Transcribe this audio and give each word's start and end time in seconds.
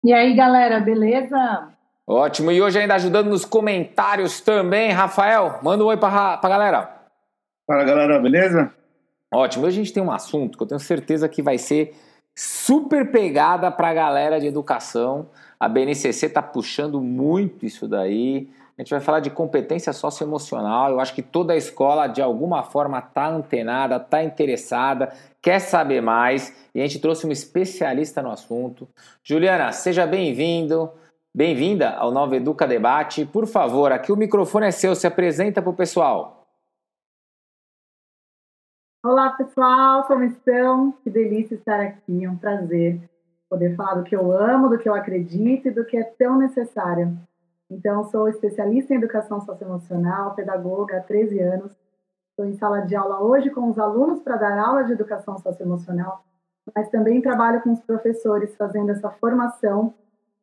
E 0.06 0.12
aí, 0.12 0.36
galera, 0.36 0.78
beleza? 0.78 1.72
Ótimo, 2.06 2.52
e 2.52 2.62
hoje 2.62 2.78
ainda 2.78 2.94
ajudando 2.94 3.26
nos 3.26 3.44
comentários 3.44 4.40
também, 4.40 4.92
Rafael, 4.92 5.58
manda 5.64 5.82
um 5.82 5.88
oi 5.88 5.96
pra, 5.96 6.36
pra 6.36 6.48
galera. 6.48 6.96
Fala 7.66 7.82
galera, 7.82 8.20
beleza? 8.20 8.72
Ótimo, 9.34 9.66
hoje 9.66 9.80
a 9.80 9.82
gente 9.82 9.92
tem 9.92 10.00
um 10.00 10.12
assunto 10.12 10.56
que 10.56 10.62
eu 10.62 10.68
tenho 10.68 10.78
certeza 10.78 11.28
que 11.28 11.42
vai 11.42 11.58
ser 11.58 11.92
super 12.36 13.10
pegada 13.10 13.68
para 13.68 13.88
a 13.88 13.94
galera 13.94 14.38
de 14.38 14.46
educação. 14.46 15.28
A 15.58 15.68
BNCC 15.68 16.26
está 16.26 16.40
puxando 16.40 17.00
muito 17.00 17.66
isso 17.66 17.88
daí. 17.88 18.48
A 18.78 18.82
gente 18.82 18.90
vai 18.90 19.00
falar 19.00 19.20
de 19.20 19.30
competência 19.30 19.90
socioemocional. 19.90 20.90
Eu 20.90 21.00
acho 21.00 21.14
que 21.14 21.22
toda 21.22 21.54
a 21.54 21.56
escola, 21.56 22.06
de 22.06 22.20
alguma 22.20 22.62
forma, 22.62 22.98
está 22.98 23.26
antenada, 23.26 23.96
está 23.96 24.22
interessada, 24.22 25.14
quer 25.40 25.60
saber 25.60 26.02
mais. 26.02 26.54
E 26.74 26.82
a 26.82 26.86
gente 26.86 27.00
trouxe 27.00 27.26
um 27.26 27.32
especialista 27.32 28.20
no 28.20 28.30
assunto. 28.30 28.86
Juliana, 29.24 29.72
seja 29.72 30.06
bem-vindo. 30.06 30.92
Bem-vinda 31.34 31.90
ao 31.90 32.10
Nova 32.10 32.36
Educa 32.36 32.66
Debate. 32.66 33.24
Por 33.24 33.46
favor, 33.46 33.92
aqui 33.92 34.12
o 34.12 34.16
microfone 34.16 34.66
é 34.66 34.70
seu, 34.70 34.94
se 34.94 35.06
apresenta 35.06 35.62
para 35.62 35.70
o 35.70 35.74
pessoal. 35.74 36.46
Olá, 39.02 39.30
pessoal, 39.30 40.04
como 40.04 40.22
estão? 40.24 40.92
Que 41.02 41.08
delícia 41.08 41.54
estar 41.54 41.80
aqui, 41.80 42.24
é 42.24 42.28
um 42.28 42.36
prazer 42.36 43.00
poder 43.48 43.74
falar 43.76 43.94
do 43.94 44.02
que 44.02 44.16
eu 44.16 44.32
amo, 44.32 44.68
do 44.68 44.78
que 44.78 44.88
eu 44.88 44.94
acredito 44.94 45.68
e 45.68 45.70
do 45.70 45.84
que 45.84 45.96
é 45.96 46.02
tão 46.02 46.36
necessário. 46.36 47.16
Então, 47.70 48.04
sou 48.04 48.28
especialista 48.28 48.94
em 48.94 48.98
educação 48.98 49.40
socioemocional, 49.40 50.34
pedagoga 50.34 50.98
há 50.98 51.00
13 51.00 51.40
anos. 51.40 51.72
Estou 52.30 52.46
em 52.46 52.54
sala 52.54 52.82
de 52.82 52.94
aula 52.94 53.22
hoje 53.22 53.50
com 53.50 53.68
os 53.68 53.78
alunos 53.78 54.20
para 54.20 54.36
dar 54.36 54.58
aula 54.58 54.84
de 54.84 54.92
educação 54.92 55.38
socioemocional, 55.38 56.24
mas 56.74 56.88
também 56.90 57.22
trabalho 57.22 57.62
com 57.62 57.72
os 57.72 57.80
professores 57.80 58.54
fazendo 58.56 58.90
essa 58.90 59.10
formação 59.10 59.94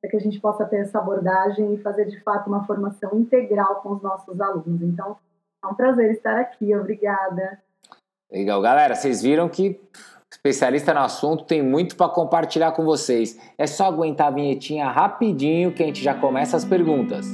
para 0.02 0.10
que 0.10 0.18
a 0.18 0.20
gente 0.20 0.42
possa 0.42 0.66
ter 0.66 0.78
essa 0.78 1.00
abordagem 1.00 1.74
e 1.74 1.82
fazer 1.82 2.06
de 2.06 2.20
fato 2.22 2.48
uma 2.48 2.66
formação 2.66 3.18
integral 3.18 3.82
com 3.82 3.94
os 3.94 4.02
nossos 4.02 4.42
alunos. 4.42 4.82
Então, 4.82 5.16
é 5.64 5.68
um 5.68 5.76
prazer 5.76 6.12
estar 6.12 6.38
aqui. 6.38 6.76
Obrigada. 6.76 7.62
Legal, 8.30 8.62
galera, 8.62 8.96
vocês 8.96 9.22
viram 9.22 9.48
que 9.48 9.80
especialista 10.46 10.94
no 10.94 11.00
assunto 11.00 11.46
tem 11.46 11.64
muito 11.64 11.96
para 11.96 12.10
compartilhar 12.10 12.74
com 12.74 12.84
vocês. 12.84 13.40
É 13.58 13.66
só 13.66 13.86
aguentar 13.86 14.28
a 14.28 14.32
vinhetinha 14.32 14.90
rapidinho 14.90 15.72
que 15.72 15.82
a 15.82 15.86
gente 15.86 16.04
já 16.04 16.14
começa 16.14 16.58
as 16.58 16.66
perguntas. 16.66 17.26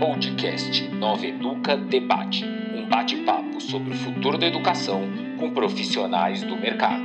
Podcast 0.00 0.88
Nova 0.88 1.24
Educa 1.24 1.76
Debate, 1.76 2.44
um 2.74 2.88
bate-papo 2.88 3.60
sobre 3.60 3.92
o 3.92 3.96
futuro 3.96 4.36
da 4.36 4.48
educação 4.48 5.02
com 5.38 5.54
profissionais 5.54 6.42
do 6.42 6.56
mercado. 6.56 7.04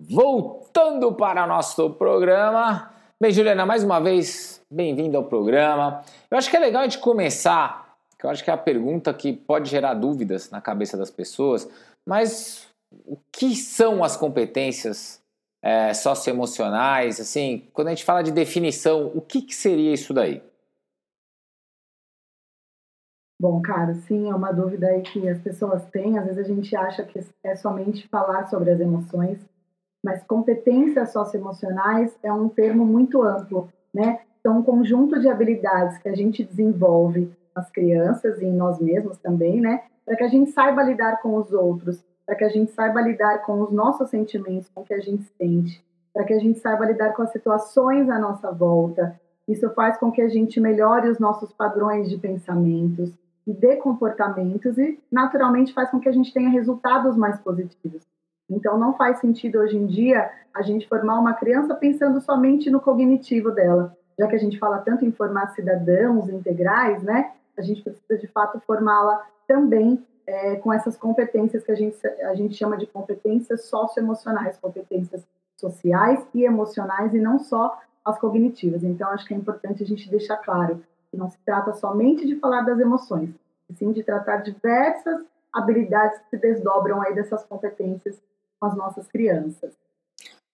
Voltando 0.00 1.12
para 1.12 1.46
nosso 1.46 1.90
programa. 1.90 2.90
Bem, 3.20 3.30
Juliana, 3.30 3.64
mais 3.64 3.84
uma 3.84 4.00
vez, 4.00 4.60
bem-vindo 4.68 5.16
ao 5.16 5.22
programa. 5.22 6.02
Eu 6.28 6.36
acho 6.36 6.50
que 6.50 6.56
é 6.56 6.60
legal 6.60 6.82
a 6.82 6.84
gente 6.84 6.98
começar, 6.98 7.83
que 8.24 8.26
eu 8.26 8.30
acho 8.30 8.42
que 8.42 8.50
é 8.50 8.54
a 8.54 8.58
pergunta 8.58 9.12
que 9.12 9.34
pode 9.34 9.68
gerar 9.68 9.92
dúvidas 9.92 10.50
na 10.50 10.58
cabeça 10.58 10.96
das 10.96 11.10
pessoas, 11.10 11.68
mas 12.06 12.66
o 13.04 13.18
que 13.30 13.54
são 13.54 14.02
as 14.02 14.16
competências 14.16 15.22
é, 15.62 15.92
socioemocionais? 15.92 17.20
Assim, 17.20 17.68
quando 17.74 17.88
a 17.88 17.90
gente 17.90 18.04
fala 18.04 18.22
de 18.22 18.32
definição, 18.32 19.12
o 19.14 19.20
que, 19.20 19.42
que 19.42 19.54
seria 19.54 19.92
isso 19.92 20.14
daí? 20.14 20.42
Bom, 23.38 23.60
cara, 23.60 23.92
sim, 23.92 24.30
é 24.30 24.34
uma 24.34 24.52
dúvida 24.52 24.86
aí 24.86 25.02
que 25.02 25.28
as 25.28 25.40
pessoas 25.40 25.84
têm. 25.90 26.16
Às 26.16 26.24
vezes 26.24 26.46
a 26.46 26.48
gente 26.48 26.74
acha 26.74 27.04
que 27.04 27.20
é 27.42 27.54
somente 27.54 28.08
falar 28.08 28.46
sobre 28.46 28.70
as 28.70 28.80
emoções, 28.80 29.38
mas 30.02 30.24
competências 30.24 31.12
socioemocionais 31.12 32.16
é 32.22 32.32
um 32.32 32.48
termo 32.48 32.86
muito 32.86 33.22
amplo, 33.22 33.70
né? 33.92 34.20
São 34.42 34.60
um 34.60 34.62
conjunto 34.62 35.20
de 35.20 35.28
habilidades 35.28 35.98
que 35.98 36.08
a 36.08 36.14
gente 36.14 36.42
desenvolve 36.42 37.30
nas 37.54 37.70
crianças 37.70 38.40
e 38.40 38.44
em 38.44 38.52
nós 38.52 38.80
mesmos 38.80 39.18
também, 39.18 39.60
né? 39.60 39.82
Para 40.04 40.16
que 40.16 40.24
a 40.24 40.28
gente 40.28 40.50
saiba 40.50 40.82
lidar 40.82 41.20
com 41.22 41.36
os 41.36 41.52
outros, 41.52 42.04
para 42.26 42.34
que 42.34 42.44
a 42.44 42.48
gente 42.48 42.72
saiba 42.72 43.00
lidar 43.00 43.38
com 43.42 43.60
os 43.60 43.72
nossos 43.72 44.10
sentimentos, 44.10 44.68
com 44.74 44.82
o 44.82 44.84
que 44.84 44.94
a 44.94 45.00
gente 45.00 45.24
sente, 45.38 45.84
para 46.12 46.24
que 46.24 46.34
a 46.34 46.38
gente 46.38 46.58
saiba 46.58 46.86
lidar 46.86 47.12
com 47.14 47.22
as 47.22 47.30
situações 47.30 48.08
à 48.10 48.18
nossa 48.18 48.50
volta. 48.50 49.18
Isso 49.46 49.70
faz 49.70 49.96
com 49.98 50.10
que 50.10 50.22
a 50.22 50.28
gente 50.28 50.60
melhore 50.60 51.08
os 51.08 51.18
nossos 51.18 51.52
padrões 51.52 52.08
de 52.08 52.16
pensamentos 52.16 53.12
e 53.46 53.52
de 53.52 53.76
comportamentos 53.76 54.78
e, 54.78 54.98
naturalmente, 55.10 55.74
faz 55.74 55.90
com 55.90 56.00
que 56.00 56.08
a 56.08 56.12
gente 56.12 56.32
tenha 56.32 56.48
resultados 56.48 57.16
mais 57.16 57.38
positivos. 57.40 58.02
Então, 58.50 58.78
não 58.78 58.94
faz 58.94 59.18
sentido 59.20 59.58
hoje 59.58 59.76
em 59.76 59.86
dia 59.86 60.30
a 60.54 60.62
gente 60.62 60.88
formar 60.88 61.18
uma 61.18 61.34
criança 61.34 61.74
pensando 61.74 62.20
somente 62.20 62.70
no 62.70 62.80
cognitivo 62.80 63.50
dela 63.50 63.96
já 64.18 64.26
que 64.26 64.36
a 64.36 64.38
gente 64.38 64.58
fala 64.58 64.78
tanto 64.78 65.04
em 65.04 65.12
formar 65.12 65.48
cidadãos 65.48 66.28
integrais, 66.28 67.02
né, 67.02 67.32
a 67.56 67.62
gente 67.62 67.82
precisa 67.82 68.18
de 68.18 68.26
fato 68.28 68.60
formá-la 68.60 69.26
também 69.46 70.04
é, 70.26 70.56
com 70.56 70.72
essas 70.72 70.96
competências 70.96 71.64
que 71.64 71.72
a 71.72 71.74
gente, 71.74 72.06
a 72.06 72.34
gente 72.34 72.54
chama 72.54 72.76
de 72.76 72.86
competências 72.86 73.66
socioemocionais, 73.66 74.56
competências 74.56 75.22
sociais 75.56 76.26
e 76.34 76.44
emocionais, 76.44 77.14
e 77.14 77.18
não 77.18 77.38
só 77.38 77.78
as 78.04 78.18
cognitivas. 78.18 78.82
Então, 78.82 79.08
acho 79.10 79.26
que 79.26 79.34
é 79.34 79.36
importante 79.36 79.82
a 79.82 79.86
gente 79.86 80.10
deixar 80.10 80.36
claro 80.38 80.82
que 81.10 81.16
não 81.16 81.30
se 81.30 81.38
trata 81.44 81.72
somente 81.74 82.26
de 82.26 82.36
falar 82.36 82.62
das 82.62 82.78
emoções, 82.78 83.30
e 83.70 83.74
sim 83.74 83.92
de 83.92 84.02
tratar 84.02 84.38
diversas 84.38 85.24
habilidades 85.52 86.18
que 86.18 86.30
se 86.30 86.36
desdobram 86.36 87.00
aí 87.00 87.14
dessas 87.14 87.44
competências 87.44 88.20
com 88.58 88.66
as 88.66 88.76
nossas 88.76 89.06
crianças. 89.06 89.72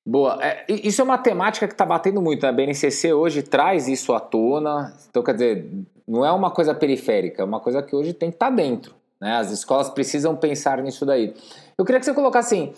Boa. 0.06 0.38
É, 0.42 0.64
isso 0.68 1.00
é 1.00 1.04
uma 1.04 1.18
temática 1.18 1.66
que 1.66 1.74
está 1.74 1.84
batendo 1.84 2.20
muito. 2.22 2.42
Né? 2.42 2.48
A 2.48 2.52
BNCC 2.52 3.12
hoje 3.12 3.42
traz 3.42 3.88
isso 3.88 4.12
à 4.12 4.20
tona. 4.20 4.94
Então, 5.08 5.22
quer 5.22 5.32
dizer, 5.32 5.70
não 6.06 6.24
é 6.24 6.32
uma 6.32 6.50
coisa 6.50 6.74
periférica, 6.74 7.42
é 7.42 7.44
uma 7.44 7.60
coisa 7.60 7.82
que 7.82 7.94
hoje 7.94 8.12
tem 8.12 8.30
que 8.30 8.36
estar 8.36 8.50
tá 8.50 8.56
dentro. 8.56 8.94
Né? 9.20 9.36
As 9.36 9.50
escolas 9.50 9.90
precisam 9.90 10.34
pensar 10.34 10.82
nisso 10.82 11.04
daí. 11.04 11.34
Eu 11.76 11.84
queria 11.84 12.00
que 12.00 12.06
você 12.06 12.14
colocasse 12.14 12.54
assim, 12.54 12.72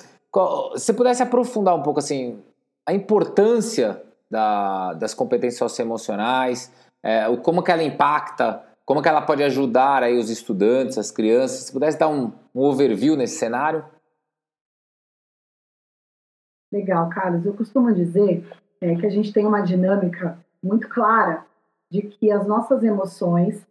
se 0.77 0.93
pudesse 0.93 1.23
aprofundar 1.23 1.75
um 1.75 1.83
pouco 1.83 2.01
assim, 2.01 2.41
a 2.87 2.93
importância 2.93 4.03
da, 4.31 4.95
das 4.95 5.15
competências 5.15 5.59
socioemocionais, 5.59 6.73
é, 7.03 7.25
como 7.43 7.63
que 7.63 7.71
ela 7.71 7.83
impacta, 7.83 8.63
como 8.85 9.01
que 9.01 9.09
ela 9.09 9.23
pode 9.23 9.43
ajudar 9.43 10.03
aí 10.03 10.19
os 10.19 10.31
estudantes, 10.31 10.99
as 10.99 11.11
crianças. 11.11 11.65
Se 11.65 11.73
pudesse 11.73 11.99
dar 11.99 12.09
um, 12.09 12.33
um 12.55 12.63
overview 12.63 13.17
nesse 13.17 13.39
cenário. 13.39 13.85
Legal, 16.73 17.09
Carlos. 17.11 17.45
Eu 17.45 17.53
costumo 17.53 17.93
dizer 17.93 18.45
é, 18.81 18.95
que 18.97 19.07
a 19.07 19.11
gente 19.11 19.33
tem 19.33 19.47
uma 19.47 19.61
dinâmica 19.61 20.39
muito 20.63 20.89
clara 20.89 21.45
de 21.91 22.03
que 22.03 22.33
as 22.33 22.47
nossas 22.47 22.83
emoções, 22.83 23.67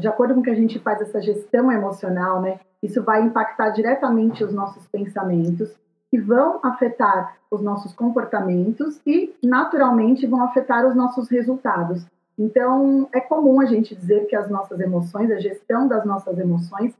de 0.00 0.08
acordo 0.08 0.34
com 0.34 0.42
que 0.42 0.50
a 0.50 0.54
gente 0.54 0.78
faz 0.80 1.00
essa 1.00 1.22
gestão 1.22 1.70
emocional, 1.70 2.40
né, 2.40 2.58
isso 2.82 3.02
vai 3.02 3.22
impactar 3.22 3.70
diretamente 3.70 4.42
os 4.42 4.52
nossos 4.52 4.86
pensamentos 4.88 5.72
que 6.10 6.18
vão 6.18 6.60
afetar 6.62 7.36
os 7.50 7.62
nossos 7.62 7.92
comportamentos 7.92 9.00
e, 9.06 9.34
naturalmente, 9.42 10.26
vão 10.26 10.42
afetar 10.42 10.86
os 10.86 10.94
nossos 10.94 11.28
resultados. 11.28 12.04
Então, 12.38 13.08
é 13.12 13.20
comum 13.20 13.60
a 13.60 13.64
gente 13.64 13.94
dizer 13.94 14.26
que 14.26 14.36
as 14.36 14.50
nossas 14.50 14.78
emoções, 14.80 15.30
a 15.30 15.38
gestão 15.38 15.88
das 15.88 16.04
nossas 16.04 16.38
emoções, 16.38 16.94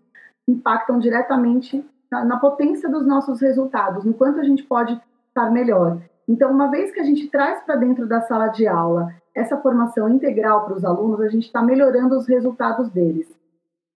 impactam 0.48 0.98
diretamente 0.98 1.84
na, 2.10 2.24
na 2.24 2.38
potência 2.38 2.88
dos 2.88 3.06
nossos 3.06 3.40
resultados, 3.40 4.04
no 4.04 4.14
quanto 4.14 4.40
a 4.40 4.44
gente 4.44 4.62
pode 4.62 5.00
estar 5.36 5.50
melhor. 5.50 6.00
Então, 6.26 6.50
uma 6.50 6.70
vez 6.70 6.90
que 6.90 6.98
a 6.98 7.04
gente 7.04 7.28
traz 7.28 7.62
para 7.62 7.76
dentro 7.76 8.06
da 8.06 8.22
sala 8.22 8.48
de 8.48 8.66
aula 8.66 9.14
essa 9.34 9.56
formação 9.58 10.08
integral 10.08 10.64
para 10.64 10.74
os 10.74 10.84
alunos, 10.84 11.20
a 11.20 11.28
gente 11.28 11.44
está 11.44 11.62
melhorando 11.62 12.16
os 12.16 12.26
resultados 12.26 12.88
deles. 12.90 13.28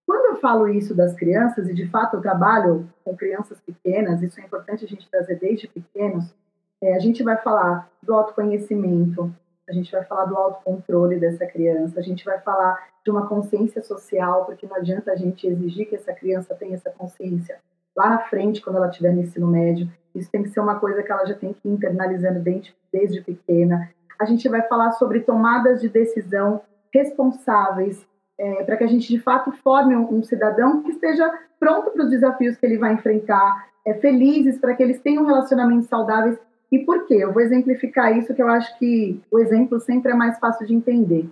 Quando 0.06 0.34
eu 0.34 0.40
falo 0.40 0.68
isso 0.68 0.94
das 0.94 1.14
crianças, 1.14 1.68
e 1.68 1.74
de 1.74 1.88
fato 1.88 2.16
eu 2.16 2.20
trabalho 2.20 2.88
com 3.02 3.16
crianças 3.16 3.58
pequenas, 3.60 4.22
isso 4.22 4.38
é 4.38 4.44
importante 4.44 4.84
a 4.84 4.88
gente 4.88 5.08
trazer 5.10 5.36
desde 5.36 5.66
pequenos, 5.66 6.34
é, 6.82 6.94
a 6.94 6.98
gente 6.98 7.22
vai 7.22 7.36
falar 7.38 7.88
do 8.02 8.14
autoconhecimento, 8.14 9.32
a 9.68 9.72
gente 9.72 9.90
vai 9.90 10.04
falar 10.04 10.24
do 10.24 10.36
autocontrole 10.36 11.18
dessa 11.18 11.46
criança, 11.46 11.98
a 11.98 12.02
gente 12.02 12.24
vai 12.24 12.38
falar 12.40 12.76
de 13.04 13.10
uma 13.10 13.26
consciência 13.26 13.82
social, 13.82 14.44
porque 14.44 14.66
não 14.66 14.76
adianta 14.76 15.12
a 15.12 15.16
gente 15.16 15.46
exigir 15.46 15.88
que 15.88 15.94
essa 15.94 16.12
criança 16.12 16.54
tenha 16.54 16.74
essa 16.74 16.90
consciência 16.90 17.58
lá 17.96 18.10
na 18.10 18.18
frente, 18.18 18.60
quando 18.60 18.76
ela 18.76 18.88
estiver 18.88 19.12
no 19.12 19.22
ensino 19.22 19.46
médio. 19.46 19.88
Isso 20.14 20.30
tem 20.30 20.42
que 20.42 20.50
ser 20.50 20.60
uma 20.60 20.78
coisa 20.78 21.02
que 21.02 21.10
ela 21.10 21.24
já 21.24 21.34
tem 21.34 21.52
que 21.52 21.68
ir 21.68 21.72
internalizando 21.72 22.40
desde, 22.40 22.74
desde 22.92 23.20
pequena. 23.20 23.90
A 24.18 24.24
gente 24.24 24.48
vai 24.48 24.62
falar 24.62 24.92
sobre 24.92 25.20
tomadas 25.20 25.80
de 25.80 25.88
decisão 25.88 26.60
responsáveis, 26.92 28.06
é, 28.38 28.64
para 28.64 28.76
que 28.76 28.84
a 28.84 28.86
gente 28.86 29.08
de 29.08 29.20
fato 29.20 29.52
forme 29.52 29.94
um, 29.94 30.14
um 30.14 30.22
cidadão 30.22 30.82
que 30.82 30.90
esteja 30.90 31.30
pronto 31.58 31.90
para 31.90 32.04
os 32.04 32.10
desafios 32.10 32.56
que 32.56 32.66
ele 32.66 32.78
vai 32.78 32.94
enfrentar, 32.94 33.68
é, 33.86 33.94
felizes 33.94 34.58
para 34.58 34.74
que 34.74 34.82
eles 34.82 35.00
tenham 35.00 35.24
relacionamentos 35.24 35.86
saudáveis. 35.86 36.38
E 36.72 36.80
por 36.80 37.06
quê? 37.06 37.14
Eu 37.14 37.32
vou 37.32 37.42
exemplificar 37.42 38.16
isso, 38.16 38.34
que 38.34 38.42
eu 38.42 38.48
acho 38.48 38.78
que 38.78 39.20
o 39.30 39.38
exemplo 39.38 39.80
sempre 39.80 40.12
é 40.12 40.14
mais 40.14 40.38
fácil 40.38 40.66
de 40.66 40.74
entender. 40.74 41.28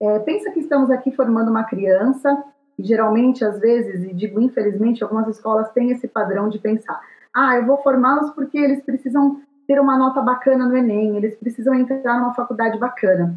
É, 0.00 0.18
pensa 0.20 0.50
que 0.50 0.60
estamos 0.60 0.90
aqui 0.90 1.10
formando 1.10 1.50
uma 1.50 1.64
criança, 1.64 2.42
e 2.78 2.82
geralmente, 2.82 3.44
às 3.44 3.60
vezes, 3.60 4.02
e 4.04 4.14
digo 4.14 4.40
infelizmente, 4.40 5.02
algumas 5.02 5.28
escolas 5.28 5.70
têm 5.72 5.90
esse 5.90 6.08
padrão 6.08 6.48
de 6.48 6.58
pensar: 6.58 6.98
ah, 7.34 7.56
eu 7.56 7.66
vou 7.66 7.82
formá-los 7.82 8.30
porque 8.30 8.58
eles 8.58 8.82
precisam 8.82 9.40
ter 9.66 9.80
uma 9.80 9.96
nota 9.96 10.20
bacana 10.20 10.66
no 10.66 10.76
Enem, 10.76 11.16
eles 11.16 11.36
precisam 11.36 11.74
entrar 11.74 12.18
numa 12.18 12.34
faculdade 12.34 12.78
bacana. 12.78 13.34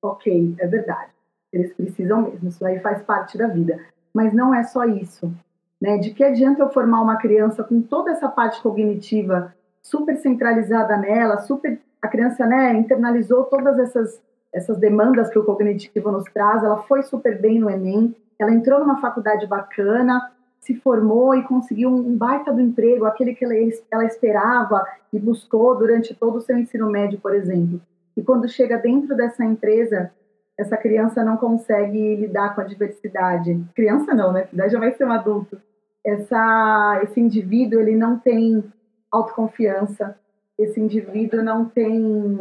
Ok, 0.00 0.54
é 0.58 0.66
verdade. 0.66 1.10
Eles 1.52 1.72
precisam 1.72 2.22
mesmo, 2.22 2.48
isso 2.48 2.64
aí 2.64 2.78
faz 2.80 3.02
parte 3.02 3.36
da 3.36 3.48
vida. 3.48 3.80
Mas 4.12 4.32
não 4.32 4.54
é 4.54 4.62
só 4.62 4.84
isso. 4.84 5.32
Né? 5.80 5.98
De 5.98 6.12
que 6.12 6.22
adianta 6.22 6.62
eu 6.62 6.70
formar 6.70 7.02
uma 7.02 7.16
criança 7.16 7.64
com 7.64 7.82
toda 7.82 8.12
essa 8.12 8.28
parte 8.28 8.62
cognitiva 8.62 9.54
super 9.82 10.16
centralizada 10.16 10.96
nela, 10.96 11.38
super 11.38 11.80
a 12.04 12.08
criança 12.08 12.46
né, 12.46 12.74
internalizou 12.74 13.44
todas 13.44 13.78
essas, 13.78 14.20
essas 14.52 14.76
demandas 14.76 15.30
que 15.30 15.38
o 15.38 15.44
cognitivo 15.44 16.12
nos 16.12 16.24
traz, 16.24 16.62
ela 16.62 16.82
foi 16.82 17.02
super 17.02 17.40
bem 17.40 17.58
no 17.58 17.70
Enem, 17.70 18.14
ela 18.38 18.52
entrou 18.52 18.78
numa 18.78 19.00
faculdade 19.00 19.46
bacana, 19.46 20.30
se 20.64 20.74
formou 20.76 21.34
e 21.34 21.42
conseguiu 21.42 21.90
um 21.90 22.16
baita 22.16 22.50
do 22.50 22.60
emprego, 22.60 23.04
aquele 23.04 23.34
que 23.34 23.44
ela 23.90 24.04
esperava 24.06 24.82
e 25.12 25.18
buscou 25.18 25.76
durante 25.76 26.14
todo 26.14 26.36
o 26.36 26.40
seu 26.40 26.56
ensino 26.56 26.90
médio, 26.90 27.20
por 27.20 27.34
exemplo. 27.34 27.80
E 28.16 28.22
quando 28.22 28.48
chega 28.48 28.78
dentro 28.78 29.14
dessa 29.14 29.44
empresa, 29.44 30.10
essa 30.56 30.76
criança 30.78 31.22
não 31.22 31.36
consegue 31.36 32.16
lidar 32.16 32.54
com 32.54 32.62
a 32.62 32.64
diversidade. 32.64 33.62
Criança 33.74 34.14
não, 34.14 34.32
né? 34.32 34.48
Já 34.70 34.78
vai 34.78 34.92
ser 34.92 35.04
um 35.04 35.12
adulto. 35.12 35.60
Essa, 36.02 37.00
esse 37.02 37.20
indivíduo 37.20 37.80
ele 37.80 37.94
não 37.94 38.18
tem 38.18 38.64
autoconfiança. 39.12 40.18
Esse 40.58 40.80
indivíduo 40.80 41.42
não 41.42 41.66
tem 41.66 42.38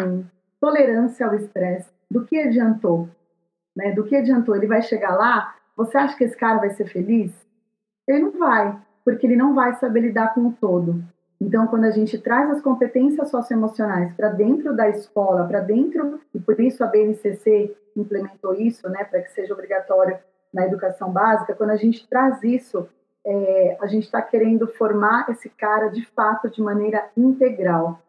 tolerância 0.61 1.25
ao 1.25 1.35
estresse. 1.35 1.89
Do 2.09 2.23
que 2.23 2.39
adiantou? 2.39 3.09
Né? 3.75 3.91
Do 3.91 4.05
que 4.05 4.15
adiantou? 4.15 4.55
Ele 4.55 4.67
vai 4.67 4.81
chegar 4.81 5.13
lá. 5.17 5.55
Você 5.75 5.97
acha 5.97 6.15
que 6.15 6.23
esse 6.23 6.37
cara 6.37 6.59
vai 6.59 6.69
ser 6.69 6.85
feliz? 6.85 7.33
Ele 8.07 8.19
não 8.19 8.31
vai, 8.31 8.77
porque 9.03 9.25
ele 9.25 9.35
não 9.35 9.53
vai 9.55 9.73
saber 9.75 10.01
lidar 10.01 10.33
com 10.33 10.47
o 10.47 10.53
todo. 10.53 11.03
Então, 11.39 11.67
quando 11.67 11.83
a 11.85 11.91
gente 11.91 12.17
traz 12.17 12.49
as 12.49 12.61
competências 12.61 13.29
socioemocionais 13.29 14.13
para 14.13 14.29
dentro 14.29 14.75
da 14.75 14.89
escola, 14.89 15.45
para 15.45 15.59
dentro, 15.59 16.21
e 16.33 16.39
por 16.39 16.59
isso 16.59 16.83
a 16.83 16.87
BNCC 16.87 17.75
implementou 17.97 18.53
isso, 18.53 18.87
né, 18.89 19.03
para 19.03 19.21
que 19.21 19.31
seja 19.31 19.53
obrigatório 19.53 20.17
na 20.53 20.65
educação 20.65 21.11
básica, 21.11 21.53
quando 21.53 21.71
a 21.71 21.75
gente 21.75 22.07
traz 22.07 22.41
isso, 22.43 22.87
é, 23.25 23.77
a 23.81 23.87
gente 23.87 24.03
está 24.03 24.21
querendo 24.21 24.67
formar 24.67 25.29
esse 25.29 25.49
cara 25.49 25.89
de 25.89 26.05
fato 26.07 26.49
de 26.49 26.61
maneira 26.61 27.09
integral. 27.15 27.99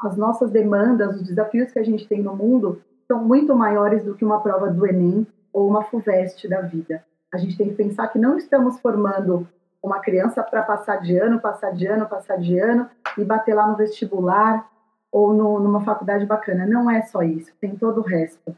As 0.00 0.16
nossas 0.16 0.50
demandas, 0.50 1.16
os 1.16 1.22
desafios 1.26 1.72
que 1.72 1.78
a 1.78 1.84
gente 1.84 2.06
tem 2.06 2.22
no 2.22 2.36
mundo 2.36 2.80
são 3.06 3.24
muito 3.24 3.54
maiores 3.54 4.04
do 4.04 4.14
que 4.14 4.24
uma 4.24 4.40
prova 4.40 4.70
do 4.70 4.86
Enem 4.86 5.26
ou 5.52 5.68
uma 5.68 5.82
FUVEST 5.82 6.46
da 6.48 6.60
vida. 6.60 7.02
A 7.32 7.36
gente 7.36 7.56
tem 7.56 7.68
que 7.68 7.74
pensar 7.74 8.08
que 8.08 8.18
não 8.18 8.36
estamos 8.36 8.78
formando 8.80 9.46
uma 9.82 10.00
criança 10.00 10.42
para 10.42 10.62
passar 10.62 10.96
de 10.96 11.16
ano, 11.16 11.40
passar 11.40 11.72
de 11.72 11.86
ano, 11.86 12.08
passar 12.08 12.36
de 12.36 12.58
ano 12.58 12.88
e 13.16 13.24
bater 13.24 13.54
lá 13.54 13.66
no 13.66 13.76
vestibular 13.76 14.68
ou 15.10 15.32
no, 15.32 15.60
numa 15.60 15.84
faculdade 15.84 16.26
bacana. 16.26 16.66
Não 16.66 16.90
é 16.90 17.02
só 17.02 17.22
isso, 17.22 17.52
tem 17.60 17.76
todo 17.76 17.98
o 17.98 18.04
resto. 18.04 18.54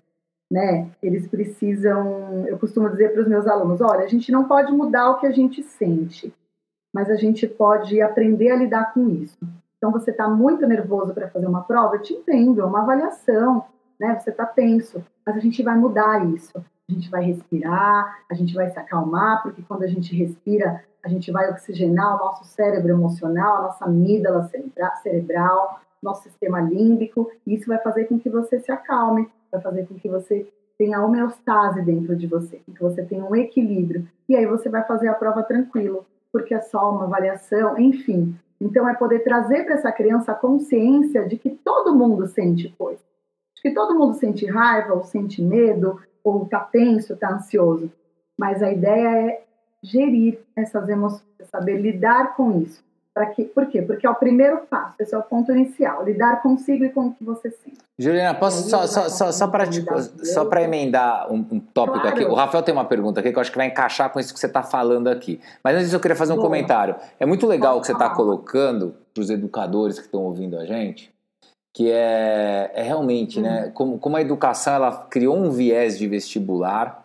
Né? 0.51 0.91
Eles 1.03 1.29
precisam, 1.29 2.45
eu 2.47 2.59
costumo 2.59 2.89
dizer 2.91 3.13
para 3.13 3.23
os 3.23 3.29
meus 3.29 3.47
alunos, 3.47 3.81
olha, 3.81 4.05
a 4.05 4.09
gente 4.09 4.33
não 4.33 4.49
pode 4.49 4.73
mudar 4.73 5.11
o 5.11 5.19
que 5.19 5.27
a 5.27 5.31
gente 5.31 5.63
sente, 5.63 6.35
mas 6.93 7.09
a 7.09 7.15
gente 7.15 7.47
pode 7.47 8.01
aprender 8.01 8.51
a 8.51 8.57
lidar 8.57 8.93
com 8.93 9.09
isso. 9.09 9.39
Então, 9.77 9.93
você 9.93 10.11
está 10.11 10.29
muito 10.29 10.67
nervoso 10.67 11.15
para 11.15 11.31
fazer 11.31 11.47
uma 11.47 11.63
prova, 11.63 11.97
eu 11.97 12.03
te 12.03 12.13
entendo, 12.13 12.61
é 12.61 12.65
uma 12.65 12.83
avaliação, 12.83 13.65
né? 13.99 14.19
Você 14.19 14.29
está 14.29 14.45
tenso, 14.45 15.03
mas 15.25 15.37
a 15.37 15.41
gente 15.41 15.63
vai 15.63 15.75
mudar 15.77 16.27
isso. 16.35 16.63
A 16.91 16.93
gente 16.93 17.09
vai 17.09 17.23
respirar, 17.23 18.19
a 18.29 18.35
gente 18.35 18.53
vai 18.53 18.69
se 18.69 18.79
acalmar, 18.79 19.45
porque 19.45 19.63
quando 19.63 19.85
a 19.85 19.87
gente 19.87 20.15
respira, 20.17 20.83
a 21.05 21.09
gente 21.09 21.31
vai 21.31 21.49
oxigenar 21.49 22.17
o 22.17 22.19
nosso 22.19 22.45
cérebro 22.45 22.91
emocional, 22.91 23.59
a 23.59 23.63
nossa 23.63 23.85
amígdala 23.85 24.51
cerebral, 25.01 25.81
nosso 26.03 26.25
sistema 26.25 26.61
límbico, 26.61 27.31
e 27.47 27.55
isso 27.55 27.69
vai 27.69 27.79
fazer 27.79 28.07
com 28.07 28.19
que 28.19 28.29
você 28.29 28.59
se 28.59 28.73
acalme, 28.73 29.31
vai 29.53 29.61
fazer 29.61 29.87
com 29.87 29.95
que 29.95 30.09
você 30.09 30.51
tenha 30.77 31.01
homeostase 31.01 31.81
dentro 31.83 32.17
de 32.17 32.27
você, 32.27 32.61
com 32.67 32.73
que 32.73 32.83
você 32.83 33.05
tenha 33.05 33.25
um 33.25 33.37
equilíbrio. 33.37 34.09
E 34.29 34.35
aí 34.35 34.47
você 34.47 34.69
vai 34.69 34.83
fazer 34.83 35.09
a 35.09 35.15
prova 35.15 35.45
tranquilo, 35.45 36.05
porque 36.33 36.55
é 36.55 36.61
só 36.61 36.91
uma 36.91 37.05
avaliação, 37.05 37.79
enfim. 37.79 38.35
Então 38.61 38.89
é 38.89 38.95
poder 38.95 39.21
trazer 39.21 39.65
para 39.65 39.75
essa 39.75 39.93
criança 39.93 40.33
a 40.33 40.35
consciência 40.35 41.29
de 41.29 41.37
que 41.37 41.51
todo 41.51 41.95
mundo 41.95 42.27
sente 42.27 42.69
coisa. 42.77 43.01
De 43.55 43.63
que 43.63 43.71
todo 43.71 43.97
mundo 43.97 44.15
sente 44.15 44.45
raiva, 44.47 44.95
ou 44.95 45.05
sente 45.05 45.41
medo, 45.41 46.01
ou 46.25 46.45
está 46.45 46.61
tenso, 46.61 47.15
está 47.15 47.33
ansioso. 47.33 47.91
Mas 48.39 48.63
a 48.63 48.73
ideia 48.73 49.29
é 49.29 49.43
gerir 49.83 50.39
essas 50.57 50.89
emoções, 50.89 51.23
saber 51.51 51.79
lidar 51.79 52.37
com 52.37 52.61
isso. 52.61 52.83
Para 53.13 53.27
que, 53.27 53.45
por 53.45 53.67
quê? 53.67 53.83
Porque 53.83 54.07
é 54.07 54.11
o 54.11 54.15
primeiro 54.15 54.59
passo, 54.71 54.95
esse 55.01 55.13
é 55.13 55.19
o 55.19 55.23
ponto 55.23 55.51
inicial, 55.51 56.05
lidar 56.05 56.41
consigo 56.43 56.85
e 56.85 56.91
com 56.91 57.09
o 57.09 57.13
que 57.13 57.25
você 57.25 57.51
sente. 57.51 57.79
Juliana, 57.99 58.39
posso 58.39 58.69
só, 58.71 58.87
só, 58.87 59.09
só, 59.09 59.33
só 59.33 59.49
para 59.49 59.65
só 60.23 60.45
para 60.45 60.63
emendar 60.63 61.31
um, 61.31 61.45
um 61.51 61.61
tópico 61.61 62.01
claro. 62.01 62.17
aqui? 62.17 62.25
O 62.25 62.35
Rafael 62.35 62.63
tem 62.63 62.73
uma 62.73 62.85
pergunta 62.85 63.19
aqui 63.19 63.33
que 63.33 63.37
eu 63.37 63.41
acho 63.41 63.51
que 63.51 63.59
vai 63.59 63.67
encaixar 63.67 64.11
com 64.11 64.21
isso 64.21 64.33
que 64.33 64.39
você 64.39 64.47
está 64.47 64.63
falando 64.63 65.09
aqui. 65.09 65.41
Mas 65.63 65.77
antes 65.77 65.93
eu 65.93 65.99
queria 65.99 66.17
fazer 66.17 66.33
um 66.33 66.37
Boa. 66.37 66.47
comentário. 66.47 66.95
É 67.19 67.27
muito 67.27 67.47
legal 67.49 67.77
o 67.77 67.81
que 67.81 67.89
você 67.89 67.93
está 67.93 68.09
colocando 68.11 68.95
para 69.13 69.21
os 69.21 69.29
educadores 69.29 69.99
que 69.99 70.07
estão 70.07 70.23
ouvindo 70.23 70.57
a 70.57 70.65
gente, 70.65 71.13
que 71.73 71.91
é, 71.91 72.71
é 72.75 72.83
realmente, 72.83 73.41
né, 73.41 73.67
hum. 73.67 73.71
como, 73.73 73.99
como 73.99 74.17
a 74.17 74.21
educação 74.21 74.75
ela 74.75 75.07
criou 75.11 75.37
um 75.37 75.51
viés 75.51 75.99
de 75.99 76.07
vestibular 76.09 77.01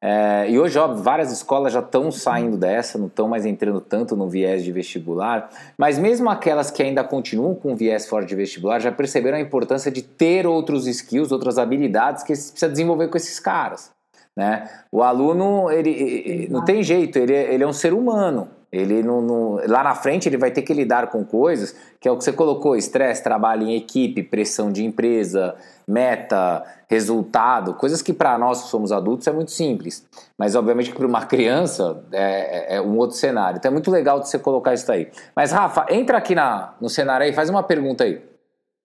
é, 0.00 0.48
e 0.48 0.58
hoje, 0.58 0.78
óbvio, 0.78 1.02
várias 1.02 1.32
escolas 1.32 1.72
já 1.72 1.80
estão 1.80 2.10
saindo 2.12 2.56
dessa, 2.56 2.96
não 2.96 3.08
estão 3.08 3.26
mais 3.26 3.44
entrando 3.44 3.80
tanto 3.80 4.14
no 4.14 4.28
viés 4.28 4.62
de 4.62 4.70
vestibular, 4.70 5.50
mas 5.76 5.98
mesmo 5.98 6.30
aquelas 6.30 6.70
que 6.70 6.82
ainda 6.82 7.02
continuam 7.02 7.54
com 7.54 7.74
viés 7.74 8.06
forte 8.06 8.28
de 8.28 8.36
vestibular 8.36 8.78
já 8.78 8.92
perceberam 8.92 9.38
a 9.38 9.40
importância 9.40 9.90
de 9.90 10.02
ter 10.02 10.46
outros 10.46 10.86
skills, 10.86 11.32
outras 11.32 11.58
habilidades 11.58 12.22
que 12.22 12.34
você 12.34 12.52
precisa 12.52 12.70
desenvolver 12.70 13.08
com 13.08 13.16
esses 13.16 13.40
caras. 13.40 13.90
Né? 14.36 14.70
O 14.92 15.02
aluno, 15.02 15.68
ele, 15.68 15.90
ele 15.90 16.48
não 16.48 16.64
tem 16.64 16.80
jeito, 16.80 17.18
ele, 17.18 17.34
é, 17.34 17.52
ele 17.52 17.64
é 17.64 17.66
um 17.66 17.72
ser 17.72 17.92
humano. 17.92 18.48
Ele 18.70 19.02
não, 19.02 19.22
não, 19.22 19.60
lá 19.66 19.82
na 19.82 19.94
frente 19.94 20.28
ele 20.28 20.36
vai 20.36 20.50
ter 20.50 20.60
que 20.60 20.74
lidar 20.74 21.06
com 21.06 21.24
coisas 21.24 21.74
que 22.00 22.06
é 22.06 22.10
o 22.12 22.16
que 22.16 22.24
você 22.24 22.32
colocou: 22.32 22.76
estresse, 22.76 23.22
trabalho 23.22 23.62
em 23.62 23.74
equipe, 23.74 24.22
pressão 24.22 24.70
de 24.70 24.84
empresa, 24.84 25.56
meta, 25.86 26.64
resultado, 26.88 27.74
coisas 27.74 28.02
que 28.02 28.12
para 28.12 28.36
nós 28.38 28.62
que 28.62 28.68
somos 28.68 28.92
adultos 28.92 29.26
é 29.26 29.32
muito 29.32 29.50
simples. 29.50 30.06
Mas 30.36 30.54
obviamente 30.54 30.90
que 30.90 30.96
para 30.96 31.06
uma 31.06 31.24
criança 31.26 32.04
é, 32.12 32.74
é, 32.74 32.76
é, 32.76 32.80
um 32.80 32.96
outro 32.96 33.16
cenário. 33.16 33.58
Então 33.58 33.70
é 33.70 33.72
muito 33.72 33.90
legal 33.90 34.20
de 34.20 34.28
você 34.28 34.38
colocar 34.38 34.74
isso 34.74 34.90
aí. 34.90 35.08
Mas 35.34 35.50
Rafa, 35.50 35.86
entra 35.90 36.18
aqui 36.18 36.34
na, 36.34 36.74
no 36.80 36.88
cenário 36.88 37.24
aí, 37.26 37.32
faz 37.32 37.48
uma 37.48 37.62
pergunta 37.62 38.04
aí. 38.04 38.22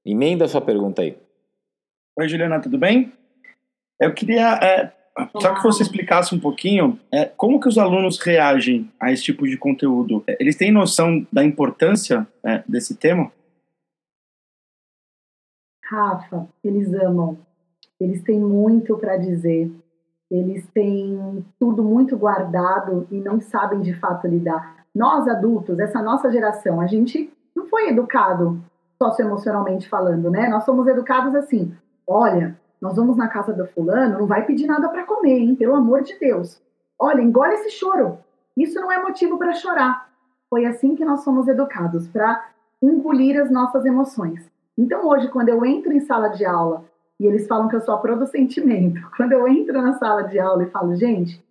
Emenda 0.06 0.46
a 0.46 0.48
sua 0.48 0.62
pergunta 0.62 1.02
aí. 1.02 1.18
Oi, 2.18 2.28
Juliana, 2.28 2.60
tudo 2.60 2.78
bem? 2.78 3.12
Eu 4.00 4.14
queria 4.14 4.60
é, 4.62 4.92
só 5.40 5.54
que 5.54 5.64
você 5.64 5.84
explicasse 5.84 6.34
um 6.34 6.40
pouquinho 6.40 7.00
é, 7.12 7.26
como 7.26 7.60
que 7.60 7.68
os 7.68 7.78
alunos 7.78 8.20
reagem 8.20 8.92
a 9.00 9.12
esse 9.12 9.24
tipo 9.24 9.48
de 9.48 9.58
conteúdo. 9.58 10.24
É, 10.28 10.38
eles 10.40 10.56
têm 10.56 10.72
noção 10.72 11.26
da 11.32 11.44
importância 11.44 12.28
é, 12.44 12.64
desse 12.68 12.96
tema? 12.96 13.32
Rafa, 15.86 16.48
eles 16.64 16.92
amam. 16.94 17.38
Eles 18.00 18.24
têm 18.24 18.40
muito 18.40 18.98
para 18.98 19.18
dizer. 19.18 19.72
Eles 20.32 20.66
têm 20.74 21.46
tudo 21.60 21.84
muito 21.84 22.18
guardado 22.18 23.08
e 23.12 23.16
não 23.16 23.40
sabem 23.40 23.82
de 23.82 23.94
fato 23.94 24.28
lidar. 24.28 24.84
Nós 24.96 25.28
adultos, 25.28 25.80
essa 25.80 26.02
nossa 26.02 26.32
geração, 26.32 26.82
a 26.82 26.88
gente 26.88 27.32
não 27.56 27.68
foi 27.68 27.90
educado 27.90 28.60
socioemocionalmente 29.02 29.88
falando, 29.88 30.32
né? 30.32 30.50
Nós 30.50 30.64
somos 30.64 30.88
educados 30.88 31.36
assim: 31.36 31.72
olha, 32.08 32.58
nós 32.84 32.98
vamos 32.98 33.16
na 33.16 33.30
casa 33.30 33.54
do 33.54 33.66
fulano, 33.66 34.20
não 34.20 34.28
vai 34.28 34.46
pedir 34.46 34.68
nada 34.68 34.90
para 34.90 35.06
comer, 35.06 35.40
hein? 35.40 35.56
Pelo 35.56 35.74
amor 35.74 36.04
de 36.04 36.20
Deus. 36.20 36.62
Olha, 37.00 37.22
engole 37.22 37.54
esse 37.54 37.70
choro. 37.70 38.18
Isso 38.58 38.78
não 38.78 38.92
é 38.92 39.02
motivo 39.02 39.38
para 39.38 39.54
chorar. 39.54 40.10
Foi 40.50 40.66
assim 40.66 40.94
que 40.94 41.06
nós 41.06 41.22
somos 41.22 41.48
educados, 41.48 42.10
para 42.10 42.46
engolir 42.82 43.42
as 43.42 43.50
nossas 43.50 43.86
emoções. 43.86 44.52
Então, 44.78 45.08
hoje, 45.08 45.30
quando 45.30 45.48
eu 45.48 45.66
entro 45.66 45.94
em 45.94 46.02
sala 46.02 46.28
de 46.28 46.44
aula 46.44 46.84
e 47.18 47.26
eles 47.26 47.48
falam 47.48 47.70
que 47.70 47.76
eu 47.78 47.80
sou 47.80 47.94
a 47.94 48.00
pro 48.00 48.20
do 48.20 48.28
sentimento, 48.28 49.00
quando 49.16 49.32
eu 49.32 49.48
entro 49.48 49.82
na 49.82 49.94
sala 49.94 50.24
de 50.24 50.38
aula 50.38 50.64
e 50.64 50.70
falo, 50.70 50.94
gente, 50.98 51.42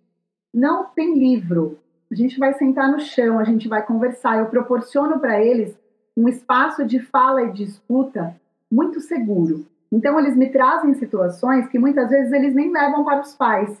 não 0.53 0.85
tem 0.85 1.17
livro, 1.17 1.79
a 2.11 2.15
gente 2.15 2.37
vai 2.37 2.53
sentar 2.53 2.91
no 2.91 2.99
chão, 2.99 3.39
a 3.39 3.43
gente 3.43 3.67
vai 3.67 3.83
conversar, 3.83 4.37
eu 4.37 4.45
proporciono 4.45 5.19
para 5.19 5.43
eles 5.43 5.75
um 6.15 6.29
espaço 6.29 6.85
de 6.85 6.99
fala 6.99 7.41
e 7.41 7.51
de 7.51 7.63
escuta 7.63 8.35
muito 8.71 9.01
seguro. 9.01 9.65
Então, 9.93 10.19
eles 10.19 10.35
me 10.35 10.49
trazem 10.49 10.95
situações 10.95 11.67
que 11.67 11.77
muitas 11.77 12.09
vezes 12.09 12.33
eles 12.33 12.55
nem 12.55 12.73
levam 12.73 13.05
para 13.05 13.21
os 13.21 13.35
pais, 13.35 13.79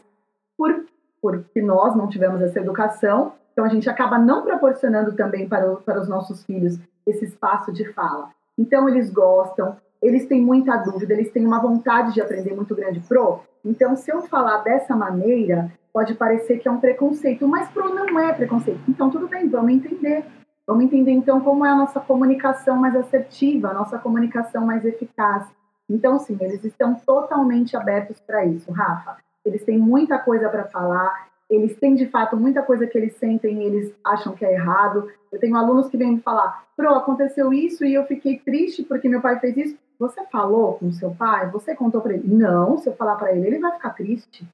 por, 0.55 0.85
porque 1.19 1.59
nós 1.59 1.95
não 1.95 2.07
tivemos 2.07 2.39
essa 2.39 2.59
educação, 2.59 3.33
então 3.51 3.65
a 3.65 3.67
gente 3.67 3.89
acaba 3.89 4.19
não 4.19 4.43
proporcionando 4.43 5.13
também 5.13 5.49
para, 5.49 5.75
para 5.77 5.99
os 5.99 6.07
nossos 6.07 6.43
filhos 6.45 6.79
esse 7.03 7.25
espaço 7.25 7.73
de 7.73 7.91
fala. 7.93 8.29
Então, 8.55 8.87
eles 8.87 9.09
gostam, 9.09 9.75
eles 9.99 10.27
têm 10.27 10.39
muita 10.39 10.77
dúvida, 10.77 11.13
eles 11.13 11.31
têm 11.31 11.47
uma 11.47 11.59
vontade 11.59 12.13
de 12.13 12.21
aprender 12.21 12.53
muito 12.53 12.75
grande. 12.75 12.99
Pro, 12.99 13.39
então, 13.65 13.95
se 13.95 14.11
eu 14.11 14.21
falar 14.21 14.59
dessa 14.59 14.95
maneira, 14.95 15.71
pode 15.91 16.13
parecer 16.13 16.59
que 16.59 16.67
é 16.67 16.71
um 16.71 16.79
preconceito, 16.79 17.47
mas 17.47 17.67
pro 17.69 17.91
não 17.91 18.19
é 18.19 18.31
preconceito. 18.33 18.81
Então, 18.87 19.09
tudo 19.09 19.27
bem, 19.27 19.49
vamos 19.49 19.73
entender. 19.73 20.23
Vamos 20.67 20.85
entender, 20.85 21.11
então, 21.11 21.41
como 21.41 21.65
é 21.65 21.69
a 21.69 21.75
nossa 21.75 21.99
comunicação 21.99 22.77
mais 22.77 22.95
assertiva, 22.95 23.69
a 23.69 23.73
nossa 23.73 23.97
comunicação 23.97 24.63
mais 24.63 24.85
eficaz. 24.85 25.51
Então, 25.89 26.19
sim, 26.19 26.37
eles 26.39 26.63
estão 26.63 26.95
totalmente 26.95 27.75
abertos 27.75 28.19
para 28.19 28.45
isso, 28.45 28.71
Rafa. 28.71 29.17
Eles 29.45 29.63
têm 29.63 29.77
muita 29.77 30.17
coisa 30.17 30.49
para 30.49 30.65
falar, 30.65 31.27
eles 31.49 31.75
têm 31.77 31.95
de 31.95 32.07
fato 32.07 32.37
muita 32.37 32.61
coisa 32.61 32.87
que 32.87 32.97
eles 32.97 33.15
sentem 33.17 33.61
e 33.61 33.65
eles 33.65 33.95
acham 34.03 34.33
que 34.33 34.45
é 34.45 34.53
errado. 34.53 35.11
Eu 35.31 35.39
tenho 35.39 35.55
alunos 35.55 35.89
que 35.89 35.97
vêm 35.97 36.13
me 36.13 36.21
falar: 36.21 36.65
Pro, 36.75 36.95
aconteceu 36.95 37.53
isso 37.53 37.83
e 37.85 37.93
eu 37.93 38.05
fiquei 38.05 38.39
triste 38.39 38.83
porque 38.83 39.09
meu 39.09 39.21
pai 39.21 39.39
fez 39.39 39.57
isso. 39.57 39.77
Você 39.99 40.25
falou 40.25 40.73
com 40.75 40.91
seu 40.91 41.11
pai? 41.11 41.49
Você 41.51 41.75
contou 41.75 42.01
para 42.01 42.13
ele? 42.13 42.27
Não, 42.27 42.77
se 42.77 42.89
eu 42.89 42.95
falar 42.95 43.15
para 43.15 43.33
ele, 43.33 43.47
ele 43.47 43.59
vai 43.59 43.73
ficar 43.73 43.91
triste. 43.91 44.47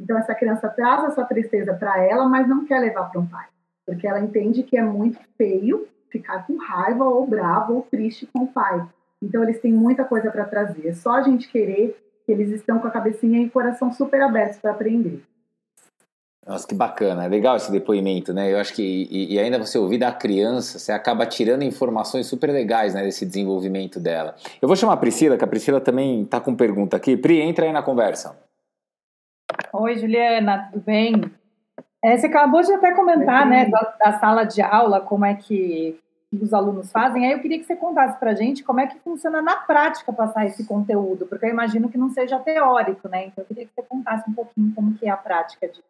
Então, 0.00 0.16
essa 0.16 0.34
criança 0.34 0.68
traz 0.68 1.04
essa 1.04 1.24
tristeza 1.24 1.74
para 1.74 2.00
ela, 2.00 2.28
mas 2.28 2.48
não 2.48 2.64
quer 2.64 2.78
levar 2.78 3.10
para 3.10 3.20
um 3.20 3.26
pai, 3.26 3.46
porque 3.84 4.06
ela 4.06 4.20
entende 4.20 4.62
que 4.62 4.78
é 4.78 4.82
muito 4.82 5.18
feio 5.36 5.88
ficar 6.08 6.46
com 6.46 6.56
raiva 6.56 7.04
ou 7.04 7.26
bravo 7.26 7.74
ou 7.74 7.82
triste 7.82 8.26
com 8.26 8.44
o 8.44 8.46
pai. 8.46 8.86
Então, 9.22 9.42
eles 9.42 9.60
têm 9.60 9.72
muita 9.72 10.04
coisa 10.04 10.30
para 10.30 10.44
trazer. 10.44 10.88
É 10.88 10.94
só 10.94 11.12
a 11.12 11.22
gente 11.22 11.48
querer 11.48 11.96
que 12.24 12.32
eles 12.32 12.50
estão 12.50 12.78
com 12.78 12.86
a 12.86 12.90
cabecinha 12.90 13.40
e 13.40 13.46
o 13.46 13.50
coração 13.50 13.92
super 13.92 14.20
abertos 14.20 14.58
para 14.58 14.70
aprender. 14.70 15.22
Nossa, 16.48 16.66
que 16.66 16.74
bacana, 16.74 17.26
é 17.26 17.28
legal 17.28 17.56
esse 17.56 17.70
depoimento, 17.70 18.32
né? 18.32 18.50
Eu 18.50 18.58
acho 18.58 18.72
que, 18.74 18.82
e, 18.82 19.34
e, 19.34 19.38
ainda 19.38 19.58
você 19.58 19.76
ouvir 19.76 19.98
da 19.98 20.10
criança, 20.10 20.78
você 20.78 20.90
acaba 20.90 21.26
tirando 21.26 21.62
informações 21.62 22.26
super 22.26 22.50
legais, 22.50 22.94
né, 22.94 23.02
desse 23.02 23.26
desenvolvimento 23.26 24.00
dela. 24.00 24.34
Eu 24.60 24.66
vou 24.66 24.74
chamar 24.74 24.94
a 24.94 24.96
Priscila, 24.96 25.36
que 25.36 25.44
a 25.44 25.48
Priscila 25.48 25.78
também 25.78 26.22
está 26.22 26.40
com 26.40 26.54
pergunta 26.54 26.96
aqui. 26.96 27.18
Pri, 27.18 27.42
entra 27.42 27.66
aí 27.66 27.72
na 27.72 27.82
conversa. 27.82 28.34
Oi, 29.74 29.98
Juliana, 29.98 30.70
tudo 30.72 30.82
bem? 30.84 31.30
É, 32.02 32.16
você 32.16 32.26
acabou 32.26 32.62
de 32.62 32.72
até 32.72 32.94
comentar, 32.94 33.46
né, 33.46 33.66
da, 33.66 33.96
da, 34.02 34.18
sala 34.18 34.44
de 34.44 34.62
aula, 34.62 35.02
como 35.02 35.26
é 35.26 35.34
que 35.34 36.00
os 36.32 36.52
alunos 36.52 36.92
fazem. 36.92 37.26
Aí 37.26 37.32
eu 37.32 37.40
queria 37.40 37.58
que 37.58 37.64
você 37.64 37.76
contasse 37.76 38.18
para 38.18 38.32
a 38.32 38.34
gente 38.34 38.62
como 38.62 38.80
é 38.80 38.86
que 38.86 38.98
funciona 39.00 39.40
na 39.40 39.56
prática 39.56 40.12
passar 40.12 40.46
esse 40.46 40.64
conteúdo, 40.66 41.26
porque 41.26 41.46
eu 41.46 41.50
imagino 41.50 41.88
que 41.88 41.98
não 41.98 42.10
seja 42.10 42.38
teórico, 42.38 43.08
né? 43.08 43.26
Então 43.26 43.42
eu 43.42 43.46
queria 43.46 43.66
que 43.66 43.72
você 43.74 43.82
contasse 43.82 44.28
um 44.28 44.34
pouquinho 44.34 44.74
como 44.74 44.94
que 44.94 45.06
é 45.06 45.10
a 45.10 45.16
prática 45.16 45.66
disso. 45.68 45.82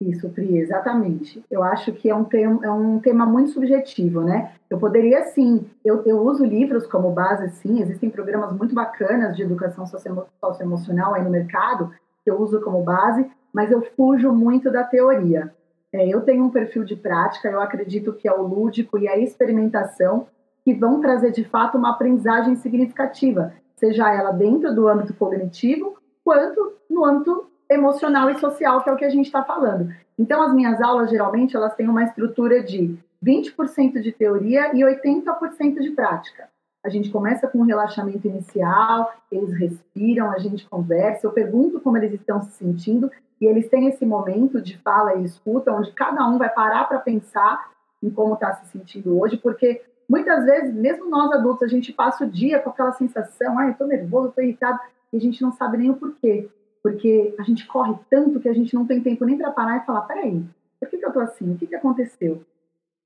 Isso, 0.00 0.28
Pri, 0.30 0.58
exatamente. 0.58 1.44
Eu 1.50 1.62
acho 1.64 1.92
que 1.92 2.08
é 2.08 2.14
um, 2.14 2.22
tema, 2.22 2.64
é 2.64 2.70
um 2.70 3.00
tema 3.00 3.26
muito 3.26 3.50
subjetivo, 3.50 4.22
né? 4.22 4.52
Eu 4.70 4.78
poderia, 4.78 5.24
sim, 5.24 5.68
eu, 5.84 6.04
eu 6.04 6.20
uso 6.20 6.44
livros 6.44 6.86
como 6.86 7.10
base, 7.10 7.50
sim, 7.56 7.80
existem 7.80 8.08
programas 8.08 8.52
muito 8.52 8.72
bacanas 8.74 9.36
de 9.36 9.42
educação 9.42 9.84
socioemocional 9.86 11.14
aí 11.14 11.24
no 11.24 11.30
mercado, 11.30 11.92
que 12.22 12.30
eu 12.30 12.40
uso 12.40 12.60
como 12.60 12.82
base, 12.84 13.28
mas 13.52 13.72
eu 13.72 13.82
fujo 13.96 14.32
muito 14.32 14.70
da 14.70 14.84
teoria. 14.84 15.52
É, 15.92 16.06
eu 16.06 16.20
tenho 16.20 16.44
um 16.44 16.50
perfil 16.50 16.84
de 16.84 16.94
prática, 16.94 17.48
eu 17.48 17.60
acredito 17.60 18.12
que 18.12 18.28
é 18.28 18.32
o 18.32 18.42
lúdico 18.42 18.98
e 18.98 19.08
a 19.08 19.16
experimentação 19.16 20.26
que 20.64 20.74
vão 20.74 21.00
trazer, 21.00 21.32
de 21.32 21.44
fato, 21.44 21.78
uma 21.78 21.90
aprendizagem 21.90 22.56
significativa, 22.56 23.54
seja 23.76 24.12
ela 24.12 24.32
dentro 24.32 24.74
do 24.74 24.86
âmbito 24.86 25.14
cognitivo, 25.14 25.96
quanto 26.22 26.74
no 26.90 27.04
âmbito 27.04 27.46
emocional 27.70 28.28
e 28.30 28.38
social, 28.38 28.82
que 28.82 28.90
é 28.90 28.92
o 28.92 28.96
que 28.96 29.04
a 29.04 29.10
gente 29.10 29.26
está 29.26 29.42
falando. 29.42 29.94
Então, 30.18 30.42
as 30.42 30.52
minhas 30.52 30.80
aulas, 30.82 31.10
geralmente, 31.10 31.56
elas 31.56 31.74
têm 31.74 31.88
uma 31.88 32.04
estrutura 32.04 32.62
de 32.62 32.98
20% 33.24 34.00
de 34.00 34.12
teoria 34.12 34.74
e 34.74 34.80
80% 34.80 35.80
de 35.80 35.90
prática. 35.90 36.48
A 36.84 36.88
gente 36.88 37.10
começa 37.10 37.48
com 37.48 37.58
um 37.58 37.64
relaxamento 37.64 38.26
inicial, 38.26 39.12
eles 39.30 39.52
respiram, 39.52 40.30
a 40.30 40.38
gente 40.38 40.68
conversa, 40.68 41.26
eu 41.26 41.32
pergunto 41.32 41.80
como 41.80 41.96
eles 41.96 42.12
estão 42.12 42.40
se 42.40 42.52
sentindo 42.52 43.10
e 43.40 43.46
eles 43.46 43.68
têm 43.68 43.88
esse 43.88 44.04
momento 44.04 44.60
de 44.60 44.78
fala 44.78 45.14
e 45.14 45.24
escuta, 45.24 45.72
onde 45.72 45.92
cada 45.92 46.26
um 46.28 46.38
vai 46.38 46.48
parar 46.48 46.84
para 46.84 46.98
pensar 46.98 47.70
em 48.02 48.10
como 48.10 48.34
está 48.34 48.52
se 48.54 48.66
sentindo 48.66 49.18
hoje, 49.18 49.36
porque 49.36 49.82
muitas 50.08 50.44
vezes, 50.44 50.74
mesmo 50.74 51.08
nós 51.08 51.32
adultos, 51.32 51.62
a 51.62 51.68
gente 51.68 51.92
passa 51.92 52.24
o 52.24 52.30
dia 52.30 52.58
com 52.60 52.70
aquela 52.70 52.92
sensação, 52.92 53.58
ai, 53.58 53.70
estou 53.70 53.86
nervoso, 53.86 54.28
estou 54.28 54.44
irritado, 54.44 54.78
e 55.12 55.16
a 55.16 55.20
gente 55.20 55.42
não 55.42 55.52
sabe 55.52 55.78
nem 55.78 55.90
o 55.90 55.96
porquê 55.96 56.48
porque 56.82 57.34
a 57.38 57.42
gente 57.42 57.66
corre 57.66 57.94
tanto 58.08 58.40
que 58.40 58.48
a 58.48 58.54
gente 58.54 58.74
não 58.74 58.86
tem 58.86 59.02
tempo 59.02 59.24
nem 59.24 59.36
para 59.36 59.50
parar 59.50 59.78
e 59.78 59.86
falar: 59.86 60.02
peraí, 60.02 60.44
por 60.80 60.88
que, 60.88 60.98
que 60.98 61.04
eu 61.04 61.12
tô 61.12 61.20
assim? 61.20 61.52
O 61.52 61.58
que, 61.58 61.66
que 61.66 61.74
aconteceu? 61.74 62.42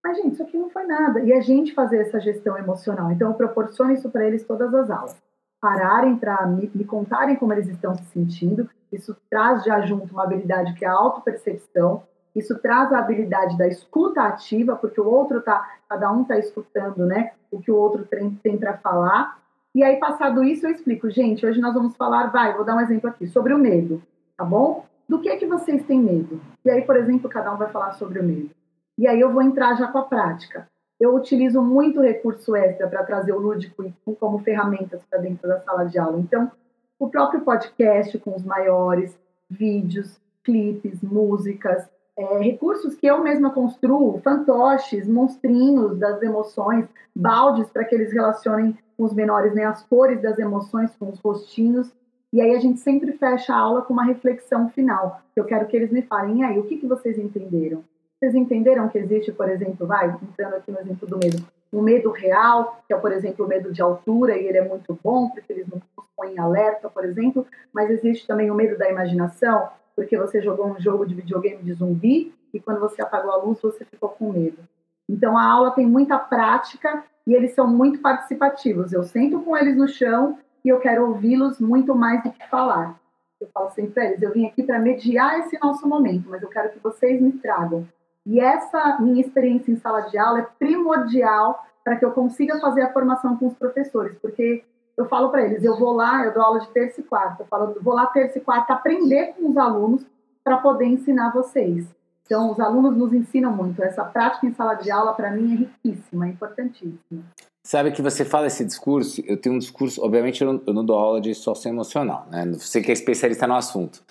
Mas, 0.04 0.16
gente, 0.16 0.34
isso 0.34 0.42
aqui 0.42 0.58
não 0.58 0.68
foi 0.68 0.84
nada. 0.84 1.20
E 1.20 1.32
a 1.32 1.40
gente 1.40 1.74
fazer 1.74 1.98
essa 1.98 2.20
gestão 2.20 2.58
emocional. 2.58 3.12
Então, 3.12 3.30
eu 3.30 3.34
proporciono 3.34 3.92
isso 3.92 4.10
para 4.10 4.26
eles 4.26 4.44
todas 4.44 4.74
as 4.74 4.90
aulas. 4.90 5.16
Pararem 5.60 6.16
para 6.16 6.44
me, 6.46 6.70
me, 6.74 6.84
contarem 6.84 7.36
como 7.36 7.52
eles 7.52 7.68
estão 7.68 7.94
se 7.94 8.04
sentindo. 8.06 8.68
Isso 8.92 9.16
traz 9.30 9.64
já 9.64 9.80
junto 9.80 10.12
uma 10.12 10.24
habilidade 10.24 10.74
que 10.74 10.84
é 10.84 10.88
a 10.88 10.92
autopercepção. 10.92 12.02
Isso 12.34 12.58
traz 12.58 12.92
a 12.92 12.98
habilidade 12.98 13.56
da 13.56 13.66
escuta 13.66 14.22
ativa, 14.22 14.76
porque 14.76 15.00
o 15.00 15.08
outro 15.08 15.40
tá, 15.40 15.76
cada 15.88 16.12
um 16.12 16.22
está 16.22 16.38
escutando, 16.38 17.06
né? 17.06 17.32
O 17.50 17.60
que 17.60 17.70
o 17.70 17.76
outro 17.76 18.04
tem, 18.04 18.30
tem 18.42 18.56
para 18.56 18.76
falar. 18.78 19.38
E 19.74 19.82
aí, 19.82 19.96
passado 19.96 20.44
isso, 20.44 20.66
eu 20.66 20.70
explico, 20.70 21.10
gente, 21.10 21.44
hoje 21.44 21.60
nós 21.60 21.74
vamos 21.74 21.96
falar, 21.96 22.26
vai, 22.26 22.54
vou 22.54 22.64
dar 22.64 22.76
um 22.76 22.80
exemplo 22.80 23.08
aqui, 23.08 23.26
sobre 23.26 23.54
o 23.54 23.58
medo, 23.58 24.02
tá 24.36 24.44
bom? 24.44 24.84
Do 25.08 25.20
que 25.20 25.28
é 25.28 25.36
que 25.36 25.46
vocês 25.46 25.84
têm 25.84 25.98
medo? 25.98 26.40
E 26.64 26.70
aí, 26.70 26.82
por 26.82 26.96
exemplo, 26.96 27.28
cada 27.28 27.52
um 27.52 27.56
vai 27.56 27.70
falar 27.70 27.92
sobre 27.92 28.20
o 28.20 28.24
medo. 28.24 28.50
E 28.98 29.06
aí 29.06 29.20
eu 29.20 29.32
vou 29.32 29.42
entrar 29.42 29.74
já 29.76 29.88
com 29.88 29.98
a 29.98 30.04
prática. 30.04 30.68
Eu 31.00 31.14
utilizo 31.14 31.60
muito 31.60 32.00
recurso 32.00 32.54
extra 32.54 32.86
para 32.86 33.02
trazer 33.02 33.32
o 33.32 33.38
lúdico 33.38 33.84
como 34.20 34.38
ferramentas 34.38 35.02
para 35.10 35.20
dentro 35.20 35.48
da 35.48 35.58
sala 35.60 35.84
de 35.84 35.98
aula. 35.98 36.18
Então, 36.18 36.50
o 37.02 37.08
próprio 37.08 37.40
podcast 37.40 38.16
com 38.18 38.36
os 38.36 38.44
maiores, 38.44 39.18
vídeos, 39.50 40.20
clipes, 40.44 41.02
músicas, 41.02 41.84
é, 42.16 42.38
recursos 42.38 42.94
que 42.94 43.08
eu 43.08 43.20
mesma 43.20 43.50
construo, 43.50 44.20
fantoches, 44.22 45.08
monstrinhos 45.08 45.98
das 45.98 46.22
emoções, 46.22 46.86
baldes 47.12 47.68
para 47.70 47.84
que 47.84 47.96
eles 47.96 48.12
relacionem 48.12 48.78
com 48.96 49.02
os 49.02 49.12
menores, 49.12 49.52
né, 49.52 49.64
as 49.64 49.82
cores 49.82 50.22
das 50.22 50.38
emoções, 50.38 50.94
com 50.94 51.08
os 51.08 51.18
rostinhos. 51.18 51.92
E 52.32 52.40
aí 52.40 52.54
a 52.54 52.60
gente 52.60 52.78
sempre 52.78 53.10
fecha 53.14 53.52
a 53.52 53.58
aula 53.58 53.82
com 53.82 53.92
uma 53.92 54.04
reflexão 54.04 54.68
final. 54.68 55.22
Eu 55.34 55.44
quero 55.44 55.66
que 55.66 55.76
eles 55.76 55.90
me 55.90 56.02
falem, 56.02 56.38
e 56.38 56.44
aí, 56.44 56.56
o 56.56 56.62
que, 56.62 56.76
que 56.76 56.86
vocês 56.86 57.18
entenderam? 57.18 57.82
Vocês 58.16 58.32
entenderam 58.36 58.88
que 58.88 58.98
existe, 58.98 59.32
por 59.32 59.48
exemplo, 59.48 59.88
vai, 59.88 60.16
entrando 60.22 60.54
aqui 60.54 60.70
no 60.70 60.78
exemplo 60.78 61.08
do 61.08 61.18
medo, 61.18 61.44
um 61.72 61.80
medo 61.80 62.10
real, 62.10 62.82
que 62.86 62.92
é, 62.92 62.96
por 62.96 63.12
exemplo, 63.12 63.44
o 63.44 63.48
medo 63.48 63.72
de 63.72 63.80
altura, 63.80 64.36
e 64.36 64.46
ele 64.46 64.58
é 64.58 64.68
muito 64.68 64.98
bom, 65.02 65.30
porque 65.30 65.52
eles 65.52 65.66
não 65.66 65.80
põem 66.16 66.34
em 66.34 66.38
alerta, 66.38 66.90
por 66.90 67.04
exemplo, 67.04 67.46
mas 67.72 67.90
existe 67.90 68.26
também 68.26 68.50
o 68.50 68.54
medo 68.54 68.76
da 68.76 68.90
imaginação, 68.90 69.68
porque 69.96 70.18
você 70.18 70.42
jogou 70.42 70.66
um 70.66 70.80
jogo 70.80 71.06
de 71.06 71.14
videogame 71.14 71.62
de 71.62 71.72
zumbi, 71.72 72.34
e 72.52 72.60
quando 72.60 72.80
você 72.80 73.00
apagou 73.00 73.32
a 73.32 73.36
luz, 73.36 73.60
você 73.62 73.84
ficou 73.84 74.10
com 74.10 74.32
medo. 74.32 74.58
Então, 75.08 75.36
a 75.36 75.44
aula 75.44 75.70
tem 75.70 75.86
muita 75.86 76.18
prática 76.18 77.04
e 77.26 77.34
eles 77.34 77.54
são 77.54 77.66
muito 77.66 78.00
participativos. 78.00 78.92
Eu 78.92 79.02
sento 79.02 79.40
com 79.40 79.56
eles 79.56 79.76
no 79.76 79.88
chão 79.88 80.38
e 80.64 80.68
eu 80.68 80.78
quero 80.78 81.08
ouvi-los 81.08 81.58
muito 81.58 81.94
mais 81.94 82.22
do 82.22 82.30
que 82.30 82.48
falar. 82.48 82.98
Eu 83.40 83.48
falo 83.52 83.70
sempre 83.70 83.92
para 83.92 84.04
eles, 84.04 84.22
eu 84.22 84.32
vim 84.32 84.46
aqui 84.46 84.62
para 84.62 84.78
mediar 84.78 85.40
esse 85.40 85.58
nosso 85.58 85.88
momento, 85.88 86.28
mas 86.28 86.42
eu 86.42 86.48
quero 86.48 86.70
que 86.70 86.78
vocês 86.78 87.20
me 87.20 87.32
tragam. 87.32 87.86
E 88.26 88.40
essa 88.40 88.98
minha 89.00 89.20
experiência 89.20 89.72
em 89.72 89.76
sala 89.76 90.02
de 90.02 90.16
aula 90.18 90.40
é 90.40 90.48
primordial 90.58 91.64
para 91.84 91.96
que 91.96 92.04
eu 92.04 92.12
consiga 92.12 92.60
fazer 92.60 92.82
a 92.82 92.92
formação 92.92 93.36
com 93.36 93.48
os 93.48 93.54
professores, 93.54 94.16
porque 94.20 94.64
eu 94.96 95.06
falo 95.06 95.30
para 95.30 95.42
eles, 95.44 95.64
eu 95.64 95.78
vou 95.78 95.92
lá, 95.92 96.24
eu 96.24 96.32
dou 96.32 96.42
aula 96.42 96.60
de 96.60 96.68
terça 96.68 97.00
e 97.00 97.04
quarta, 97.04 97.42
eu 97.42 97.46
falo, 97.46 97.74
vou 97.80 97.94
lá 97.94 98.06
terça 98.06 98.38
e 98.38 98.40
quarta 98.40 98.74
aprender 98.74 99.34
com 99.34 99.50
os 99.50 99.56
alunos 99.56 100.02
para 100.44 100.58
poder 100.58 100.86
ensinar 100.86 101.32
vocês. 101.32 101.86
Então, 102.24 102.50
os 102.50 102.60
alunos 102.60 102.96
nos 102.96 103.12
ensinam 103.12 103.54
muito. 103.54 103.82
Essa 103.82 104.04
prática 104.04 104.46
em 104.46 104.54
sala 104.54 104.74
de 104.74 104.90
aula, 104.90 105.12
para 105.12 105.30
mim, 105.30 105.52
é 105.52 105.56
riquíssima, 105.56 106.26
é 106.26 106.30
importantíssima. 106.30 107.24
Sabe 107.64 107.92
que 107.92 108.02
você 108.02 108.24
fala 108.24 108.46
esse 108.46 108.64
discurso, 108.64 109.22
eu 109.24 109.36
tenho 109.36 109.54
um 109.54 109.58
discurso, 109.58 110.02
obviamente 110.02 110.42
eu 110.42 110.52
não, 110.52 110.62
eu 110.66 110.74
não 110.74 110.84
dou 110.84 110.98
aula 110.98 111.20
de 111.20 111.34
socioemocional, 111.34 112.26
né? 112.30 112.44
Você 112.52 112.80
que 112.80 112.90
é 112.90 112.94
especialista 112.94 113.46
no 113.46 113.54
assunto, 113.54 114.02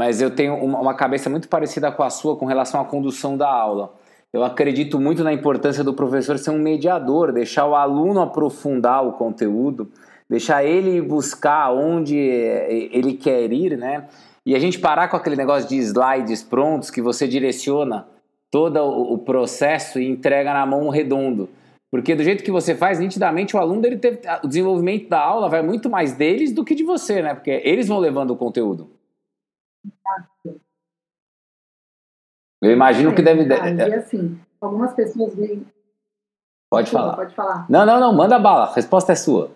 mas 0.00 0.22
eu 0.22 0.30
tenho 0.30 0.54
uma, 0.54 0.94
cabeça 0.94 1.28
muito 1.28 1.46
parecida 1.46 1.92
com 1.92 2.02
a 2.02 2.08
sua 2.08 2.34
com 2.34 2.46
relação 2.46 2.80
à 2.80 2.86
condução 2.86 3.36
da 3.36 3.46
aula. 3.46 3.92
Eu 4.32 4.42
acredito 4.42 4.98
muito 4.98 5.22
na 5.22 5.30
importância 5.30 5.84
do 5.84 5.92
professor 5.92 6.38
ser 6.38 6.52
um 6.52 6.58
mediador, 6.58 7.30
deixar 7.30 7.66
o 7.66 7.74
aluno 7.74 8.22
aprofundar 8.22 9.06
o 9.06 9.12
conteúdo, 9.12 9.90
deixar 10.26 10.64
ele 10.64 11.02
buscar 11.02 11.70
onde 11.70 12.16
ele 12.16 13.12
quer 13.12 13.52
ir, 13.52 13.76
né? 13.76 14.06
E 14.46 14.56
a 14.56 14.58
gente 14.58 14.78
parar 14.78 15.08
com 15.08 15.18
aquele 15.18 15.36
negócio 15.36 15.68
de 15.68 15.76
slides 15.76 16.42
prontos 16.42 16.90
que 16.90 17.02
você 17.02 17.28
direciona 17.28 18.08
todo 18.50 18.82
o 18.82 19.18
processo 19.18 20.00
e 20.00 20.08
entrega 20.08 20.54
na 20.54 20.64
mão 20.64 20.88
redondo. 20.88 21.46
Porque 21.90 22.14
do 22.14 22.24
jeito 22.24 22.42
que 22.42 22.50
você 22.50 22.74
faz, 22.74 22.98
nitidamente 22.98 23.54
o 23.54 23.58
aluno 23.58 23.82
teve, 23.82 24.20
o 24.42 24.48
desenvolvimento 24.48 25.10
da 25.10 25.20
aula 25.20 25.50
vai 25.50 25.60
muito 25.60 25.90
mais 25.90 26.14
deles 26.14 26.52
do 26.52 26.64
que 26.64 26.74
de 26.74 26.84
você, 26.84 27.20
né? 27.20 27.34
Porque 27.34 27.60
eles 27.66 27.86
vão 27.86 27.98
levando 27.98 28.30
o 28.30 28.36
conteúdo. 28.36 28.98
Eu 32.62 32.70
imagino 32.70 33.14
que 33.14 33.22
deve. 33.22 33.52
Ah, 33.52 33.70
e 33.88 33.94
assim, 33.94 34.38
algumas 34.60 34.92
pessoas 34.92 35.34
veem. 35.34 35.66
Pode 36.70 36.90
falar. 36.90 37.16
Pode 37.16 37.34
falar. 37.34 37.66
Não, 37.70 37.86
não, 37.86 37.98
não, 37.98 38.12
manda 38.14 38.38
bala. 38.38 38.64
A 38.64 38.74
resposta 38.74 39.12
é 39.12 39.16
sua. 39.16 39.50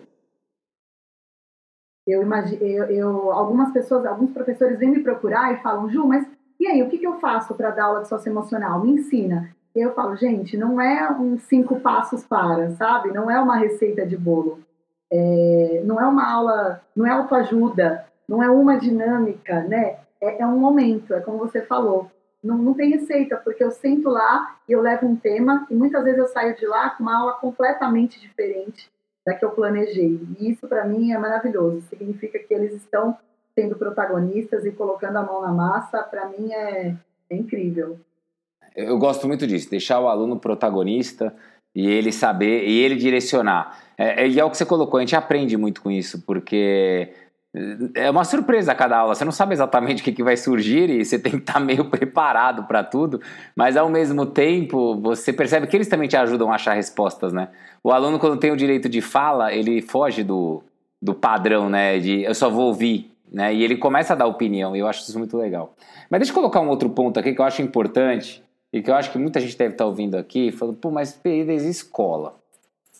Eu 2.07 2.21
imagino, 2.21 2.61
eu, 2.61 2.85
eu, 2.85 3.31
algumas 3.31 3.71
pessoas, 3.71 4.05
alguns 4.05 4.31
professores 4.31 4.77
vêm 4.77 4.89
me 4.89 5.03
procurar 5.03 5.53
e 5.53 5.61
falam, 5.61 5.89
Ju, 5.89 6.05
mas 6.05 6.27
e 6.59 6.67
aí, 6.67 6.81
o 6.81 6.89
que, 6.89 6.97
que 6.97 7.07
eu 7.07 7.19
faço 7.19 7.53
para 7.53 7.71
dar 7.71 7.85
aula 7.85 8.01
de 8.01 8.07
socioemocional? 8.07 8.79
Me 8.79 8.91
ensina. 8.91 9.49
Eu 9.75 9.93
falo, 9.93 10.15
gente, 10.15 10.55
não 10.55 10.79
é 10.79 11.11
um 11.11 11.37
cinco 11.37 11.79
passos 11.81 12.23
para, 12.23 12.71
sabe? 12.71 13.11
Não 13.11 13.29
é 13.29 13.39
uma 13.39 13.57
receita 13.57 14.05
de 14.05 14.15
bolo. 14.15 14.59
É, 15.11 15.83
não 15.85 15.99
é 15.99 16.07
uma 16.07 16.31
aula, 16.31 16.81
não 16.95 17.05
é 17.05 17.11
autoajuda, 17.11 18.05
não 18.27 18.41
é 18.41 18.49
uma 18.49 18.77
dinâmica, 18.77 19.61
né? 19.63 19.97
É, 20.25 20.41
é 20.41 20.47
um 20.47 20.57
momento, 20.57 21.13
é 21.13 21.21
como 21.21 21.37
você 21.37 21.61
falou. 21.61 22.09
Não, 22.43 22.57
não 22.57 22.73
tem 22.73 22.91
receita, 22.91 23.37
porque 23.37 23.63
eu 23.63 23.71
sento 23.71 24.09
lá 24.09 24.57
e 24.67 24.71
eu 24.71 24.81
levo 24.81 25.07
um 25.07 25.15
tema 25.15 25.65
e 25.69 25.75
muitas 25.75 26.03
vezes 26.03 26.19
eu 26.19 26.27
saio 26.27 26.55
de 26.55 26.65
lá 26.65 26.91
com 26.91 27.03
uma 27.03 27.17
aula 27.17 27.33
completamente 27.33 28.19
diferente 28.19 28.89
da 29.25 29.33
que 29.33 29.43
eu 29.43 29.51
planejei. 29.51 30.19
E 30.39 30.51
isso 30.51 30.67
para 30.67 30.85
mim 30.85 31.11
é 31.11 31.17
maravilhoso. 31.17 31.81
Significa 31.89 32.37
que 32.37 32.53
eles 32.53 32.73
estão 32.73 33.17
sendo 33.57 33.75
protagonistas 33.75 34.65
e 34.65 34.71
colocando 34.71 35.17
a 35.17 35.23
mão 35.23 35.41
na 35.41 35.51
massa. 35.51 36.03
Para 36.03 36.27
mim 36.29 36.51
é, 36.51 36.95
é 37.29 37.35
incrível. 37.35 37.99
Eu 38.75 38.97
gosto 38.99 39.27
muito 39.27 39.47
disso, 39.47 39.69
deixar 39.69 39.99
o 39.99 40.07
aluno 40.07 40.37
protagonista 40.37 41.33
e 41.73 41.89
ele 41.89 42.11
saber 42.11 42.67
e 42.67 42.83
ele 42.83 42.95
direcionar. 42.95 43.79
É, 43.97 44.27
e 44.27 44.39
é 44.39 44.43
o 44.43 44.51
que 44.51 44.57
você 44.57 44.65
colocou, 44.65 44.97
a 44.97 45.01
gente 45.01 45.15
aprende 45.15 45.57
muito 45.57 45.81
com 45.81 45.89
isso, 45.89 46.21
porque 46.25 47.13
é 47.93 48.09
uma 48.09 48.23
surpresa 48.23 48.71
a 48.71 48.75
cada 48.75 48.97
aula. 48.97 49.15
Você 49.15 49.23
não 49.23 49.31
sabe 49.31 49.53
exatamente 49.53 50.01
o 50.01 50.13
que, 50.13 50.23
vai 50.23 50.35
surgir 50.35 50.89
e 50.89 51.05
você 51.05 51.17
tem 51.17 51.33
que 51.33 51.37
estar 51.37 51.59
meio 51.59 51.85
preparado 51.89 52.63
para 52.63 52.83
tudo, 52.83 53.21
mas 53.55 53.77
ao 53.77 53.89
mesmo 53.89 54.25
tempo 54.25 54.99
você 54.99 55.31
percebe 55.31 55.67
que 55.67 55.75
eles 55.75 55.87
também 55.87 56.07
te 56.07 56.17
ajudam 56.17 56.51
a 56.51 56.55
achar 56.55 56.73
respostas, 56.73 57.31
né? 57.31 57.49
O 57.83 57.91
aluno, 57.91 58.19
quando 58.19 58.37
tem 58.37 58.51
o 58.51 58.57
direito 58.57 58.89
de 58.89 59.01
fala, 59.01 59.53
ele 59.53 59.81
foge 59.81 60.23
do, 60.23 60.63
do 61.01 61.13
padrão, 61.13 61.69
né? 61.69 61.99
De 61.99 62.23
eu 62.23 62.35
só 62.35 62.49
vou 62.49 62.67
ouvir, 62.67 63.11
né? 63.31 63.53
E 63.53 63.63
ele 63.63 63.77
começa 63.77 64.13
a 64.13 64.15
dar 64.15 64.25
opinião, 64.25 64.75
e 64.75 64.79
eu 64.79 64.87
acho 64.87 65.01
isso 65.01 65.17
muito 65.17 65.37
legal. 65.37 65.75
Mas 66.09 66.19
deixa 66.19 66.31
eu 66.31 66.35
colocar 66.35 66.59
um 66.59 66.69
outro 66.69 66.89
ponto 66.89 67.19
aqui 67.19 67.33
que 67.33 67.39
eu 67.39 67.45
acho 67.45 67.61
importante 67.61 68.43
e 68.73 68.81
que 68.81 68.89
eu 68.89 68.95
acho 68.95 69.11
que 69.11 69.17
muita 69.17 69.39
gente 69.39 69.57
deve 69.57 69.73
estar 69.73 69.85
ouvindo 69.85 70.15
aqui, 70.15 70.51
falando, 70.51 70.77
pô, 70.77 70.91
mas 70.91 71.13
PIDES 71.13 71.63
escola, 71.63 72.35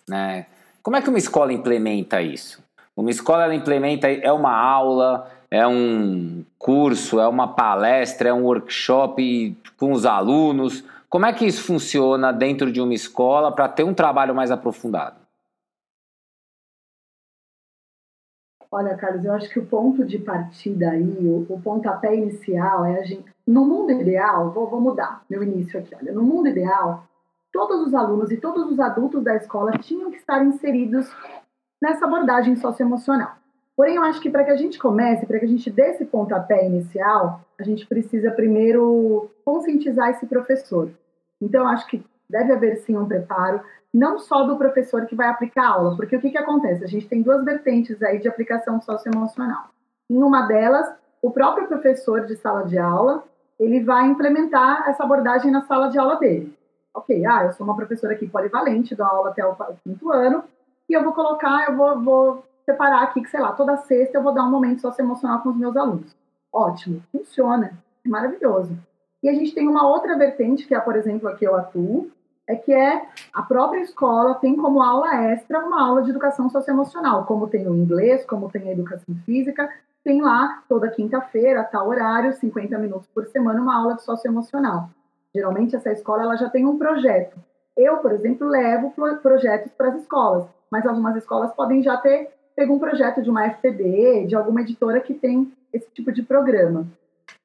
né? 0.08 0.46
Como 0.82 0.96
é 0.96 1.02
que 1.02 1.10
uma 1.10 1.18
escola 1.18 1.52
implementa 1.52 2.22
isso? 2.22 2.65
Uma 2.96 3.12
escola 3.12 3.44
ela 3.44 3.56
implementa 3.56 4.08
é 4.08 4.32
uma 4.32 4.56
aula, 4.56 5.30
é 5.52 5.68
um 5.68 6.46
curso, 6.58 7.20
é 7.20 7.28
uma 7.28 7.48
palestra, 7.48 8.30
é 8.30 8.34
um 8.34 8.46
workshop 8.46 9.58
com 9.78 9.92
os 9.92 10.06
alunos. 10.06 10.84
Como 11.10 11.26
é 11.26 11.34
que 11.34 11.46
isso 11.46 11.64
funciona 11.64 12.32
dentro 12.32 12.72
de 12.72 12.82
uma 12.82 12.94
escola 12.94 13.52
para 13.52 13.68
ter 13.68 13.84
um 13.84 13.94
trabalho 13.94 14.34
mais 14.34 14.50
aprofundado? 14.50 15.26
Olha, 18.72 18.96
Carlos, 18.98 19.24
eu 19.24 19.34
acho 19.34 19.50
que 19.50 19.60
o 19.60 19.66
ponto 19.66 20.04
de 20.04 20.18
partida 20.18 20.90
aí, 20.90 21.18
o, 21.28 21.46
o 21.50 21.62
pontapé 21.62 22.16
inicial 22.16 22.84
é 22.84 23.00
a 23.00 23.04
gente. 23.04 23.26
No 23.48 23.64
mundo 23.66 23.92
ideal, 23.92 24.52
vou, 24.52 24.70
vou 24.70 24.82
mudar 24.82 25.24
meu 25.30 25.44
início 25.44 25.80
aqui. 25.80 25.96
Olha, 25.96 26.12
no 26.12 26.24
mundo 26.24 26.50
ideal, 26.50 27.06
todos 27.54 27.88
os 27.88 27.94
alunos 27.94 28.32
e 28.32 28.38
todos 28.38 28.70
os 28.70 28.80
adultos 28.80 29.24
da 29.24 29.36
escola 29.36 29.78
tinham 29.78 30.12
que 30.12 30.18
estar 30.18 30.44
inseridos 30.44 31.10
nessa 31.82 32.06
abordagem 32.06 32.56
socioemocional. 32.56 33.36
Porém, 33.76 33.96
eu 33.96 34.04
acho 34.04 34.22
que 34.22 34.30
para 34.30 34.44
que 34.44 34.52
a 34.52 34.56
gente 34.56 34.80
comece, 34.80 35.26
para 35.26 35.38
que 35.38 35.46
a 35.46 35.50
gente 35.50 35.70
dê 35.70 35.90
esse 35.90 36.06
pontapé 36.06 36.66
inicial, 36.66 37.42
a 37.60 37.64
gente 37.64 37.86
precisa 37.86 38.32
primeiro 38.32 39.30
conscientizar 39.44 40.10
esse 40.10 40.26
professor. 40.26 40.90
Então, 41.42 41.64
eu 41.64 41.68
acho 41.68 41.86
que 41.88 42.04
deve 42.30 42.54
haver 42.54 42.78
sim 42.78 42.98
um 42.98 43.06
preparo, 43.06 43.62
não 43.94 44.18
só 44.18 44.44
do 44.44 44.58
professor 44.58 45.06
que 45.06 45.16
vai 45.16 45.28
aplicar 45.28 45.64
a 45.64 45.74
aula, 45.74 45.96
porque 45.96 46.16
o 46.16 46.22
que, 46.22 46.32
que 46.32 46.38
acontece? 46.38 46.84
A 46.84 46.88
gente 46.88 47.08
tem 47.08 47.22
duas 47.22 47.44
vertentes 47.44 48.02
aí 48.02 48.20
de 48.20 48.28
aplicação 48.28 48.82
socioemocional. 48.82 49.70
Em 50.10 50.22
uma 50.22 50.48
delas, 50.48 50.94
o 51.22 51.32
próprio 51.32 51.68
professor 51.68 52.26
de 52.26 52.36
sala 52.36 52.66
de 52.66 52.78
aula, 52.78 53.24
ele 53.60 53.84
vai 53.84 54.06
implementar 54.06 54.88
essa 54.90 55.04
abordagem 55.04 55.52
na 55.52 55.62
sala 55.62 55.88
de 55.90 55.98
aula 55.98 56.18
dele. 56.18 56.58
Ok, 56.94 57.26
ah, 57.26 57.46
eu 57.46 57.54
sou 57.54 57.66
uma 57.66 57.76
professora 57.76 58.14
aqui 58.14 58.28
polivalente, 58.28 58.96
dou 58.96 59.06
aula 59.06 59.30
até 59.30 59.46
o 59.46 59.56
quinto 59.84 60.12
ano, 60.12 60.44
e 60.90 60.94
eu 60.94 61.04
vou 61.04 61.14
colocar, 61.14 61.70
eu 61.70 61.76
vou, 61.76 62.02
vou 62.02 62.46
separar 62.66 63.04
aqui 63.04 63.22
que, 63.22 63.30
sei 63.30 63.40
lá, 63.40 63.52
toda 63.52 63.78
sexta 63.78 64.18
eu 64.18 64.24
vou 64.24 64.34
dar 64.34 64.44
um 64.44 64.52
momento 64.52 64.82
socioemocional 64.82 65.42
com 65.42 65.50
os 65.50 65.58
meus 65.58 65.76
alunos. 65.76 66.16
Ótimo, 66.52 67.02
funciona, 67.12 67.72
é 68.06 68.10
maravilhoso. 68.10 68.78
E 69.22 69.30
a 69.30 69.34
gente 69.34 69.54
tem 69.54 69.68
uma 69.68 69.88
outra 69.88 70.18
vertente, 70.18 70.68
que 70.68 70.76
é, 70.76 70.80
por 70.80 70.96
exemplo, 70.96 71.28
aqui 71.28 71.46
eu 71.46 71.56
atuo, 71.56 72.12
é 72.48 72.56
que 72.56 72.72
é 72.72 73.08
a 73.34 73.42
própria 73.42 73.82
escola 73.82 74.36
tem 74.36 74.56
como 74.56 74.82
aula 74.82 75.32
extra 75.32 75.66
uma 75.66 75.82
aula 75.82 76.04
de 76.04 76.12
educação 76.12 76.50
socioemocional, 76.50 77.26
como 77.26 77.48
tem 77.48 77.68
o 77.68 77.76
inglês, 77.76 78.24
como 78.26 78.52
tem 78.52 78.70
a 78.70 78.72
educação 78.72 79.16
física, 79.26 79.68
tem 80.04 80.22
lá 80.22 80.64
toda 80.70 80.92
quinta-feira, 80.92 81.64
tal 81.64 81.90
horário, 81.90 82.34
50 82.34 82.78
minutos 82.78 83.08
por 83.08 83.26
semana, 83.26 83.60
uma 83.60 83.76
aula 83.76 83.96
de 83.96 84.04
socioemocional. 84.04 84.90
Geralmente 85.34 85.76
essa 85.76 85.92
escola 85.92 86.24
ela 86.24 86.38
já 86.38 86.50
tem 86.50 86.66
um 86.66 86.78
projeto. 86.78 87.36
Eu, 87.76 87.98
por 87.98 88.12
exemplo, 88.12 88.48
levo 88.48 88.94
projetos 89.22 89.72
para 89.74 89.90
as 89.90 89.96
escolas 89.96 90.46
mas 90.76 90.86
algumas 90.86 91.16
escolas 91.16 91.54
podem 91.54 91.82
já 91.82 91.96
ter 91.96 92.30
pego 92.54 92.74
um 92.74 92.80
projeto 92.80 93.22
de 93.22 93.30
uma 93.30 93.50
FPB, 93.50 94.26
de 94.28 94.36
alguma 94.36 94.60
editora 94.60 95.00
que 95.00 95.14
tem 95.14 95.54
esse 95.72 95.90
tipo 95.92 96.12
de 96.12 96.22
programa. 96.22 96.86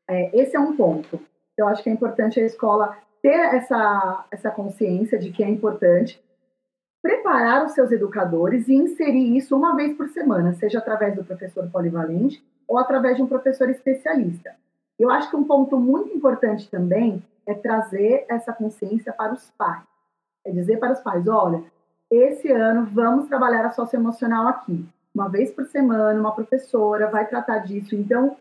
É, 0.09 0.37
esse 0.37 0.57
é 0.57 0.61
um 0.61 0.75
ponto. 0.75 1.21
Eu 1.57 1.69
acho 1.69 1.81
que 1.81 1.89
é 1.89 1.93
importante 1.93 2.41
a 2.41 2.45
escola 2.45 2.97
ter 3.23 3.39
essa, 3.55 4.25
essa 4.33 4.51
consciência 4.51 5.17
de 5.17 5.31
que 5.31 5.45
é 5.45 5.49
importante 5.49 6.21
preparar 7.01 7.65
os 7.65 7.73
seus 7.73 7.93
educadores 7.93 8.67
e 8.67 8.75
inserir 8.75 9.37
isso 9.37 9.57
uma 9.57 9.77
vez 9.77 9.97
por 9.97 10.09
semana, 10.09 10.53
seja 10.55 10.79
através 10.79 11.15
do 11.15 11.25
professor 11.25 11.71
polivalente 11.71 12.45
ou 12.67 12.79
através 12.79 13.17
de 13.17 13.23
um 13.23 13.29
professor 13.29 13.71
especialista. 13.71 14.57
Eu 14.99 15.09
acho 15.09 15.31
que 15.31 15.37
um 15.37 15.45
ponto 15.45 15.79
muito 15.79 16.13
importante 16.17 16.69
também 16.69 17.23
é 17.47 17.55
trazer 17.55 18.27
essa 18.29 18.53
consciência 18.53 19.13
para 19.13 19.33
os 19.33 19.49
pais. 19.53 19.85
É 20.45 20.51
dizer 20.51 20.79
para 20.79 20.93
os 20.93 21.01
pais, 21.01 21.29
olha, 21.29 21.63
esse 22.11 22.51
ano 22.51 22.89
vamos 22.93 23.29
trabalhar 23.29 23.65
a 23.65 23.71
socioemocional 23.71 24.49
aqui. 24.49 24.85
Uma 25.15 25.29
vez 25.29 25.51
por 25.53 25.65
semana, 25.67 26.19
uma 26.19 26.35
professora 26.35 27.09
vai 27.09 27.27
tratar 27.27 27.59
disso. 27.59 27.95
Então, 27.95 28.37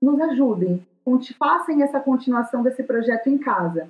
nos 0.00 0.20
ajudem, 0.20 0.86
façam 1.38 1.82
essa 1.82 2.00
continuação 2.00 2.62
desse 2.62 2.82
projeto 2.82 3.28
em 3.28 3.38
casa. 3.38 3.88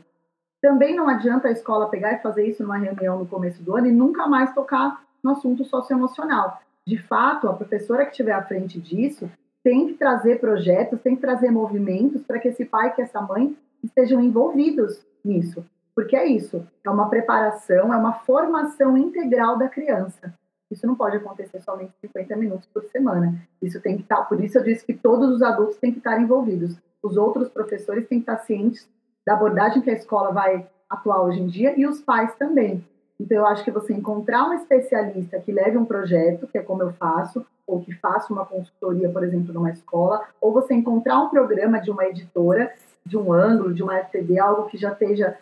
Também 0.61 0.95
não 0.95 1.09
adianta 1.09 1.49
a 1.49 1.53
escola 1.53 1.89
pegar 1.89 2.13
e 2.15 2.23
fazer 2.23 2.47
isso 2.47 2.63
numa 2.63 2.77
reunião 2.77 3.19
no 3.19 3.27
começo 3.27 3.63
do 3.63 3.77
ano 3.77 3.87
e 3.87 3.93
nunca 3.93 4.27
mais 4.27 4.53
tocar 4.55 5.03
no 5.23 5.33
assunto 5.33 5.65
socioemocional. 5.65 6.61
De 6.87 6.99
fato, 6.99 7.49
a 7.49 7.55
professora 7.55 8.05
que 8.05 8.11
estiver 8.11 8.33
à 8.33 8.43
frente 8.43 8.81
disso 8.81 9.31
tem 9.63 9.89
que 9.89 9.95
trazer 9.95 10.41
projetos, 10.41 11.01
tem 11.01 11.15
que 11.15 11.21
trazer 11.21 11.51
movimentos 11.51 12.23
para 12.23 12.39
que 12.39 12.49
esse 12.49 12.65
pai 12.65 12.95
e 12.97 13.03
essa 13.03 13.21
mãe 13.21 13.57
estejam 13.83 14.21
envolvidos 14.21 15.05
nisso. 15.25 15.65
Porque 15.95 16.17
é 16.17 16.27
isso, 16.27 16.67
é 16.85 16.91
uma 16.91 17.09
preparação, 17.09 17.93
é 17.93 17.97
uma 17.97 18.15
formação 18.15 18.97
integral 18.97 19.59
da 19.59 19.69
criança. 19.69 20.33
Isso 20.71 20.87
não 20.87 20.95
pode 20.95 21.17
acontecer 21.17 21.61
somente 21.61 21.93
50 22.01 22.37
minutos 22.37 22.69
por 22.73 22.85
semana. 22.85 23.35
Isso 23.61 23.81
tem 23.81 23.97
que 23.97 24.03
estar, 24.03 24.23
por 24.25 24.43
isso 24.43 24.57
eu 24.59 24.63
disse 24.63 24.85
que 24.85 24.95
todos 24.95 25.29
os 25.31 25.43
adultos 25.43 25.79
têm 25.79 25.93
que 25.93 25.99
estar 25.99 26.21
envolvidos. 26.21 26.77
Os 27.03 27.17
outros 27.17 27.49
professores 27.49 28.07
têm 28.07 28.21
que 28.21 28.31
estar 28.31 28.39
cientes 28.45 28.89
da 29.27 29.35
abordagem 29.35 29.83
que 29.83 29.91
a 29.91 29.95
escola 29.95 30.33
vai 30.33 30.69
atuar 30.89 31.23
hoje 31.23 31.41
em 31.41 31.47
dia 31.47 31.79
e 31.79 31.87
os 31.87 32.01
pais 32.01 32.35
também. 32.37 32.85
Então, 33.19 33.37
eu 33.37 33.47
acho 33.47 33.63
que 33.63 33.71
você 33.71 33.93
encontrar 33.93 34.49
um 34.49 34.55
especialista 34.55 35.39
que 35.41 35.53
leve 35.53 35.77
um 35.77 35.85
projeto, 35.85 36.47
que 36.47 36.57
é 36.57 36.63
como 36.63 36.83
eu 36.83 36.93
faço, 36.95 37.45
ou 37.67 37.81
que 37.81 37.93
faça 37.95 38.33
uma 38.33 38.47
consultoria, 38.47 39.11
por 39.11 39.23
exemplo, 39.23 39.53
numa 39.53 39.71
escola, 39.71 40.27
ou 40.41 40.53
você 40.53 40.75
encontrar 40.75 41.21
um 41.21 41.29
programa 41.29 41.81
de 41.81 41.91
uma 41.91 42.07
editora, 42.07 42.73
de 43.05 43.17
um 43.17 43.33
ângulo, 43.33 43.75
de 43.75 43.83
uma 43.83 43.99
FTD, 43.99 44.39
algo 44.39 44.69
que 44.69 44.77
já 44.77 44.93
esteja, 44.93 45.37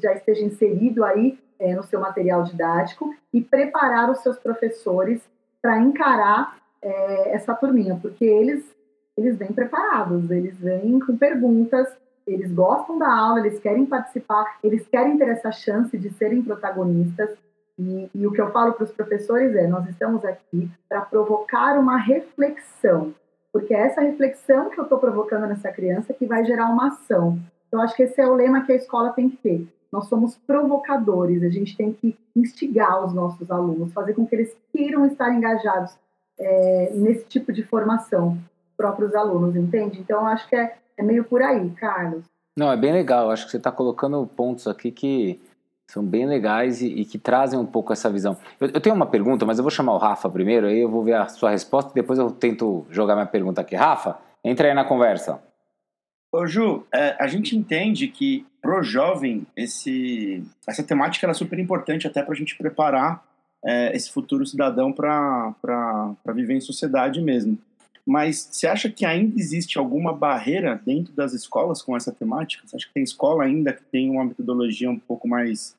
já 0.00 0.12
esteja 0.12 0.44
inserido 0.44 1.04
aí 1.04 1.38
é, 1.58 1.74
no 1.74 1.82
seu 1.84 2.00
material 2.00 2.42
didático, 2.42 3.14
e 3.32 3.40
preparar 3.40 4.10
os 4.10 4.18
seus 4.18 4.38
professores 4.38 5.22
para 5.60 5.78
encarar 5.78 6.56
é, 6.82 7.34
essa 7.34 7.54
turminha, 7.54 7.98
porque 8.02 8.24
eles, 8.24 8.64
eles 9.16 9.36
vêm 9.36 9.52
preparados, 9.52 10.30
eles 10.30 10.58
vêm 10.58 10.98
com 10.98 11.16
perguntas, 11.16 11.88
eles 12.26 12.52
gostam 12.52 12.98
da 12.98 13.12
aula, 13.12 13.40
eles 13.40 13.60
querem 13.60 13.86
participar, 13.86 14.58
eles 14.62 14.86
querem 14.88 15.16
ter 15.16 15.28
essa 15.28 15.52
chance 15.52 15.96
de 15.96 16.10
serem 16.10 16.42
protagonistas. 16.42 17.30
E, 17.78 18.10
e 18.14 18.26
o 18.26 18.32
que 18.32 18.40
eu 18.40 18.50
falo 18.50 18.72
para 18.74 18.84
os 18.84 18.92
professores 18.92 19.54
é: 19.54 19.66
nós 19.66 19.88
estamos 19.88 20.24
aqui 20.24 20.70
para 20.88 21.00
provocar 21.00 21.78
uma 21.78 21.96
reflexão, 21.96 23.14
porque 23.52 23.74
é 23.74 23.80
essa 23.80 24.00
reflexão 24.00 24.70
que 24.70 24.78
eu 24.78 24.84
estou 24.84 24.98
provocando 24.98 25.46
nessa 25.46 25.70
criança 25.70 26.14
que 26.14 26.26
vai 26.26 26.44
gerar 26.44 26.70
uma 26.70 26.88
ação. 26.88 27.38
Eu 27.70 27.80
acho 27.80 27.94
que 27.94 28.02
esse 28.02 28.20
é 28.20 28.26
o 28.26 28.34
lema 28.34 28.64
que 28.64 28.72
a 28.72 28.76
escola 28.76 29.10
tem 29.10 29.28
que 29.28 29.36
ter. 29.36 29.68
Nós 29.90 30.06
somos 30.06 30.36
provocadores, 30.46 31.42
a 31.42 31.50
gente 31.50 31.76
tem 31.76 31.92
que 31.92 32.16
instigar 32.34 33.04
os 33.04 33.12
nossos 33.12 33.50
alunos, 33.50 33.92
fazer 33.92 34.14
com 34.14 34.26
que 34.26 34.34
eles 34.34 34.56
queiram 34.72 35.04
estar 35.04 35.32
engajados 35.34 35.92
é, 36.38 36.92
nesse 36.94 37.26
tipo 37.26 37.52
de 37.52 37.62
formação, 37.62 38.38
próprios 38.74 39.14
alunos, 39.14 39.54
entende? 39.54 40.00
Então, 40.00 40.26
acho 40.26 40.48
que 40.48 40.56
é, 40.56 40.76
é 40.96 41.02
meio 41.02 41.24
por 41.24 41.42
aí, 41.42 41.70
Carlos. 41.72 42.24
Não, 42.56 42.72
é 42.72 42.76
bem 42.76 42.92
legal. 42.92 43.30
Acho 43.30 43.44
que 43.44 43.50
você 43.50 43.58
está 43.58 43.70
colocando 43.70 44.26
pontos 44.26 44.66
aqui 44.66 44.90
que 44.90 45.40
são 45.90 46.04
bem 46.04 46.26
legais 46.26 46.80
e, 46.80 46.86
e, 46.86 47.04
que 47.04 47.18
trazem 47.18 47.58
um 47.58 47.66
pouco 47.66 47.92
essa 47.92 48.10
visão. 48.10 48.36
Eu, 48.60 48.68
eu, 48.74 48.80
tenho 48.80 48.94
uma 48.94 49.06
pergunta, 49.06 49.44
mas 49.44 49.58
eu 49.58 49.62
vou 49.62 49.70
chamar 49.70 49.94
o 49.94 49.98
Rafa 49.98 50.28
primeiro, 50.30 50.66
aí 50.66 50.80
eu 50.80 50.90
vou 50.90 51.04
ver 51.04 51.14
a 51.14 51.28
sua 51.28 51.50
resposta 51.50 51.90
e 51.90 51.94
depois 51.94 52.18
eu 52.18 52.30
tento 52.30 52.86
jogar 52.90 53.14
minha 53.14 53.26
pergunta 53.26 53.60
aqui. 53.60 53.76
Rafa, 53.76 54.18
entra 54.42 54.68
aí 54.68 54.74
na 54.74 54.84
conversa. 54.84 55.42
Ô 56.32 56.46
Ju, 56.46 56.86
é, 56.94 57.14
a 57.20 57.26
gente 57.26 57.54
entende 57.54 58.08
que 58.08 58.46
pro 58.62 58.82
jovem 58.82 59.46
esse, 59.54 60.42
essa 60.66 60.82
temática 60.82 61.26
é 61.26 61.34
super 61.34 61.58
importante 61.58 62.06
até 62.06 62.22
para 62.22 62.32
a 62.32 62.36
gente 62.36 62.56
preparar 62.56 63.22
é, 63.64 63.94
esse 63.94 64.10
futuro 64.10 64.46
cidadão 64.46 64.92
para 64.92 65.54
viver 66.34 66.54
em 66.54 66.60
sociedade 66.60 67.20
mesmo. 67.20 67.58
Mas 68.06 68.48
você 68.50 68.66
acha 68.66 68.90
que 68.90 69.04
ainda 69.04 69.38
existe 69.38 69.78
alguma 69.78 70.12
barreira 70.12 70.80
dentro 70.84 71.12
das 71.12 71.32
escolas 71.32 71.80
com 71.80 71.96
essa 71.96 72.12
temática? 72.12 72.66
Você 72.66 72.76
acha 72.76 72.86
que 72.88 72.94
tem 72.94 73.02
escola 73.02 73.44
ainda 73.44 73.72
que 73.72 73.84
tem 73.84 74.10
uma 74.10 74.24
metodologia 74.24 74.90
um 74.90 74.98
pouco 74.98 75.28
mais 75.28 75.76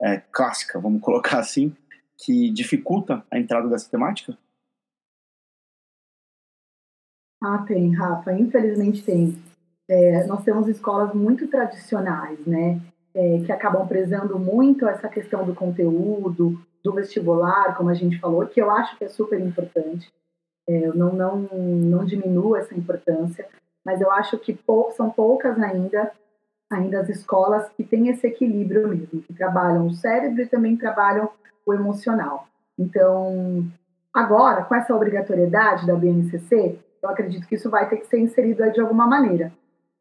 é, 0.00 0.18
clássica, 0.32 0.80
vamos 0.80 1.00
colocar 1.02 1.38
assim, 1.38 1.74
que 2.16 2.50
dificulta 2.50 3.24
a 3.30 3.38
entrada 3.38 3.68
dessa 3.68 3.90
temática? 3.90 4.36
Ah, 7.42 7.58
tem, 7.58 7.94
Rafa. 7.94 8.32
Infelizmente 8.32 9.02
tem. 9.02 9.36
É, 9.88 10.26
nós 10.26 10.42
temos 10.42 10.66
escolas 10.68 11.14
muito 11.14 11.46
tradicionais, 11.48 12.44
né? 12.46 12.80
É, 13.14 13.40
que 13.44 13.52
acabam 13.52 13.86
prezando 13.86 14.38
muito 14.38 14.86
essa 14.86 15.08
questão 15.08 15.44
do 15.46 15.54
conteúdo, 15.54 16.60
do 16.82 16.92
vestibular, 16.92 17.74
como 17.76 17.88
a 17.88 17.94
gente 17.94 18.18
falou, 18.18 18.46
que 18.46 18.60
eu 18.60 18.70
acho 18.70 18.96
que 18.96 19.04
é 19.04 19.08
super 19.08 19.40
importante. 19.40 20.10
É, 20.68 20.86
eu 20.86 20.94
não, 20.94 21.12
não, 21.12 21.36
não 21.38 22.04
diminuo 22.04 22.56
essa 22.56 22.74
importância, 22.74 23.46
mas 23.84 24.00
eu 24.00 24.10
acho 24.10 24.38
que 24.38 24.52
pou, 24.52 24.90
são 24.90 25.08
poucas 25.10 25.58
ainda, 25.60 26.10
ainda 26.70 27.00
as 27.00 27.08
escolas 27.08 27.68
que 27.70 27.84
têm 27.84 28.08
esse 28.08 28.26
equilíbrio 28.26 28.88
mesmo, 28.88 29.22
que 29.22 29.32
trabalham 29.32 29.86
o 29.86 29.94
cérebro 29.94 30.42
e 30.42 30.46
também 30.46 30.76
trabalham 30.76 31.30
o 31.64 31.72
emocional. 31.72 32.48
Então, 32.78 33.64
agora, 34.12 34.64
com 34.64 34.74
essa 34.74 34.94
obrigatoriedade 34.94 35.86
da 35.86 35.94
BNCC, 35.94 36.78
eu 37.02 37.08
acredito 37.08 37.46
que 37.46 37.54
isso 37.54 37.70
vai 37.70 37.88
ter 37.88 37.98
que 37.98 38.06
ser 38.06 38.18
inserido 38.18 38.68
de 38.72 38.80
alguma 38.80 39.06
maneira. 39.06 39.52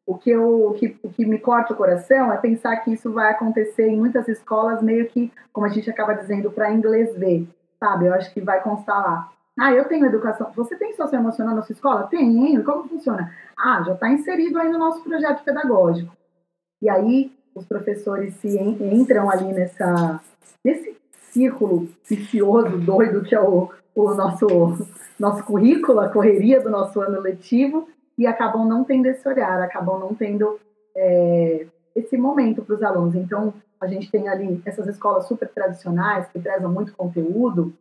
O 0.06 0.16
que, 0.16 0.30
eu, 0.30 0.68
o 0.68 0.74
que, 0.74 0.98
o 1.02 1.10
que 1.10 1.26
me 1.26 1.40
corta 1.40 1.74
o 1.74 1.78
coração 1.78 2.32
é 2.32 2.38
pensar 2.38 2.78
que 2.78 2.94
isso 2.94 3.12
vai 3.12 3.32
acontecer 3.32 3.88
em 3.88 3.98
muitas 3.98 4.28
escolas, 4.28 4.82
meio 4.82 5.08
que, 5.08 5.32
como 5.52 5.66
a 5.66 5.70
gente 5.70 5.90
acaba 5.90 6.14
dizendo, 6.14 6.52
para 6.52 6.72
inglês 6.72 7.16
ver, 7.18 7.48
sabe? 7.80 8.06
Eu 8.06 8.14
acho 8.14 8.32
que 8.34 8.42
vai 8.42 8.62
constar 8.62 9.02
lá. 9.02 9.32
Ah, 9.58 9.74
eu 9.74 9.86
tenho 9.86 10.06
educação. 10.06 10.52
Você 10.56 10.76
tem 10.76 10.94
socioemocional 10.94 11.56
na 11.56 11.62
sua 11.62 11.74
escola? 11.74 12.08
Tenho. 12.08 12.64
Como 12.64 12.90
funciona? 12.90 13.34
Ah, 13.58 13.82
já 13.86 13.94
está 13.94 14.10
inserido 14.10 14.60
aí 14.60 14.70
no 14.70 14.78
nosso 14.78 15.02
projeto 15.04 15.44
pedagógico. 15.44 16.16
E 16.82 16.90
aí 16.90 17.32
os 17.56 17.66
professores 17.66 18.34
se 18.36 18.58
entram 18.60 19.30
ali 19.30 19.54
nessa, 19.54 20.20
nesse 20.64 20.96
círculo 21.32 21.88
vicioso, 22.08 22.78
doido 22.78 23.24
que 23.24 23.34
é 23.34 23.42
o, 23.42 23.70
o 23.96 24.14
nosso, 24.14 24.48
nosso 25.18 25.44
currículo, 25.46 26.02
a 26.02 26.10
correria 26.10 26.60
do 26.60 26.70
nosso 26.70 27.00
ano 27.00 27.22
letivo, 27.22 27.88
e 28.18 28.28
acabam 28.28 28.68
não 28.68 28.84
tendo 28.84 29.06
esse 29.06 29.26
olhar, 29.28 29.62
acabam 29.62 30.00
não 30.00 30.14
tendo 30.14 30.60
é, 30.96 31.66
esse 31.96 32.18
momento 32.18 32.62
para 32.62 32.76
os 32.76 32.84
alunos. 32.84 33.16
Então, 33.16 33.54
a 33.80 33.88
gente 33.88 34.12
tem 34.12 34.28
ali 34.28 34.62
essas 34.66 34.88
escolas 34.88 35.28
super 35.28 35.48
tradicionais 35.50 36.28
que 36.28 36.40
prezam 36.40 36.72
muito 36.72 36.94
conteúdo, 36.94 37.74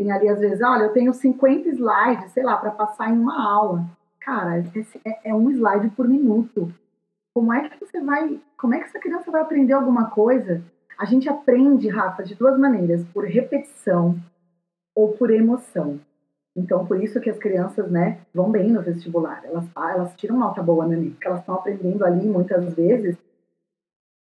tem 0.00 0.10
ali, 0.10 0.28
às 0.30 0.40
vezes, 0.40 0.62
olha, 0.62 0.84
eu 0.84 0.92
tenho 0.94 1.12
50 1.12 1.68
slides, 1.68 2.32
sei 2.32 2.42
lá, 2.42 2.56
para 2.56 2.70
passar 2.70 3.10
em 3.10 3.18
uma 3.18 3.38
aula. 3.46 3.84
Cara, 4.18 4.64
é, 5.04 5.30
é 5.30 5.34
um 5.34 5.50
slide 5.50 5.90
por 5.90 6.08
minuto. 6.08 6.72
Como 7.34 7.52
é 7.52 7.68
que 7.68 7.78
você 7.78 8.00
vai, 8.00 8.40
como 8.56 8.74
é 8.74 8.78
que 8.78 8.84
essa 8.84 8.98
criança 8.98 9.30
vai 9.30 9.42
aprender 9.42 9.74
alguma 9.74 10.08
coisa? 10.08 10.62
A 10.98 11.04
gente 11.04 11.28
aprende, 11.28 11.86
Rafa, 11.88 12.22
de 12.22 12.34
duas 12.34 12.58
maneiras, 12.58 13.04
por 13.12 13.24
repetição 13.24 14.18
ou 14.94 15.12
por 15.12 15.30
emoção. 15.30 16.00
Então, 16.56 16.86
por 16.86 17.02
isso 17.02 17.20
que 17.20 17.28
as 17.28 17.38
crianças, 17.38 17.90
né, 17.90 18.20
vão 18.34 18.50
bem 18.50 18.70
no 18.70 18.80
vestibular. 18.80 19.42
Elas, 19.44 19.66
elas 19.76 20.14
tiram 20.16 20.38
nota 20.38 20.62
boa 20.62 20.86
Enem, 20.86 21.10
porque 21.10 21.26
elas 21.26 21.40
estão 21.40 21.56
aprendendo 21.56 22.06
ali, 22.06 22.26
muitas 22.26 22.74
vezes, 22.74 23.18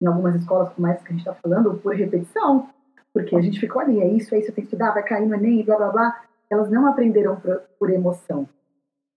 em 0.03 0.07
algumas 0.07 0.35
escolas 0.35 0.73
como 0.73 0.88
essa 0.88 1.05
que 1.05 1.11
a 1.11 1.12
gente 1.12 1.21
está 1.21 1.35
falando, 1.35 1.79
por 1.79 1.95
repetição 1.95 2.69
porque 3.12 3.35
a 3.37 3.40
gente 3.40 3.59
ficou 3.59 3.81
ali, 3.81 4.01
é 4.01 4.07
isso, 4.07 4.35
é 4.35 4.38
isso, 4.38 4.53
tem 4.53 4.64
que 4.64 4.68
estudar, 4.68 4.92
vai 4.92 5.03
cair 5.03 5.27
no 5.27 5.35
Enem, 5.35 5.64
blá, 5.64 5.77
blá, 5.77 5.88
blá. 5.88 6.21
Elas 6.51 6.71
não 6.71 6.87
aprenderam 6.87 7.37
por, 7.37 7.62
por 7.79 7.90
emoção. 7.90 8.49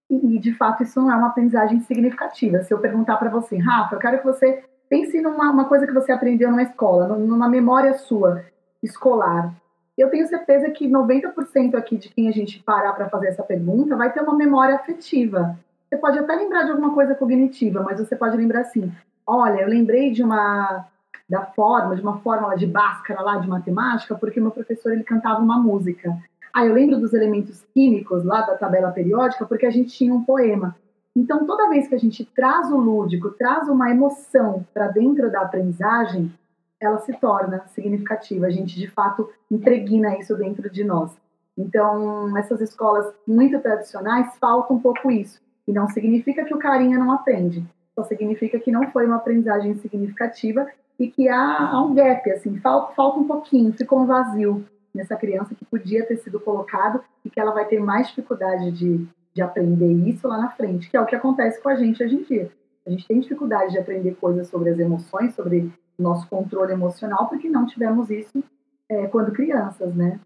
E, 0.10 0.38
de 0.40 0.54
fato, 0.54 0.84
isso 0.84 1.00
não 1.00 1.10
é 1.10 1.16
uma 1.16 1.28
aprendizagem 1.28 1.80
significativa. 1.82 2.62
Se 2.64 2.74
eu 2.74 2.80
perguntar 2.80 3.16
para 3.16 3.30
você, 3.30 3.58
Rafa, 3.58 3.96
eu 3.96 4.00
quero 4.00 4.18
que 4.18 4.26
você 4.26 4.64
pense 4.90 5.22
numa 5.22 5.50
uma 5.50 5.66
coisa 5.66 5.88
que 5.88 5.94
você 5.94 6.12
aprendeu 6.12 6.50
numa 6.50 6.64
escola, 6.64 7.08
numa 7.08 7.48
memória 7.48 7.94
sua, 7.94 8.44
escolar. 8.84 9.54
Eu 9.98 10.10
tenho 10.10 10.28
certeza 10.28 10.70
que 10.72 10.90
90% 10.90 11.76
aqui 11.76 11.98
de 11.98 12.10
quem 12.10 12.28
a 12.28 12.32
gente 12.32 12.62
parar 12.62 12.92
para 12.92 13.10
fazer 13.10 13.28
essa 13.28 13.44
pergunta 13.44 13.96
vai 13.96 14.12
ter 14.12 14.22
uma 14.22 14.36
memória 14.36 14.76
afetiva. 14.76 15.58
Você 15.88 15.98
pode 15.98 16.20
até 16.20 16.36
lembrar 16.36 16.64
de 16.64 16.72
alguma 16.72 16.94
coisa 16.94 17.16
cognitiva, 17.16 17.82
mas 17.82 18.00
você 18.00 18.16
pode 18.16 18.36
lembrar 18.36 18.62
assim: 18.62 18.92
olha, 19.26 19.62
eu 19.62 19.70
lembrei 19.70 20.12
de 20.12 20.24
uma 20.24 20.88
da 21.32 21.46
forma, 21.46 21.96
de 21.96 22.02
uma 22.02 22.20
fórmula 22.20 22.58
de 22.58 22.68
Bhaskara 22.68 23.22
lá 23.22 23.38
de 23.38 23.48
matemática, 23.48 24.16
porque 24.16 24.42
meu 24.42 24.52
professor 24.52 24.92
ele 24.92 25.06
cantava 25.06 25.40
uma 25.40 25.58
música. 25.58 26.14
Ah, 26.54 26.66
eu 26.66 26.74
lembro 26.74 27.00
dos 27.00 27.14
elementos 27.14 27.64
químicos 27.74 28.26
lá 28.26 28.42
da 28.42 28.58
tabela 28.58 28.92
periódica, 28.92 29.46
porque 29.46 29.66
a 29.66 29.72
gente 29.72 29.92
tinha 29.92 30.14
um 30.14 30.26
poema. 30.26 30.76
Então, 31.16 31.46
toda 31.46 31.70
vez 31.70 31.88
que 31.88 31.96
a 31.96 31.98
gente 31.98 32.26
traz 32.26 32.70
o 32.70 32.76
lúdico, 32.76 33.30
traz 33.30 33.70
uma 33.70 33.90
emoção 33.90 34.66
para 34.74 34.90
dentro 34.90 35.32
da 35.32 35.44
aprendizagem, 35.44 36.30
ela 36.78 36.98
se 37.00 37.14
torna 37.14 37.66
significativa. 37.68 38.48
A 38.48 38.52
gente, 38.52 38.78
de 38.78 38.90
fato, 38.90 39.30
impregna 39.50 40.18
isso 40.18 40.36
dentro 40.36 40.70
de 40.70 40.84
nós. 40.84 41.16
Então, 41.58 42.38
essas 42.38 42.60
escolas 42.60 43.10
muito 43.26 43.58
tradicionais, 43.60 44.36
falta 44.38 44.74
um 44.74 44.80
pouco 44.80 45.10
isso. 45.10 45.40
E 45.66 45.72
não 45.72 45.88
significa 45.88 46.44
que 46.44 46.54
o 46.54 46.60
carinha 46.60 47.00
não 47.00 47.10
aprende, 47.10 47.66
só 47.96 48.04
significa 48.04 48.60
que 48.60 48.72
não 48.72 48.92
foi 48.92 49.06
uma 49.06 49.18
aprendizagem 49.18 49.76
significativa 49.76 50.68
e 51.02 51.10
que 51.10 51.28
há, 51.28 51.72
há 51.72 51.84
um 51.84 51.96
gap, 51.96 52.30
assim, 52.30 52.60
falta, 52.60 52.94
falta 52.94 53.20
um 53.20 53.28
pouquinho, 53.28 53.74
ficou 53.74 54.02
um 54.02 54.06
vazio 54.06 54.64
nessa 54.94 55.16
criança 55.16 55.56
que 55.56 55.66
podia 55.66 56.06
ter 56.06 56.18
sido 56.18 56.40
colocado 56.40 57.04
e 57.26 57.30
que 57.30 57.40
ela 57.40 57.52
vai 57.52 57.66
ter 57.66 57.80
mais 57.80 58.10
dificuldade 58.10 58.72
de, 58.72 59.08
de 59.34 59.42
aprender 59.42 59.92
isso 60.08 60.28
lá 60.28 60.38
na 60.38 60.52
frente, 60.52 60.92
que 60.92 60.96
é 60.96 61.02
o 61.02 61.06
que 61.08 61.16
acontece 61.16 61.60
com 61.60 61.70
a 61.70 61.76
gente 61.76 62.04
hoje 62.04 62.16
em 62.18 62.24
dia. 62.24 62.52
A 62.86 62.92
gente 62.92 63.08
tem 63.08 63.20
dificuldade 63.20 63.72
de 63.72 63.80
aprender 63.80 64.14
coisas 64.14 64.48
sobre 64.48 64.70
as 64.70 64.78
emoções, 64.78 65.34
sobre 65.34 65.72
nosso 65.98 66.30
controle 66.30 66.72
emocional, 66.72 67.28
porque 67.28 67.50
não 67.50 67.66
tivemos 67.66 68.12
isso 68.12 68.44
é, 68.88 69.08
quando 69.08 69.32
crianças, 69.32 69.96
né? 69.96 70.20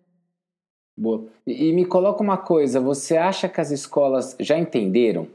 Boa. 0.97 1.25
E, 1.47 1.69
e 1.69 1.73
me 1.73 1.85
coloca 1.85 2.21
uma 2.21 2.38
coisa, 2.38 2.81
você 2.81 3.15
acha 3.15 3.47
que 3.47 3.61
as 3.61 3.71
escolas 3.71 4.35
já 4.41 4.57
entenderam 4.57 5.29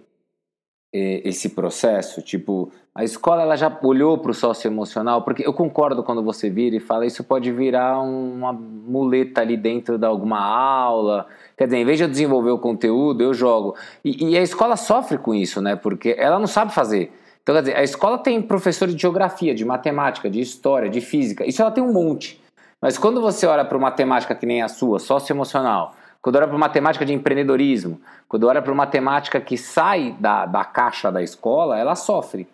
esse 0.92 1.50
processo? 1.50 2.20
Tipo, 2.20 2.72
a 3.01 3.05
escola 3.05 3.41
ela 3.41 3.57
já 3.57 3.75
olhou 3.83 4.19
para 4.19 4.31
o 4.31 4.35
socioemocional? 4.35 5.23
Porque 5.23 5.47
eu 5.47 5.55
concordo 5.55 6.03
quando 6.03 6.23
você 6.23 6.51
vira 6.51 6.77
e 6.77 6.81
fala 6.81 7.07
isso 7.07 7.25
pode 7.25 7.51
virar 7.51 7.99
uma 7.99 8.53
muleta 8.53 9.41
ali 9.41 9.57
dentro 9.57 9.97
de 9.97 10.05
alguma 10.05 10.39
aula. 10.39 11.27
Quer 11.57 11.65
dizer, 11.65 11.79
em 11.79 11.85
vez 11.87 11.97
de 11.97 12.05
eu 12.05 12.09
desenvolver 12.11 12.51
o 12.51 12.59
conteúdo, 12.59 13.23
eu 13.23 13.33
jogo. 13.33 13.75
E, 14.05 14.33
e 14.33 14.37
a 14.37 14.43
escola 14.43 14.77
sofre 14.77 15.17
com 15.17 15.35
isso, 15.35 15.63
né? 15.63 15.77
Porque 15.77 16.15
ela 16.19 16.39
não 16.39 16.47
sabe 16.47 16.75
fazer. 16.75 17.11
Então, 17.43 17.55
quer 17.55 17.63
dizer, 17.63 17.77
a 17.79 17.83
escola 17.83 18.19
tem 18.19 18.43
professores 18.43 18.95
de 18.95 19.01
geografia, 19.01 19.55
de 19.55 19.65
matemática, 19.65 20.29
de 20.29 20.39
história, 20.39 20.91
de 20.91 21.01
física. 21.01 21.47
Isso 21.47 21.63
ela 21.63 21.71
tem 21.71 21.83
um 21.83 21.95
monte. 21.95 22.39
Mas 22.83 22.99
quando 22.99 23.19
você 23.23 23.47
olha 23.47 23.65
para 23.65 23.79
uma 23.79 23.91
temática 23.91 24.35
que 24.35 24.45
nem 24.45 24.61
a 24.61 24.69
sua, 24.69 24.99
socioemocional, 24.99 25.95
quando 26.21 26.37
olha 26.37 26.47
para 26.47 26.57
uma 26.57 26.69
temática 26.69 27.07
de 27.07 27.15
empreendedorismo, 27.15 27.99
quando 28.29 28.47
olha 28.47 28.61
para 28.61 28.73
uma 28.73 28.87
temática 28.87 29.41
que 29.41 29.57
sai 29.57 30.15
da, 30.21 30.45
da 30.45 30.67
caixa 30.67 31.11
da 31.11 31.23
escola, 31.23 31.79
ela 31.79 31.95
sofre. 31.95 32.47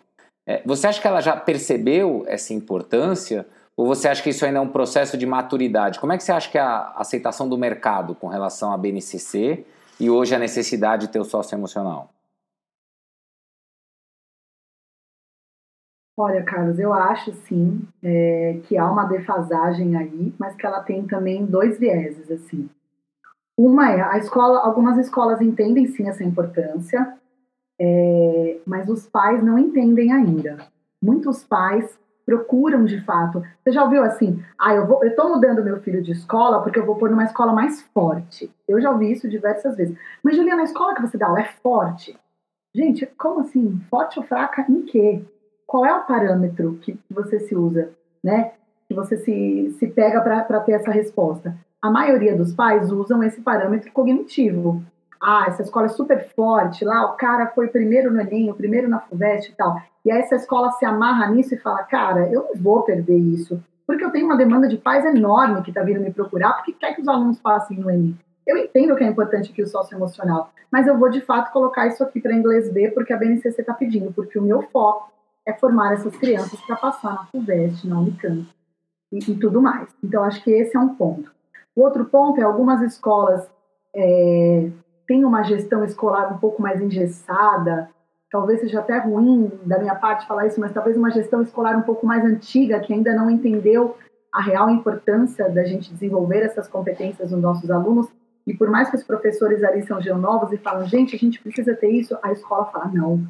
É, 0.47 0.61
você 0.65 0.87
acha 0.87 1.01
que 1.01 1.07
ela 1.07 1.19
já 1.19 1.35
percebeu 1.35 2.23
essa 2.25 2.53
importância? 2.53 3.45
Ou 3.75 3.85
você 3.85 4.07
acha 4.07 4.23
que 4.23 4.29
isso 4.29 4.45
ainda 4.45 4.59
é 4.59 4.61
um 4.61 4.69
processo 4.69 5.17
de 5.17 5.25
maturidade? 5.25 5.99
Como 5.99 6.13
é 6.13 6.17
que 6.17 6.23
você 6.23 6.31
acha 6.31 6.49
que 6.49 6.57
é 6.57 6.61
a 6.61 6.93
aceitação 6.95 7.49
do 7.49 7.57
mercado 7.57 8.15
com 8.15 8.27
relação 8.27 8.71
à 8.71 8.77
BNCC 8.77 9.65
e 9.99 10.09
hoje 10.09 10.33
a 10.33 10.39
necessidade 10.39 11.07
de 11.07 11.11
ter 11.11 11.19
o 11.19 11.25
sócio 11.25 11.53
emocional? 11.53 12.09
Olha, 16.19 16.43
Carlos, 16.43 16.79
eu 16.79 16.93
acho 16.93 17.31
sim 17.33 17.87
é, 18.01 18.59
que 18.63 18.75
há 18.75 18.89
uma 18.89 19.03
defasagem 19.03 19.95
aí, 19.95 20.33
mas 20.39 20.55
que 20.55 20.65
ela 20.65 20.81
tem 20.81 21.05
também 21.05 21.45
dois 21.45 21.77
vieses, 21.77 22.31
assim. 22.31 22.67
Uma 23.55 23.91
é 23.91 24.01
a 24.01 24.17
escola, 24.17 24.59
algumas 24.59 24.97
escolas 24.97 25.41
entendem 25.41 25.85
sim 25.87 26.07
essa 26.09 26.23
importância, 26.23 27.15
é, 27.79 28.59
mas 28.65 28.89
os 28.89 29.07
pais 29.07 29.43
não 29.43 29.57
entendem 29.57 30.11
ainda. 30.11 30.57
Muitos 31.01 31.43
pais 31.43 31.97
procuram 32.25 32.83
de 32.83 32.99
fato. 33.05 33.41
Você 33.63 33.71
já 33.71 33.83
ouviu 33.83 34.03
assim? 34.03 34.43
Ah, 34.59 34.75
eu 34.75 34.85
vou, 34.85 35.03
eu 35.03 35.29
mudando 35.29 35.63
meu 35.63 35.79
filho 35.79 36.03
de 36.03 36.11
escola 36.11 36.61
porque 36.61 36.77
eu 36.77 36.85
vou 36.85 36.97
pôr 36.97 37.09
numa 37.09 37.23
escola 37.23 37.53
mais 37.53 37.81
forte. 37.93 38.51
Eu 38.67 38.81
já 38.81 38.91
ouvi 38.91 39.11
isso 39.11 39.29
diversas 39.29 39.77
vezes. 39.77 39.97
Mas 40.21 40.35
Juliana, 40.35 40.61
a 40.61 40.65
escola 40.65 40.93
que 40.93 41.01
você 41.01 41.17
dá 41.17 41.27
aula 41.27 41.39
é 41.39 41.49
forte? 41.63 42.17
Gente, 42.75 43.05
como 43.17 43.39
assim? 43.39 43.79
Forte 43.89 44.19
ou 44.19 44.25
fraca 44.25 44.65
em 44.69 44.81
quê? 44.81 45.23
Qual 45.65 45.85
é 45.85 45.93
o 45.93 46.05
parâmetro 46.05 46.77
que 46.81 46.99
você 47.09 47.39
se 47.39 47.55
usa, 47.55 47.91
né? 48.23 48.51
Que 48.87 48.93
você 48.93 49.17
se, 49.17 49.75
se 49.79 49.87
pega 49.87 50.21
para 50.21 50.59
ter 50.59 50.73
essa 50.73 50.91
resposta? 50.91 51.55
A 51.81 51.89
maioria 51.89 52.35
dos 52.35 52.53
pais 52.53 52.91
usam 52.91 53.23
esse 53.23 53.39
parâmetro 53.41 53.91
cognitivo 53.91 54.83
ah, 55.29 55.43
essa 55.45 55.61
escola 55.61 55.87
é 55.87 55.89
super 55.89 56.25
forte, 56.29 56.85
lá 56.85 57.03
o 57.05 57.17
cara 57.17 57.47
foi 57.47 57.67
primeiro 57.67 58.09
no 58.09 58.21
Enem, 58.21 58.49
o 58.49 58.55
primeiro 58.55 58.87
na 58.87 59.01
FUVEST 59.01 59.51
e 59.51 59.55
tal. 59.55 59.75
E 60.05 60.09
aí 60.09 60.21
essa 60.21 60.37
escola 60.37 60.71
se 60.71 60.85
amarra 60.85 61.29
nisso 61.29 61.53
e 61.53 61.57
fala, 61.57 61.83
cara, 61.83 62.29
eu 62.31 62.43
não 62.45 62.55
vou 62.55 62.83
perder 62.83 63.17
isso, 63.17 63.61
porque 63.85 64.05
eu 64.05 64.09
tenho 64.09 64.25
uma 64.25 64.37
demanda 64.37 64.69
de 64.69 64.77
pais 64.77 65.03
enorme 65.03 65.61
que 65.63 65.69
está 65.69 65.83
vindo 65.83 65.99
me 65.99 66.13
procurar, 66.13 66.53
porque 66.53 66.71
quer 66.71 66.95
que 66.95 67.01
os 67.01 67.09
alunos 67.09 67.41
passem 67.41 67.77
no 67.77 67.91
Enem. 67.91 68.17
Eu 68.47 68.55
entendo 68.55 68.95
que 68.95 69.03
é 69.03 69.07
importante 69.07 69.51
aqui 69.51 69.61
o 69.61 69.67
socioemocional, 69.67 70.53
mas 70.71 70.87
eu 70.87 70.97
vou 70.97 71.09
de 71.09 71.19
fato 71.19 71.51
colocar 71.51 71.87
isso 71.87 72.01
aqui 72.01 72.21
para 72.21 72.33
inglês 72.33 72.71
B, 72.71 72.91
porque 72.91 73.11
a 73.11 73.17
BNCC 73.17 73.59
está 73.59 73.73
pedindo, 73.73 74.13
porque 74.13 74.39
o 74.39 74.43
meu 74.43 74.61
foco 74.61 75.11
é 75.45 75.51
formar 75.51 75.91
essas 75.91 76.15
crianças 76.15 76.57
para 76.61 76.77
passar 76.77 77.13
na 77.13 77.25
FUVEST, 77.25 77.85
na 77.85 77.99
Unicamp 77.99 78.47
e, 79.11 79.17
e 79.17 79.35
tudo 79.35 79.61
mais. 79.61 79.89
Então, 80.01 80.23
acho 80.23 80.41
que 80.41 80.51
esse 80.51 80.77
é 80.77 80.79
um 80.79 80.95
ponto. 80.95 81.29
O 81.75 81.81
outro 81.81 82.05
ponto 82.05 82.39
é 82.39 82.43
algumas 82.45 82.81
escolas 82.81 83.45
é, 83.93 84.69
tem 85.07 85.23
uma 85.23 85.41
gestão 85.43 85.83
escolar 85.83 86.33
um 86.33 86.37
pouco 86.37 86.61
mais 86.61 86.81
engessada, 86.81 87.89
talvez 88.29 88.59
seja 88.59 88.79
até 88.79 88.99
ruim 88.99 89.49
da 89.63 89.79
minha 89.79 89.95
parte 89.95 90.27
falar 90.27 90.47
isso, 90.47 90.59
mas 90.59 90.73
talvez 90.73 90.97
uma 90.97 91.09
gestão 91.09 91.41
escolar 91.41 91.77
um 91.77 91.83
pouco 91.83 92.05
mais 92.05 92.23
antiga, 92.25 92.79
que 92.79 92.93
ainda 92.93 93.15
não 93.15 93.29
entendeu 93.29 93.95
a 94.33 94.41
real 94.41 94.69
importância 94.69 95.49
da 95.49 95.63
gente 95.63 95.93
desenvolver 95.93 96.39
essas 96.39 96.67
competências 96.67 97.31
nos 97.31 97.41
nossos 97.41 97.71
alunos. 97.71 98.07
E 98.45 98.53
por 98.53 98.69
mais 98.69 98.89
que 98.89 98.97
os 98.97 99.03
professores 99.03 99.63
ali 99.63 99.81
são 99.83 100.01
geonovos 100.01 100.51
e 100.51 100.57
falam, 100.57 100.85
gente, 100.85 101.15
a 101.15 101.19
gente 101.19 101.41
precisa 101.41 101.73
ter 101.73 101.89
isso, 101.89 102.17
a 102.21 102.31
escola 102.31 102.65
fala, 102.65 102.91
não, 102.93 103.25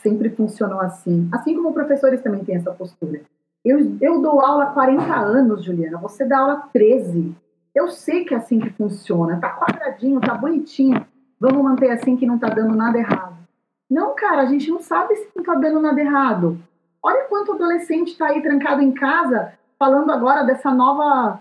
sempre 0.00 0.30
funcionou 0.30 0.80
assim. 0.80 1.28
Assim 1.32 1.54
como 1.54 1.72
professores 1.72 2.20
também 2.20 2.44
têm 2.44 2.56
essa 2.56 2.72
postura. 2.72 3.22
Eu, 3.64 3.96
eu 4.00 4.20
dou 4.20 4.40
aula 4.40 4.64
há 4.64 4.72
40 4.72 5.14
anos, 5.14 5.64
Juliana, 5.64 5.98
você 5.98 6.24
dá 6.24 6.38
aula 6.38 6.52
há 6.54 6.68
13. 6.72 7.34
Eu 7.74 7.88
sei 7.88 8.24
que 8.24 8.34
é 8.34 8.36
assim 8.36 8.58
que 8.58 8.70
funciona, 8.70 9.40
tá 9.40 9.56
quadradinho, 9.56 10.20
tá 10.20 10.34
bonitinho 10.34 11.06
vamos 11.42 11.64
manter 11.64 11.90
assim 11.90 12.16
que 12.16 12.24
não 12.24 12.36
está 12.36 12.48
dando 12.48 12.76
nada 12.76 12.96
errado. 12.96 13.36
Não, 13.90 14.14
cara, 14.14 14.42
a 14.42 14.46
gente 14.46 14.70
não 14.70 14.80
sabe 14.80 15.16
se 15.16 15.28
não 15.34 15.42
está 15.42 15.56
dando 15.56 15.80
nada 15.80 16.00
errado. 16.00 16.56
Olha 17.02 17.24
quanto 17.24 17.52
adolescente 17.52 18.12
está 18.12 18.28
aí 18.28 18.40
trancado 18.40 18.80
em 18.80 18.92
casa, 18.92 19.52
falando 19.76 20.12
agora 20.12 20.44
dessa 20.44 20.72
nova, 20.72 21.40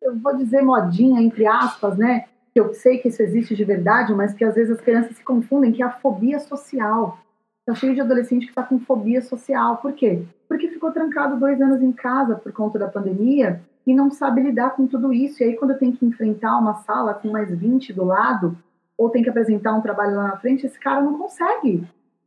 eu 0.00 0.18
vou 0.18 0.34
dizer 0.38 0.62
modinha, 0.62 1.20
entre 1.20 1.46
aspas, 1.46 1.98
né? 1.98 2.24
Que 2.54 2.60
eu 2.60 2.72
sei 2.72 2.96
que 2.96 3.08
isso 3.08 3.22
existe 3.22 3.54
de 3.54 3.62
verdade, 3.62 4.14
mas 4.14 4.32
que 4.32 4.42
às 4.42 4.54
vezes 4.54 4.74
as 4.74 4.80
crianças 4.80 5.16
se 5.18 5.22
confundem, 5.22 5.70
que 5.70 5.82
é 5.82 5.86
a 5.86 5.90
fobia 5.90 6.40
social. 6.40 7.18
Está 7.60 7.74
cheio 7.74 7.94
de 7.94 8.00
adolescente 8.00 8.46
que 8.46 8.52
está 8.52 8.62
com 8.62 8.80
fobia 8.80 9.20
social. 9.20 9.76
Por 9.76 9.92
quê? 9.92 10.24
Porque 10.48 10.68
ficou 10.68 10.90
trancado 10.90 11.38
dois 11.38 11.60
anos 11.60 11.82
em 11.82 11.92
casa 11.92 12.36
por 12.36 12.52
conta 12.52 12.78
da 12.78 12.88
pandemia 12.88 13.60
e 13.86 13.94
não 13.94 14.10
sabe 14.10 14.42
lidar 14.42 14.70
com 14.70 14.86
tudo 14.86 15.12
isso. 15.12 15.42
E 15.42 15.46
aí, 15.46 15.56
quando 15.56 15.78
tem 15.78 15.92
que 15.92 16.04
enfrentar 16.04 16.58
uma 16.58 16.74
sala 16.74 17.14
com 17.14 17.30
mais 17.30 17.50
20 17.50 17.92
do 17.92 18.04
lado, 18.04 18.56
ou 18.96 19.10
tem 19.10 19.22
que 19.22 19.30
apresentar 19.30 19.74
um 19.74 19.80
trabalho 19.80 20.16
lá 20.16 20.28
na 20.28 20.36
frente, 20.36 20.66
esse 20.66 20.78
cara 20.78 21.00
não 21.00 21.18
consegue 21.18 21.84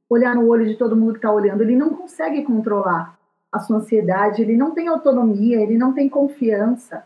olhar 0.10 0.36
no 0.36 0.48
olho 0.48 0.66
de 0.66 0.76
todo 0.76 0.96
mundo 0.96 1.14
que 1.14 1.20
está 1.20 1.32
olhando, 1.32 1.62
ele 1.62 1.76
não 1.76 1.90
consegue 1.90 2.44
controlar 2.44 3.18
a 3.52 3.60
sua 3.60 3.78
ansiedade, 3.78 4.42
ele 4.42 4.58
não 4.58 4.72
tem 4.72 4.88
autonomia, 4.88 5.62
ele 5.62 5.78
não 5.78 5.94
tem 5.94 6.10
confiança. 6.10 7.04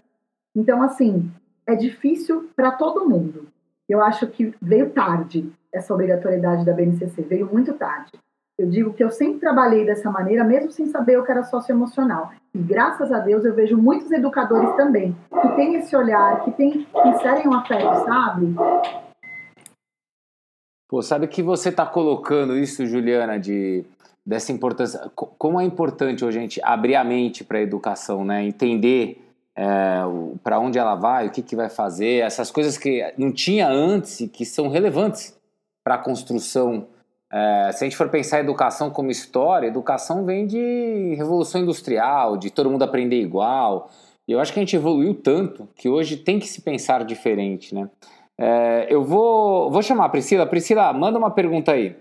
Então, 0.55 0.81
assim, 0.81 1.31
é 1.65 1.75
difícil 1.75 2.49
para 2.55 2.71
todo 2.71 3.07
mundo. 3.07 3.47
Eu 3.88 4.01
acho 4.01 4.27
que 4.27 4.53
veio 4.62 4.89
tarde 4.89 5.51
essa 5.71 5.93
obrigatoriedade 5.93 6.65
da 6.65 6.73
BNCC, 6.73 7.21
veio 7.21 7.47
muito 7.51 7.73
tarde. 7.73 8.12
Eu 8.60 8.69
digo 8.69 8.91
que 8.91 9.02
eu 9.02 9.10
sempre 9.10 9.39
trabalhei 9.39 9.86
dessa 9.86 10.12
maneira, 10.12 10.43
mesmo 10.43 10.69
sem 10.69 10.86
saber 10.88 11.17
o 11.17 11.24
que 11.24 11.32
era 11.32 11.43
socioemocional. 11.43 12.34
E 12.54 12.60
graças 12.60 13.10
a 13.10 13.19
Deus 13.19 13.45
eu 13.45 13.56
vejo 13.56 13.78
muitos 13.78 14.12
educadores 14.12 14.76
também 14.76 15.15
que 15.41 15.48
têm 15.56 15.76
esse 15.76 15.95
olhar, 15.95 16.43
que, 16.43 16.52
que 16.52 16.88
inserem 17.06 17.48
um 17.48 17.54
afeto, 17.54 18.04
sabe? 18.04 18.54
Pô, 20.89 21.02
sabe 21.02 21.26
que 21.28 21.41
você 21.41 21.69
está 21.69 21.86
colocando 21.86 22.58
isso, 22.58 22.86
Juliana, 22.86 23.39
de 23.39 23.86
dessa 24.26 24.52
importância. 24.52 25.10
Como 25.15 25.62
é 25.62 25.63
importante 25.63 26.26
hoje 26.26 26.38
a 26.38 26.41
gente 26.41 26.62
abrir 26.62 26.95
a 26.95 27.04
mente 27.06 27.45
para 27.45 27.60
a 27.60 27.62
educação, 27.62 28.26
né? 28.26 28.43
Entender 28.43 29.26
é, 29.56 30.02
para 30.43 30.60
onde 30.60 30.78
ela 30.78 30.95
vai, 30.95 31.28
o 31.28 31.32
que, 31.32 31.41
que 31.41 31.56
vai 31.56 31.69
fazer, 31.69 32.24
essas 32.24 32.52
coisas 32.52 32.78
que 32.78 33.10
não 33.17 33.32
tinha 33.32 33.69
antes 33.69 34.19
e 34.19 34.28
que 34.28 34.45
são 34.45 34.67
relevantes 34.67 35.34
para 35.82 35.95
a 35.95 35.98
construção 35.98 36.86
é, 37.32 37.72
se 37.72 37.84
a 37.84 37.88
gente 37.88 37.98
for 37.98 38.10
pensar 38.10 38.39
educação 38.39 38.89
como 38.89 39.12
história, 39.12 39.68
educação 39.68 40.26
vem 40.26 40.48
de 40.48 41.13
revolução 41.15 41.62
industrial, 41.62 42.38
de 42.38 42.50
todo 42.50 42.70
mundo 42.70 42.84
aprender 42.84 43.22
igual. 43.22 43.89
E 44.28 44.32
eu 44.32 44.39
acho 44.39 44.52
que 44.52 44.60
a 44.60 44.63
gente 44.63 44.76
evoluiu 44.76 45.13
tanto 45.13 45.68
que 45.76 45.88
hoje 45.88 46.18
tem 46.18 46.39
que 46.39 46.48
se 46.48 46.62
pensar 46.62 47.04
diferente, 47.04 47.74
né? 47.74 47.89
É, 48.38 48.88
eu 48.89 49.04
vou, 49.04 49.70
vou 49.70 49.82
chamar 49.82 50.06
a 50.06 50.10
Priscila. 50.10 50.46
Priscila, 50.46 50.92
manda 50.94 51.20
uma 51.20 51.32
pergunta 51.32 51.74
aí. 51.74 51.96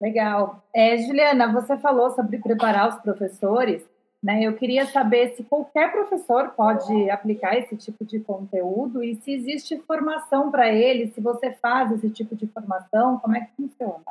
Legal. 0.00 0.62
É, 0.72 0.96
Juliana, 0.98 1.52
você 1.52 1.76
falou 1.78 2.10
sobre 2.10 2.38
preparar 2.38 2.88
os 2.88 2.96
professores. 2.96 3.88
Né? 4.22 4.42
Eu 4.42 4.56
queria 4.56 4.84
saber 4.86 5.36
se 5.36 5.44
qualquer 5.44 5.92
professor 5.92 6.50
pode 6.50 7.08
aplicar 7.08 7.56
esse 7.56 7.76
tipo 7.76 8.04
de 8.04 8.18
conteúdo 8.18 9.02
e 9.02 9.14
se 9.16 9.32
existe 9.32 9.78
formação 9.82 10.50
para 10.50 10.72
ele, 10.72 11.12
se 11.12 11.20
você 11.20 11.52
faz 11.52 11.92
esse 11.92 12.10
tipo 12.10 12.34
de 12.34 12.46
formação, 12.48 13.18
como 13.20 13.36
é 13.36 13.42
que 13.42 13.54
funciona? 13.54 14.02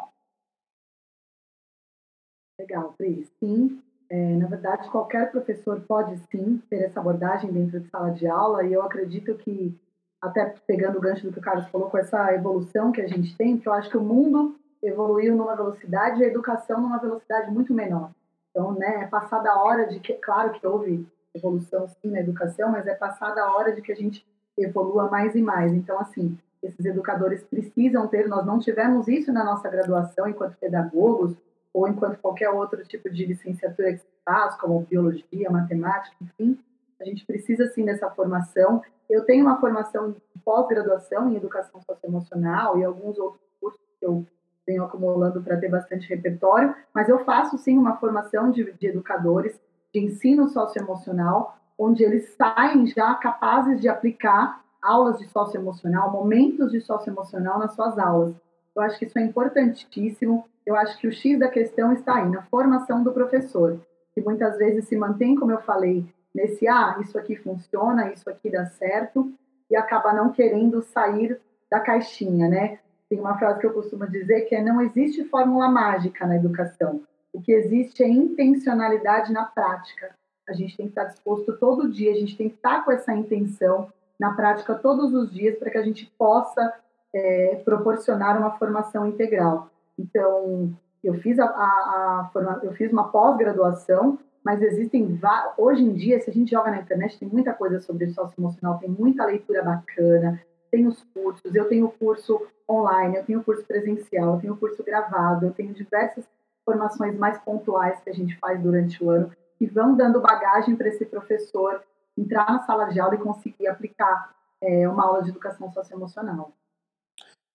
Legal, 2.58 2.94
Pri. 2.98 3.28
Sim, 3.40 3.82
é, 4.10 4.36
na 4.38 4.48
verdade, 4.48 4.90
qualquer 4.90 5.30
professor 5.30 5.82
pode 5.82 6.18
sim 6.32 6.62
ter 6.70 6.84
essa 6.84 7.00
abordagem 7.00 7.52
dentro 7.52 7.80
de 7.80 7.90
sala 7.90 8.12
de 8.12 8.26
aula 8.28 8.66
e 8.66 8.72
eu 8.72 8.82
acredito 8.82 9.36
que, 9.36 9.78
até 10.22 10.56
pegando 10.66 10.98
o 10.98 11.02
gancho 11.02 11.28
do 11.28 11.34
que 11.34 11.40
o 11.40 11.42
Carlos 11.42 11.68
falou, 11.68 11.90
com 11.90 11.98
essa 11.98 12.34
evolução 12.34 12.92
que 12.92 13.02
a 13.02 13.08
gente 13.08 13.36
tem, 13.36 13.62
eu 13.64 13.74
acho 13.74 13.90
que 13.90 13.98
o 13.98 14.04
mundo 14.04 14.56
evoluiu 14.82 15.36
numa 15.36 15.56
velocidade 15.56 16.22
e 16.22 16.24
a 16.24 16.28
educação 16.28 16.82
numa 16.82 16.98
velocidade 16.98 17.52
muito 17.52 17.74
menor. 17.74 18.12
Então, 18.58 18.74
né, 18.74 19.04
é 19.04 19.06
passada 19.06 19.52
a 19.52 19.64
hora 19.64 19.86
de 19.86 20.00
que, 20.00 20.14
claro 20.14 20.52
que 20.52 20.66
houve 20.66 21.08
evolução 21.32 21.88
sim 21.88 22.10
na 22.10 22.22
educação, 22.22 22.72
mas 22.72 22.88
é 22.88 22.96
passada 22.96 23.40
a 23.40 23.56
hora 23.56 23.72
de 23.72 23.84
que 23.84 23.92
a 23.92 23.96
gente 23.96 24.26
evolua 24.58 25.12
mais 25.12 25.36
e 25.36 25.44
mais. 25.44 25.72
Então, 25.72 26.00
assim, 26.00 26.36
esses 26.64 26.84
educadores 26.84 27.44
precisam 27.44 28.08
ter, 28.08 28.28
nós 28.28 28.44
não 28.48 28.58
tivemos 28.58 29.08
isso 29.08 29.32
na 29.32 29.44
nossa 29.44 29.70
graduação 29.70 30.28
enquanto 30.28 30.58
pedagogos 30.58 31.38
ou 31.72 31.88
enquanto 31.88 32.18
qualquer 32.18 32.50
outro 32.50 32.84
tipo 32.84 33.12
de 33.12 33.28
licenciatura 33.28 33.94
que 33.94 34.00
se 34.00 34.08
faz, 34.26 34.56
como 34.56 34.80
biologia, 34.90 35.52
matemática, 35.52 36.16
enfim, 36.20 36.60
a 37.00 37.06
gente 37.06 37.28
precisa 37.28 37.68
sim 37.68 37.86
dessa 37.86 38.10
formação. 38.10 38.82
Eu 39.08 39.24
tenho 39.24 39.46
uma 39.46 39.60
formação 39.60 40.14
de 40.14 40.20
pós-graduação 40.44 41.32
em 41.32 41.36
educação 41.36 41.80
socioemocional 41.84 42.80
e 42.80 42.84
alguns 42.84 43.20
outros 43.20 43.44
cursos 43.62 43.80
eu 44.02 44.26
venho 44.68 44.84
acumulando 44.84 45.42
para 45.42 45.58
ter 45.58 45.70
bastante 45.70 46.10
repertório, 46.10 46.76
mas 46.94 47.08
eu 47.08 47.24
faço 47.24 47.58
sim 47.58 47.78
uma 47.78 47.96
formação 47.98 48.52
de, 48.52 48.74
de 48.74 48.88
educadores 48.88 49.58
de 49.94 50.02
ensino 50.02 50.50
socioemocional, 50.50 51.58
onde 51.80 52.04
eles 52.04 52.36
saem 52.36 52.86
já 52.88 53.16
capazes 53.16 53.80
de 53.80 53.88
aplicar 53.88 54.62
aulas 54.82 55.18
de 55.18 55.28
socioemocional, 55.28 56.12
momentos 56.12 56.72
de 56.72 56.82
socioemocional 56.82 57.60
nas 57.60 57.74
suas 57.74 57.98
aulas. 57.98 58.36
Eu 58.76 58.82
acho 58.82 59.00
que 59.00 59.06
isso 59.06 59.18
é 59.18 59.22
importantíssimo. 59.22 60.46
Eu 60.66 60.76
acho 60.76 61.00
que 61.00 61.08
o 61.08 61.12
X 61.12 61.40
da 61.40 61.48
questão 61.48 61.94
está 61.94 62.16
aí, 62.16 62.30
na 62.30 62.44
formação 62.44 63.02
do 63.04 63.12
professor, 63.12 63.80
que 64.14 64.22
muitas 64.22 64.58
vezes 64.58 64.88
se 64.88 64.96
mantém, 64.96 65.36
como 65.36 65.52
eu 65.52 65.62
falei, 65.62 66.06
nesse, 66.36 66.68
ah, 66.68 66.98
isso 67.02 67.18
aqui 67.18 67.36
funciona, 67.38 68.12
isso 68.12 68.30
aqui 68.30 68.52
dá 68.52 68.66
certo, 68.66 69.32
e 69.70 69.76
acaba 69.76 70.14
não 70.14 70.32
querendo 70.32 70.82
sair 70.82 71.40
da 71.70 71.80
caixinha, 71.80 72.48
né? 72.48 72.80
Tem 73.10 73.20
uma 73.20 73.38
frase 73.38 73.60
que 73.60 73.66
eu 73.66 73.74
costumo 73.74 74.08
dizer 74.08 74.42
que 74.42 74.56
é 74.56 74.64
não 74.64 74.82
existe 74.82 75.24
fórmula 75.26 75.70
mágica 75.70 76.26
na 76.28 76.36
educação. 76.36 77.02
O 77.34 77.42
que 77.42 77.52
existe 77.52 78.04
é 78.04 78.08
intencionalidade 78.08 79.32
na 79.32 79.46
prática. 79.46 80.16
A 80.48 80.54
gente 80.54 80.76
tem 80.76 80.88
que 80.88 80.92
estar 80.92 81.06
disposto 81.06 81.58
todo 81.58 81.92
dia, 81.92 82.12
a 82.12 82.16
gente 82.16 82.38
tem 82.38 82.50
que 82.50 82.56
estar 82.56 82.84
com 82.84 82.92
essa 82.92 83.14
intenção 83.14 83.92
na 84.20 84.34
prática 84.34 84.76
todos 84.76 85.14
os 85.14 85.32
dias 85.32 85.58
para 85.58 85.70
que 85.70 85.78
a 85.78 85.84
gente 85.84 86.12
possa 86.18 86.74
é, 87.14 87.62
proporcionar 87.64 88.38
uma 88.38 88.58
formação 88.58 89.08
integral. 89.08 89.70
Então, 89.98 90.74
eu 91.04 91.16
fiz, 91.16 91.40
a, 91.40 91.46
a, 91.46 92.32
a 92.34 92.60
eu 92.64 92.74
fiz 92.74 92.92
uma 92.92 93.10
pós-graduação, 93.10 94.20
mas 94.44 94.62
existem, 94.62 95.20
hoje 95.58 95.84
em 95.84 95.94
dia, 95.94 96.20
se 96.22 96.30
a 96.30 96.34
gente 96.34 96.52
joga 96.52 96.72
na 96.72 96.80
internet, 96.80 97.20
tem 97.20 97.28
muita 97.28 97.54
coisa 97.54 97.82
sobre 97.82 98.08
socioemocional, 98.10 98.80
tem 98.80 98.90
muita 98.90 99.26
leitura 99.26 99.62
bacana, 99.64 100.42
tem 100.72 100.88
os 100.88 101.04
cursos, 101.14 101.54
eu 101.54 101.68
tenho 101.68 101.90
curso 101.90 102.48
online, 102.70 103.18
eu 103.18 103.26
tenho 103.26 103.44
curso 103.44 103.64
presencial, 103.64 104.36
eu 104.36 104.42
tenho 104.42 104.58
curso 104.58 104.84
gravado, 104.84 105.46
eu 105.46 105.52
tenho 105.52 105.74
diversas 105.74 106.26
formações 106.66 107.18
mais 107.18 107.38
pontuais 107.40 108.00
que 108.02 108.10
a 108.10 108.14
gente 108.14 108.38
faz 108.38 108.62
durante 108.62 109.02
o 109.04 109.10
ano, 109.10 109.32
que 109.58 109.66
vão 109.66 109.96
dando 109.96 110.20
bagagem 110.20 110.76
para 110.76 110.90
esse 110.90 111.06
professor 111.06 111.82
entrar 112.18 112.46
na 112.52 112.64
sala 112.64 112.86
de 112.86 113.00
aula 113.00 113.16
e 113.16 113.20
conseguir 113.20 113.68
aplicar 113.68 114.36
é, 114.62 114.88
uma 114.90 115.06
aula 115.06 115.24
de 115.24 115.30
educação 115.30 115.72
socioemocional. 115.72 116.52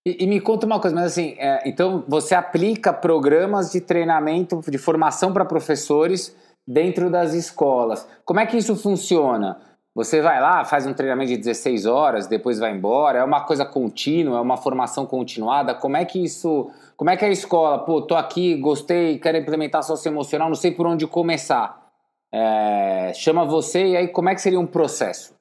E, 0.05 0.23
e, 0.23 0.27
me 0.27 0.41
conta 0.41 0.65
uma 0.65 0.81
coisa, 0.81 0.95
mas 0.95 1.05
assim, 1.05 1.35
é, 1.37 1.67
então 1.67 2.03
você 2.07 2.35
aplica 2.35 2.91
programas 2.91 3.71
de 3.71 3.79
treinamento, 3.79 4.59
de 4.69 4.77
formação 4.77 5.31
para 5.31 5.45
professores 5.45 6.35
dentro 6.67 7.09
das 7.09 7.33
escolas. 7.33 8.07
Como 8.25 8.39
é 8.39 8.45
que 8.45 8.57
isso 8.57 8.75
funciona? 8.75 9.61
Você 9.95 10.21
vai 10.21 10.41
lá, 10.41 10.65
faz 10.65 10.87
um 10.87 10.93
treinamento 10.93 11.29
de 11.29 11.37
16 11.37 11.85
horas, 11.85 12.25
depois 12.25 12.57
vai 12.57 12.71
embora, 12.71 13.19
é 13.19 13.23
uma 13.23 13.45
coisa 13.45 13.63
contínua, 13.63 14.39
é 14.39 14.41
uma 14.41 14.57
formação 14.57 15.05
continuada. 15.05 15.75
Como 15.75 15.95
é 15.95 16.03
que 16.03 16.23
isso 16.23 16.71
como 16.97 17.11
é 17.11 17.17
que 17.17 17.25
é 17.25 17.27
a 17.27 17.31
escola? 17.31 17.85
Pô, 17.85 18.01
tô 18.01 18.15
aqui, 18.15 18.55
gostei, 18.55 19.19
quero 19.19 19.37
implementar 19.37 19.83
socioemocional, 19.83 20.47
não 20.47 20.55
sei 20.55 20.71
por 20.71 20.87
onde 20.87 21.05
começar. 21.05 21.91
É, 22.31 23.13
chama 23.13 23.45
você 23.45 23.85
e 23.85 23.97
aí 23.97 24.07
como 24.07 24.29
é 24.29 24.35
que 24.35 24.41
seria 24.41 24.59
um 24.59 24.65
processo? 24.65 25.35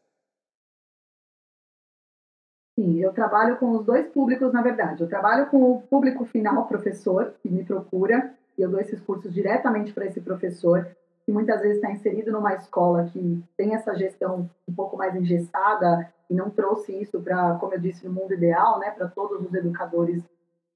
Sim, 2.78 3.00
eu 3.00 3.12
trabalho 3.12 3.56
com 3.56 3.70
os 3.70 3.84
dois 3.84 4.06
públicos, 4.08 4.52
na 4.52 4.60
verdade. 4.60 5.02
Eu 5.02 5.08
trabalho 5.08 5.46
com 5.46 5.72
o 5.72 5.82
público 5.82 6.24
final, 6.24 6.66
professor, 6.66 7.34
que 7.42 7.48
me 7.48 7.64
procura, 7.64 8.34
e 8.58 8.62
eu 8.62 8.70
dou 8.70 8.80
esses 8.80 9.00
cursos 9.00 9.32
diretamente 9.32 9.92
para 9.92 10.06
esse 10.06 10.20
professor, 10.20 10.86
muitas 11.32 11.60
vezes 11.60 11.76
está 11.76 11.90
inserido 11.90 12.30
numa 12.30 12.54
escola 12.54 13.04
que 13.12 13.42
tem 13.56 13.74
essa 13.74 13.94
gestão 13.94 14.48
um 14.68 14.74
pouco 14.74 14.96
mais 14.96 15.14
engessada 15.16 16.12
e 16.28 16.34
não 16.34 16.50
trouxe 16.50 16.92
isso 17.00 17.20
para, 17.20 17.54
como 17.54 17.74
eu 17.74 17.80
disse, 17.80 18.06
no 18.06 18.12
mundo 18.12 18.34
ideal, 18.34 18.78
né, 18.78 18.90
para 18.90 19.08
todos 19.08 19.44
os 19.44 19.54
educadores 19.54 20.22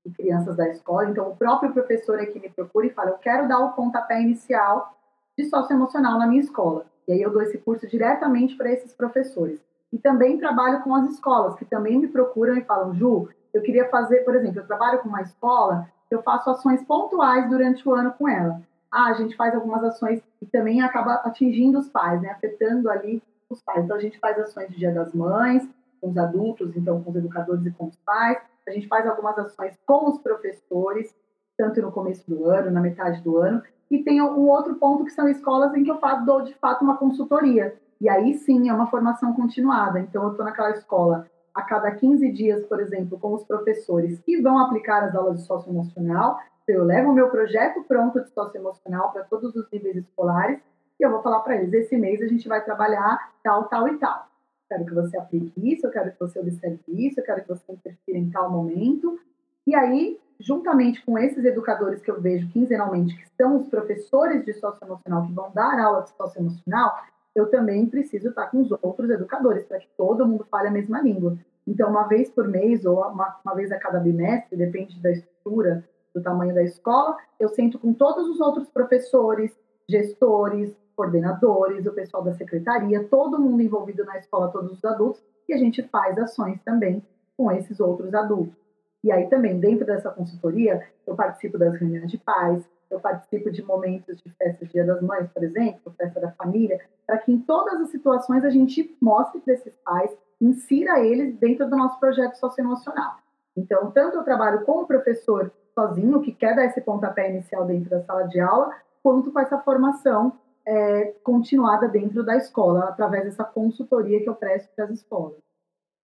e 0.05 0.11
crianças 0.11 0.57
da 0.57 0.69
escola. 0.69 1.11
Então, 1.11 1.29
o 1.29 1.37
próprio 1.37 1.73
professor 1.73 2.21
é 2.21 2.27
que 2.27 2.39
me 2.39 2.49
procura 2.49 2.87
e 2.87 2.91
fala: 2.91 3.11
Eu 3.11 3.19
quero 3.19 3.49
dar 3.49 3.59
o 3.59 3.73
pontapé 3.73 4.21
inicial 4.21 4.97
de 5.37 5.45
socioemocional 5.45 6.19
na 6.19 6.27
minha 6.27 6.41
escola. 6.41 6.87
E 7.07 7.13
aí 7.13 7.23
eu 7.23 7.31
dou 7.31 7.43
esse 7.43 7.59
curso 7.59 7.87
diretamente 7.87 8.57
para 8.57 8.71
esses 8.71 8.93
professores. 8.93 9.61
E 9.93 9.99
também 9.99 10.39
trabalho 10.39 10.83
com 10.83 10.95
as 10.95 11.11
escolas, 11.11 11.55
que 11.57 11.65
também 11.65 11.99
me 11.99 12.09
procuram 12.09 12.57
e 12.57 12.65
falam: 12.65 12.95
Ju, 12.95 13.29
eu 13.53 13.63
queria 13.63 13.89
fazer, 13.89 14.25
por 14.25 14.35
exemplo, 14.35 14.61
eu 14.61 14.67
trabalho 14.67 15.01
com 15.01 15.09
uma 15.09 15.23
escola, 15.23 15.89
eu 16.11 16.23
faço 16.23 16.51
ações 16.51 16.83
pontuais 16.85 17.49
durante 17.49 17.89
o 17.89 17.95
ano 17.95 18.13
com 18.13 18.29
ela. 18.29 18.61
Ah, 18.91 19.07
a 19.07 19.15
gente 19.15 19.37
faz 19.37 19.55
algumas 19.55 19.83
ações 19.85 20.23
e 20.41 20.47
também 20.47 20.81
acaba 20.81 21.15
atingindo 21.15 21.79
os 21.79 21.89
pais, 21.89 22.21
né? 22.21 22.31
Afetando 22.31 22.91
ali 22.91 23.23
os 23.51 23.63
pais. 23.63 23.85
Então, 23.85 23.97
a 23.97 24.01
gente 24.01 24.19
faz 24.19 24.39
ações 24.39 24.69
de 24.69 24.77
Dia 24.77 24.93
das 24.93 25.13
Mães, 25.13 25.69
com 26.01 26.11
os 26.11 26.19
adultos, 26.19 26.77
então 26.77 27.03
com 27.03 27.11
os 27.11 27.17
educadores 27.17 27.65
e 27.67 27.71
com 27.71 27.87
os 27.87 27.97
pais 27.97 28.39
a 28.69 28.73
gente 28.73 28.89
faz 28.89 29.07
algumas 29.07 29.39
ações 29.39 29.79
com 29.87 30.11
os 30.11 30.19
professores, 30.19 31.15
tanto 31.57 31.81
no 31.81 31.93
começo 31.93 32.29
do 32.29 32.47
ano, 32.47 32.71
na 32.71 32.81
metade 32.81 33.23
do 33.23 33.39
ano, 33.39 33.63
e 33.91 34.03
tem 34.03 34.21
um 34.21 34.49
outro 34.49 34.75
ponto 34.75 35.05
que 35.05 35.13
são 35.13 35.29
escolas 35.29 35.73
em 35.75 35.85
que 35.85 35.91
eu 35.91 35.99
faço, 35.99 36.27
dou 36.27 36.43
de 36.43 36.55
fato 36.55 36.83
uma 36.83 36.97
consultoria. 36.97 37.77
E 38.01 38.09
aí 38.09 38.35
sim 38.35 38.69
é 38.69 38.75
uma 38.75 38.91
formação 38.91 39.33
continuada. 39.33 40.01
Então 40.01 40.25
eu 40.25 40.31
estou 40.33 40.45
naquela 40.45 40.71
escola 40.71 41.27
a 41.55 41.63
cada 41.63 41.91
15 41.93 42.31
dias, 42.33 42.67
por 42.67 42.81
exemplo, 42.81 43.19
com 43.19 43.33
os 43.33 43.45
professores 43.45 44.19
que 44.21 44.43
vão 44.43 44.59
aplicar 44.59 45.05
as 45.05 45.15
aulas 45.15 45.39
de 45.39 45.47
socioemocional. 45.47 46.39
Eu 46.69 46.85
levo 46.85 47.11
o 47.11 47.15
meu 47.15 47.31
projeto 47.31 47.85
pronto 47.85 48.21
de 48.21 48.31
socioemocional 48.31 49.13
para 49.13 49.25
todos 49.25 49.55
os 49.55 49.71
níveis 49.71 49.97
escolares 49.97 50.61
e 50.99 51.05
eu 51.05 51.11
vou 51.11 51.23
falar 51.23 51.41
para 51.41 51.57
eles: 51.57 51.73
esse 51.73 51.97
mês 51.97 52.21
a 52.23 52.27
gente 52.27 52.49
vai 52.49 52.65
trabalhar 52.65 53.33
tal, 53.43 53.65
tal 53.69 53.89
e 53.89 53.99
tal 53.99 54.27
quero 54.69 54.85
que 54.85 54.95
você 54.95 55.17
aplique 55.17 55.73
isso, 55.73 55.87
eu 55.87 55.91
quero 55.91 56.13
que 56.13 56.19
você 56.19 56.39
observe 56.39 56.81
isso, 56.89 57.21
eu 57.21 57.25
quero 57.25 57.43
que 57.43 57.49
você 57.49 57.73
interfira 57.73 58.19
em 58.19 58.31
tal 58.31 58.51
momento. 58.51 59.19
E 59.67 59.75
aí, 59.75 60.19
juntamente 60.39 61.05
com 61.05 61.19
esses 61.19 61.45
educadores 61.45 62.03
que 62.03 62.11
eu 62.11 62.21
vejo 62.21 62.49
quinzenalmente, 62.51 63.17
que 63.17 63.29
são 63.37 63.57
os 63.57 63.69
professores 63.69 64.45
de 64.45 64.53
socioemocional 64.55 65.27
que 65.27 65.33
vão 65.33 65.51
dar 65.53 65.79
aula 65.79 66.03
de 66.03 66.11
socioemocional, 66.11 66.97
eu 67.35 67.51
também 67.51 67.87
preciso 67.87 68.29
estar 68.29 68.47
com 68.47 68.63
os 68.63 68.71
outros 68.83 69.11
educadores, 69.11 69.65
para 69.65 69.79
que 69.79 69.89
todo 69.97 70.27
mundo 70.27 70.47
fale 70.51 70.69
a 70.69 70.71
mesma 70.71 71.01
língua. 71.01 71.37
Então, 71.67 71.91
uma 71.91 72.05
vez 72.05 72.31
por 72.31 72.49
mês 72.49 72.85
ou 72.85 73.01
uma, 73.01 73.37
uma 73.45 73.55
vez 73.55 73.71
a 73.73 73.79
cada 73.79 73.99
bimestre, 73.99 74.57
depende 74.57 75.01
da 75.01 75.11
estrutura, 75.11 75.85
do 76.17 76.23
tamanho 76.23 76.55
da 76.55 76.63
escola, 76.63 77.17
eu 77.39 77.49
sento 77.51 77.79
com 77.79 77.93
todos 77.93 78.27
os 78.29 78.41
outros 78.41 78.69
professores, 78.71 79.55
gestores, 79.89 80.75
coordenadores, 80.97 81.85
o 81.85 81.93
pessoal 81.93 82.25
da 82.25 82.33
secretaria, 82.33 83.05
todo 83.05 83.39
mundo 83.39 83.63
envolvido 83.63 84.03
na 84.05 84.17
escola, 84.17 84.51
todos 84.51 84.73
os 84.73 84.85
adultos, 84.85 85.23
e 85.47 85.53
a 85.53 85.59
gente 85.59 85.83
faz 85.83 86.17
ações 86.17 86.59
também 86.65 87.05
com 87.37 87.53
esses 87.53 87.79
outros 87.81 88.15
adultos. 88.15 88.57
E 89.05 89.13
aí 89.13 89.29
também, 89.29 89.61
dentro 89.61 89.85
dessa 89.85 90.11
consultoria, 90.11 90.83
eu 91.07 91.15
participo 91.15 91.59
das 91.59 91.75
reuniões 91.75 92.11
de 92.11 92.17
pais, 92.17 92.65
eu 92.91 92.99
participo 92.99 93.51
de 93.51 93.63
momentos 93.63 94.17
de 94.23 94.31
festa 94.31 94.65
Dia 94.65 94.85
das 94.85 95.03
Mães, 95.03 95.29
por 95.31 95.45
exemplo, 95.45 95.95
festa 95.99 96.19
da 96.19 96.33
família, 96.33 96.81
para 97.07 97.19
que 97.19 97.31
em 97.31 97.39
todas 97.39 97.79
as 97.83 97.91
situações 97.91 98.43
a 98.43 98.51
gente 98.51 98.97
mostre 99.01 99.41
para 99.41 99.53
esses 99.53 99.75
pais, 99.85 100.17
insira 100.41 100.99
eles 101.01 101.37
dentro 101.37 101.69
do 101.69 101.77
nosso 101.77 102.01
projeto 102.01 102.37
socioemocional. 102.37 103.19
Então, 103.57 103.91
tanto 103.91 104.17
eu 104.17 104.23
trabalho 104.23 104.65
com 104.65 104.83
o 104.83 104.87
professor 104.87 105.53
sozinho, 105.77 106.23
que 106.23 106.33
quer 106.33 106.57
dar 106.57 106.65
esse 106.65 106.81
pontapé 106.81 107.31
inicial 107.31 107.67
dentro 107.67 107.91
da 107.91 108.03
sala 108.03 108.23
de 108.23 108.41
aula, 108.41 108.75
quanto 109.03 109.31
com 109.31 109.39
essa 109.39 109.59
formação 109.59 110.33
é, 110.67 111.13
continuada 111.23 111.87
dentro 111.87 112.25
da 112.25 112.35
escola, 112.37 112.85
através 112.85 113.25
dessa 113.25 113.45
consultoria 113.45 114.21
que 114.21 114.29
eu 114.29 114.35
presto 114.35 114.69
para 114.75 114.87
as 114.87 114.91
escolas. 114.91 115.37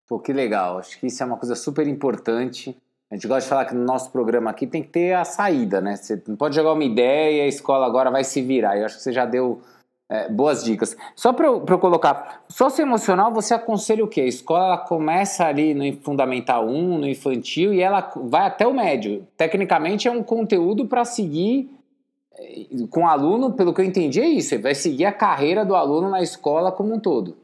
Pô, 0.06 0.20
que 0.20 0.32
legal. 0.32 0.78
Acho 0.78 1.00
que 1.00 1.06
isso 1.06 1.22
é 1.22 1.26
uma 1.26 1.38
coisa 1.38 1.54
super 1.54 1.88
importante. 1.88 2.76
A 3.10 3.14
gente 3.14 3.26
gosta 3.26 3.42
de 3.42 3.48
falar 3.48 3.64
que 3.64 3.74
no 3.74 3.84
nosso 3.84 4.10
programa 4.10 4.50
aqui 4.50 4.66
tem 4.66 4.82
que 4.82 4.90
ter 4.90 5.14
a 5.14 5.24
saída, 5.24 5.80
né? 5.80 5.96
Você 5.96 6.22
não 6.26 6.36
pode 6.36 6.54
jogar 6.54 6.72
uma 6.72 6.84
ideia 6.84 7.38
e 7.38 7.40
a 7.40 7.46
escola 7.46 7.86
agora 7.86 8.10
vai 8.10 8.24
se 8.24 8.40
virar. 8.42 8.76
Eu 8.76 8.86
acho 8.86 8.96
que 8.96 9.02
você 9.02 9.12
já 9.12 9.24
deu 9.24 9.60
é, 10.12 10.28
boas 10.28 10.62
dicas. 10.62 10.94
Só 11.16 11.32
para 11.32 11.46
eu, 11.46 11.60
colocar, 11.78 12.44
socioemocional, 12.48 13.32
você 13.32 13.54
aconselha 13.54 14.04
o 14.04 14.08
quê? 14.08 14.20
A 14.20 14.26
escola 14.26 14.64
ela 14.66 14.78
começa 14.78 15.46
ali 15.46 15.72
no 15.72 15.96
Fundamental 16.02 16.68
1, 16.68 16.98
no 16.98 17.08
infantil, 17.08 17.72
e 17.72 17.80
ela 17.80 18.12
vai 18.16 18.46
até 18.46 18.66
o 18.66 18.74
médio. 18.74 19.26
Tecnicamente 19.38 20.06
é 20.06 20.10
um 20.10 20.22
conteúdo 20.22 20.86
para 20.86 21.04
seguir 21.06 21.70
com 22.90 23.02
o 23.02 23.06
aluno, 23.06 23.52
pelo 23.52 23.72
que 23.72 23.80
eu 23.80 23.84
entendi, 23.84 24.20
é 24.20 24.28
isso. 24.28 24.54
Ele 24.54 24.62
vai 24.62 24.74
seguir 24.74 25.06
a 25.06 25.12
carreira 25.12 25.64
do 25.64 25.74
aluno 25.74 26.10
na 26.10 26.22
escola 26.22 26.72
como 26.72 26.94
um 26.94 27.00
todo. 27.00 27.36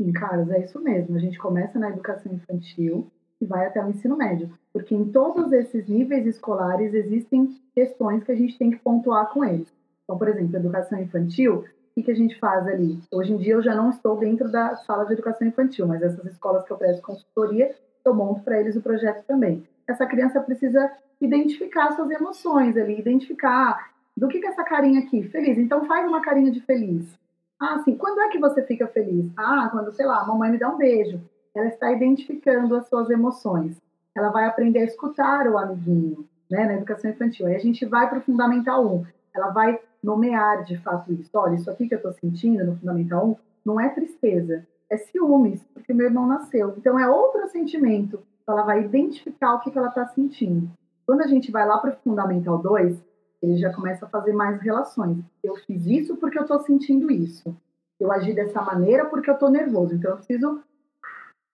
Sim, 0.00 0.12
Carlos, 0.12 0.50
é 0.50 0.64
isso 0.64 0.80
mesmo. 0.80 1.16
A 1.16 1.20
gente 1.20 1.38
começa 1.38 1.78
na 1.78 1.90
educação 1.90 2.32
infantil 2.32 3.10
e 3.40 3.46
vai 3.46 3.66
até 3.66 3.84
o 3.84 3.88
ensino 3.88 4.16
médio. 4.16 4.50
Porque 4.72 4.94
em 4.94 5.10
todos 5.10 5.52
esses 5.52 5.86
níveis 5.86 6.26
escolares 6.26 6.94
existem 6.94 7.54
questões 7.74 8.24
que 8.24 8.32
a 8.32 8.36
gente 8.36 8.58
tem 8.58 8.70
que 8.70 8.78
pontuar 8.78 9.30
com 9.30 9.44
eles. 9.44 9.68
Então, 10.04 10.18
por 10.18 10.28
exemplo, 10.28 10.56
educação 10.56 11.00
infantil, 11.00 11.64
o 11.96 12.02
que, 12.02 12.10
a 12.10 12.14
gente 12.14 12.38
faz 12.38 12.66
ali? 12.66 12.98
Hoje 13.12 13.32
em 13.32 13.36
dia 13.36 13.54
eu 13.54 13.62
já 13.62 13.74
não 13.74 13.90
estou 13.90 14.16
dentro 14.16 14.50
da 14.50 14.76
sala 14.76 15.04
de 15.04 15.12
educação 15.12 15.46
infantil, 15.46 15.86
mas 15.86 16.02
essas 16.02 16.24
escolas 16.24 16.64
que 16.64 16.72
eu 16.72 16.76
presto 16.76 17.02
consultoria, 17.02 17.74
eu 18.04 18.14
monto 18.14 18.42
para 18.42 18.58
eles 18.58 18.76
o 18.76 18.82
projeto 18.82 19.24
também. 19.26 19.66
Essa 19.86 20.06
criança 20.06 20.40
precisa 20.40 20.90
identificar 21.20 21.92
suas 21.92 22.10
emoções 22.10 22.76
ali, 22.76 22.98
identificar 22.98 23.92
do 24.16 24.28
que, 24.28 24.40
que 24.40 24.46
é 24.46 24.50
essa 24.50 24.64
carinha 24.64 25.00
aqui? 25.00 25.22
Feliz. 25.24 25.58
Então 25.58 25.84
faz 25.84 26.06
uma 26.06 26.20
carinha 26.20 26.50
de 26.50 26.60
feliz. 26.60 27.18
Ah, 27.60 27.80
sim. 27.84 27.96
Quando 27.96 28.20
é 28.20 28.28
que 28.28 28.38
você 28.38 28.62
fica 28.62 28.86
feliz? 28.88 29.30
Ah, 29.36 29.68
quando, 29.70 29.92
sei 29.92 30.04
lá, 30.04 30.20
a 30.20 30.26
mamãe 30.26 30.50
me 30.50 30.58
dá 30.58 30.68
um 30.68 30.76
beijo. 30.76 31.20
Ela 31.54 31.66
está 31.66 31.92
identificando 31.92 32.74
as 32.74 32.88
suas 32.88 33.10
emoções. 33.10 33.80
ela 34.14 34.30
vai 34.30 34.46
aprender 34.46 34.80
a 34.80 34.84
escutar 34.84 35.46
o 35.46 35.56
amiguinho, 35.56 36.28
né, 36.50 36.66
na 36.66 36.74
educação 36.74 37.10
infantil. 37.10 37.46
Aí 37.46 37.56
a 37.56 37.60
gente 37.60 37.86
vai 37.86 38.08
para 38.08 38.18
o 38.18 38.22
Fundamental 38.22 38.86
1, 38.86 39.06
ela 39.34 39.50
vai 39.50 39.80
nomear 40.02 40.64
de 40.64 40.76
fato 40.78 41.12
isso. 41.12 41.30
Olha, 41.34 41.54
isso 41.54 41.70
aqui 41.70 41.88
que 41.88 41.94
eu 41.94 41.98
estou 41.98 42.12
sentindo 42.12 42.64
no 42.64 42.76
Fundamental 42.76 43.26
1 43.28 43.36
não 43.64 43.80
é 43.80 43.88
tristeza, 43.90 44.66
é 44.90 44.96
ciúmes, 44.96 45.62
porque 45.72 45.94
meu 45.94 46.06
irmão 46.06 46.26
nasceu. 46.26 46.74
Então 46.76 46.98
é 46.98 47.08
outro 47.08 47.48
sentimento. 47.48 48.20
Ela 48.46 48.62
vai 48.62 48.84
identificar 48.84 49.54
o 49.54 49.60
que, 49.60 49.70
que 49.70 49.78
ela 49.78 49.88
está 49.88 50.06
sentindo. 50.06 50.68
Quando 51.06 51.22
a 51.22 51.26
gente 51.26 51.50
vai 51.50 51.66
lá 51.66 51.78
para 51.78 51.92
o 51.92 51.96
Fundamental 51.96 52.58
2, 52.58 53.02
ele 53.42 53.56
já 53.56 53.72
começa 53.72 54.06
a 54.06 54.08
fazer 54.08 54.32
mais 54.32 54.60
relações. 54.60 55.18
Eu 55.42 55.56
fiz 55.56 55.86
isso 55.86 56.16
porque 56.16 56.38
eu 56.38 56.42
estou 56.42 56.60
sentindo 56.60 57.10
isso. 57.10 57.54
Eu 57.98 58.12
agi 58.12 58.32
dessa 58.32 58.62
maneira 58.62 59.04
porque 59.06 59.30
eu 59.30 59.34
estou 59.34 59.50
nervoso. 59.50 59.94
Então 59.94 60.12
eu 60.12 60.16
preciso 60.16 60.62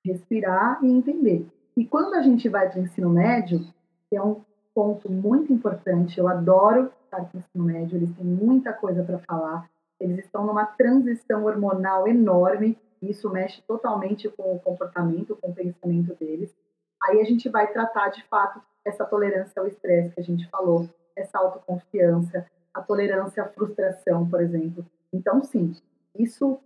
respirar 0.04 0.78
e 0.82 0.90
entender. 0.90 1.46
E 1.76 1.84
quando 1.84 2.14
a 2.14 2.22
gente 2.22 2.48
vai 2.48 2.68
para 2.68 2.80
o 2.80 2.82
ensino 2.82 3.10
médio, 3.10 3.64
é 4.12 4.20
um 4.22 4.42
ponto 4.78 5.10
muito 5.10 5.52
importante, 5.52 6.20
eu 6.20 6.28
adoro 6.28 6.92
estar 7.02 7.18
no 7.18 7.40
ensino 7.40 7.64
médio, 7.64 7.96
eles 7.96 8.14
têm 8.14 8.24
muita 8.24 8.72
coisa 8.72 9.02
para 9.02 9.18
falar, 9.18 9.68
eles 9.98 10.24
estão 10.24 10.46
numa 10.46 10.64
transição 10.64 11.46
hormonal 11.46 12.06
enorme, 12.06 12.78
isso 13.02 13.28
mexe 13.28 13.60
totalmente 13.62 14.28
com 14.28 14.54
o 14.54 14.60
comportamento, 14.60 15.36
com 15.42 15.50
o 15.50 15.52
pensamento 15.52 16.14
deles. 16.14 16.54
Aí 17.02 17.20
a 17.20 17.24
gente 17.24 17.48
vai 17.48 17.72
tratar 17.72 18.10
de 18.10 18.22
fato 18.28 18.62
essa 18.84 19.04
tolerância 19.04 19.60
ao 19.60 19.66
estresse 19.66 20.14
que 20.14 20.20
a 20.20 20.22
gente 20.22 20.48
falou, 20.48 20.88
essa 21.16 21.38
autoconfiança, 21.38 22.46
a 22.72 22.80
tolerância 22.80 23.42
à 23.42 23.48
frustração, 23.48 24.28
por 24.30 24.40
exemplo. 24.40 24.86
Então, 25.12 25.42
sim, 25.42 25.74
isso, 26.16 26.60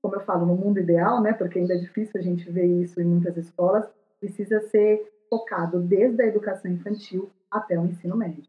como 0.00 0.14
eu 0.14 0.20
falo, 0.20 0.46
no 0.46 0.56
mundo 0.56 0.80
ideal, 0.80 1.20
né, 1.20 1.34
porque 1.34 1.58
ainda 1.58 1.74
é 1.74 1.78
difícil 1.78 2.18
a 2.18 2.22
gente 2.22 2.50
ver 2.50 2.64
isso 2.64 2.98
em 2.98 3.04
muitas 3.04 3.36
escolas, 3.36 3.86
precisa 4.18 4.58
ser 4.70 5.06
focado 5.28 5.80
desde 5.80 6.22
a 6.22 6.26
educação 6.26 6.70
infantil 6.70 7.30
até 7.50 7.78
o 7.78 7.84
ensino 7.84 8.16
médio. 8.16 8.44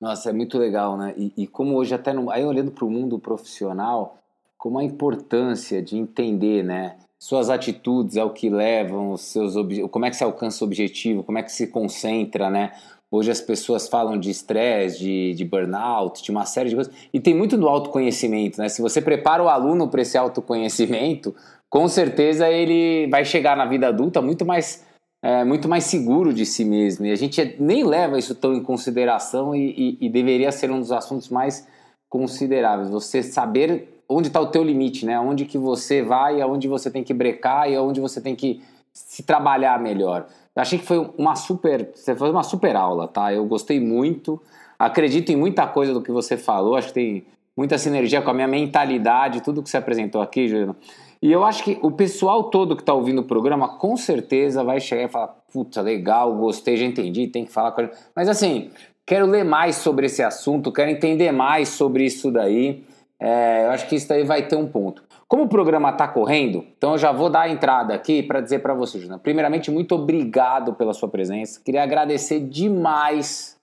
Nossa, 0.00 0.30
é 0.30 0.32
muito 0.32 0.58
legal, 0.58 0.96
né? 0.96 1.14
E, 1.16 1.32
e 1.36 1.46
como 1.46 1.74
hoje 1.74 1.94
até 1.94 2.12
no, 2.12 2.30
aí 2.30 2.44
olhando 2.44 2.70
para 2.70 2.84
o 2.84 2.90
mundo 2.90 3.18
profissional, 3.18 4.18
como 4.56 4.78
a 4.78 4.84
importância 4.84 5.82
de 5.82 5.96
entender, 5.96 6.62
né? 6.62 6.96
Suas 7.18 7.50
atitudes 7.50 8.16
ao 8.16 8.30
que 8.30 8.48
levam, 8.48 9.12
os 9.12 9.22
seus 9.22 9.54
como 9.90 10.06
é 10.06 10.10
que 10.10 10.16
se 10.16 10.22
alcança 10.22 10.64
o 10.64 10.66
objetivo, 10.66 11.24
como 11.24 11.38
é 11.38 11.42
que 11.42 11.50
se 11.50 11.66
concentra, 11.66 12.48
né? 12.48 12.72
Hoje 13.10 13.30
as 13.30 13.40
pessoas 13.40 13.88
falam 13.88 14.18
de 14.18 14.30
estresse, 14.30 14.98
de, 14.98 15.34
de 15.34 15.44
burnout, 15.44 16.22
de 16.22 16.30
uma 16.30 16.44
série 16.44 16.68
de 16.68 16.74
coisas. 16.74 16.94
E 17.12 17.18
tem 17.18 17.34
muito 17.34 17.56
do 17.56 17.66
autoconhecimento, 17.66 18.60
né? 18.60 18.68
Se 18.68 18.82
você 18.82 19.00
prepara 19.00 19.42
o 19.42 19.48
aluno 19.48 19.88
para 19.88 20.02
esse 20.02 20.16
autoconhecimento, 20.16 21.34
com 21.68 21.88
certeza 21.88 22.48
ele 22.48 23.08
vai 23.08 23.24
chegar 23.24 23.56
na 23.56 23.64
vida 23.64 23.88
adulta 23.88 24.20
muito 24.22 24.44
mais 24.44 24.86
é, 25.22 25.44
muito 25.44 25.68
mais 25.68 25.84
seguro 25.84 26.32
de 26.32 26.46
si 26.46 26.64
mesmo. 26.64 27.06
E 27.06 27.10
a 27.10 27.16
gente 27.16 27.56
nem 27.58 27.84
leva 27.84 28.18
isso 28.18 28.34
tão 28.34 28.54
em 28.54 28.62
consideração 28.62 29.54
e, 29.54 29.96
e, 30.00 30.06
e 30.06 30.08
deveria 30.08 30.52
ser 30.52 30.70
um 30.70 30.78
dos 30.78 30.92
assuntos 30.92 31.28
mais 31.28 31.66
consideráveis. 32.08 32.88
Você 32.90 33.22
saber 33.22 34.02
onde 34.08 34.28
está 34.28 34.40
o 34.40 34.46
teu 34.46 34.62
limite, 34.62 35.04
né? 35.04 35.18
Onde 35.18 35.44
que 35.44 35.58
você 35.58 36.02
vai, 36.02 36.40
aonde 36.40 36.66
você 36.66 36.90
tem 36.90 37.04
que 37.04 37.12
brecar 37.12 37.70
e 37.70 37.76
aonde 37.76 38.00
você 38.00 38.20
tem 38.20 38.34
que 38.34 38.62
se 38.92 39.22
trabalhar 39.22 39.80
melhor. 39.80 40.26
Eu 40.56 40.62
achei 40.62 40.78
que 40.78 40.86
foi 40.86 40.98
uma 41.16 41.36
super, 41.36 41.90
você 41.94 42.16
foi 42.16 42.30
uma 42.30 42.42
super 42.42 42.74
aula, 42.74 43.06
tá? 43.06 43.32
Eu 43.32 43.44
gostei 43.44 43.78
muito. 43.78 44.40
Acredito 44.78 45.30
em 45.30 45.36
muita 45.36 45.66
coisa 45.66 45.92
do 45.92 46.02
que 46.02 46.10
você 46.10 46.36
falou. 46.36 46.76
Acho 46.76 46.88
que 46.88 46.94
tem 46.94 47.26
muita 47.56 47.76
sinergia 47.76 48.22
com 48.22 48.30
a 48.30 48.34
minha 48.34 48.48
mentalidade, 48.48 49.42
tudo 49.42 49.62
que 49.62 49.68
você 49.68 49.76
apresentou 49.76 50.20
aqui, 50.20 50.48
Juliana. 50.48 50.76
E 51.20 51.32
eu 51.32 51.44
acho 51.44 51.64
que 51.64 51.78
o 51.82 51.90
pessoal 51.90 52.44
todo 52.44 52.76
que 52.76 52.82
está 52.82 52.94
ouvindo 52.94 53.20
o 53.20 53.24
programa 53.24 53.76
com 53.76 53.96
certeza 53.96 54.62
vai 54.62 54.80
chegar 54.80 55.04
e 55.04 55.08
falar: 55.08 55.28
puta, 55.52 55.80
legal, 55.80 56.34
gostei, 56.34 56.76
já 56.76 56.84
entendi, 56.84 57.26
tem 57.26 57.44
que 57.44 57.52
falar 57.52 57.72
com 57.72 57.80
a 57.80 57.84
gente. 57.84 57.96
Mas 58.14 58.28
assim, 58.28 58.70
quero 59.04 59.26
ler 59.26 59.44
mais 59.44 59.76
sobre 59.76 60.06
esse 60.06 60.22
assunto, 60.22 60.72
quero 60.72 60.90
entender 60.90 61.32
mais 61.32 61.68
sobre 61.68 62.04
isso 62.04 62.30
daí. 62.30 62.84
É, 63.20 63.64
eu 63.66 63.70
acho 63.70 63.88
que 63.88 63.96
isso 63.96 64.08
daí 64.08 64.22
vai 64.22 64.46
ter 64.46 64.54
um 64.54 64.66
ponto. 64.66 65.02
Como 65.26 65.42
o 65.42 65.48
programa 65.48 65.90
está 65.90 66.06
correndo, 66.08 66.64
então 66.78 66.92
eu 66.92 66.98
já 66.98 67.12
vou 67.12 67.28
dar 67.28 67.42
a 67.42 67.48
entrada 67.50 67.92
aqui 67.92 68.22
para 68.22 68.40
dizer 68.40 68.60
para 68.60 68.72
você. 68.72 68.98
Primeiramente, 69.22 69.70
muito 69.70 69.94
obrigado 69.94 70.72
pela 70.74 70.94
sua 70.94 71.08
presença. 71.08 71.60
Queria 71.62 71.82
agradecer 71.82 72.40
demais 72.40 73.56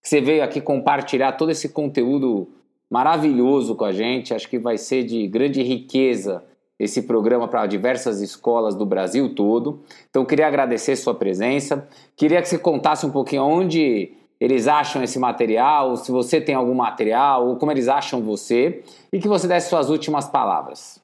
que 0.00 0.08
você 0.08 0.20
veio 0.20 0.44
aqui 0.44 0.60
compartilhar 0.60 1.32
todo 1.32 1.50
esse 1.50 1.70
conteúdo 1.70 2.48
maravilhoso 2.88 3.74
com 3.74 3.84
a 3.84 3.92
gente. 3.92 4.32
Acho 4.32 4.48
que 4.48 4.58
vai 4.58 4.78
ser 4.78 5.02
de 5.02 5.26
grande 5.26 5.60
riqueza 5.62 6.44
esse 6.78 7.02
programa 7.02 7.48
para 7.48 7.66
diversas 7.66 8.20
escolas 8.20 8.74
do 8.74 8.86
Brasil 8.86 9.34
todo. 9.34 9.82
Então, 10.08 10.24
queria 10.24 10.46
agradecer 10.46 10.94
sua 10.96 11.14
presença. 11.14 11.88
Queria 12.16 12.40
que 12.40 12.48
você 12.48 12.58
contasse 12.58 13.04
um 13.04 13.10
pouquinho 13.10 13.42
onde 13.42 14.14
eles 14.40 14.68
acham 14.68 15.02
esse 15.02 15.18
material, 15.18 15.96
se 15.96 16.12
você 16.12 16.40
tem 16.40 16.54
algum 16.54 16.74
material, 16.74 17.48
ou 17.48 17.56
como 17.56 17.72
eles 17.72 17.88
acham 17.88 18.22
você, 18.22 18.84
e 19.12 19.18
que 19.18 19.26
você 19.26 19.48
desse 19.48 19.68
suas 19.68 19.90
últimas 19.90 20.28
palavras. 20.28 21.02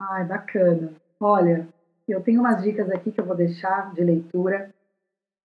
Ai, 0.00 0.24
bacana. 0.24 0.94
Olha, 1.20 1.68
eu 2.08 2.22
tenho 2.22 2.40
umas 2.40 2.62
dicas 2.62 2.90
aqui 2.90 3.12
que 3.12 3.20
eu 3.20 3.26
vou 3.26 3.36
deixar 3.36 3.92
de 3.92 4.02
leitura, 4.02 4.70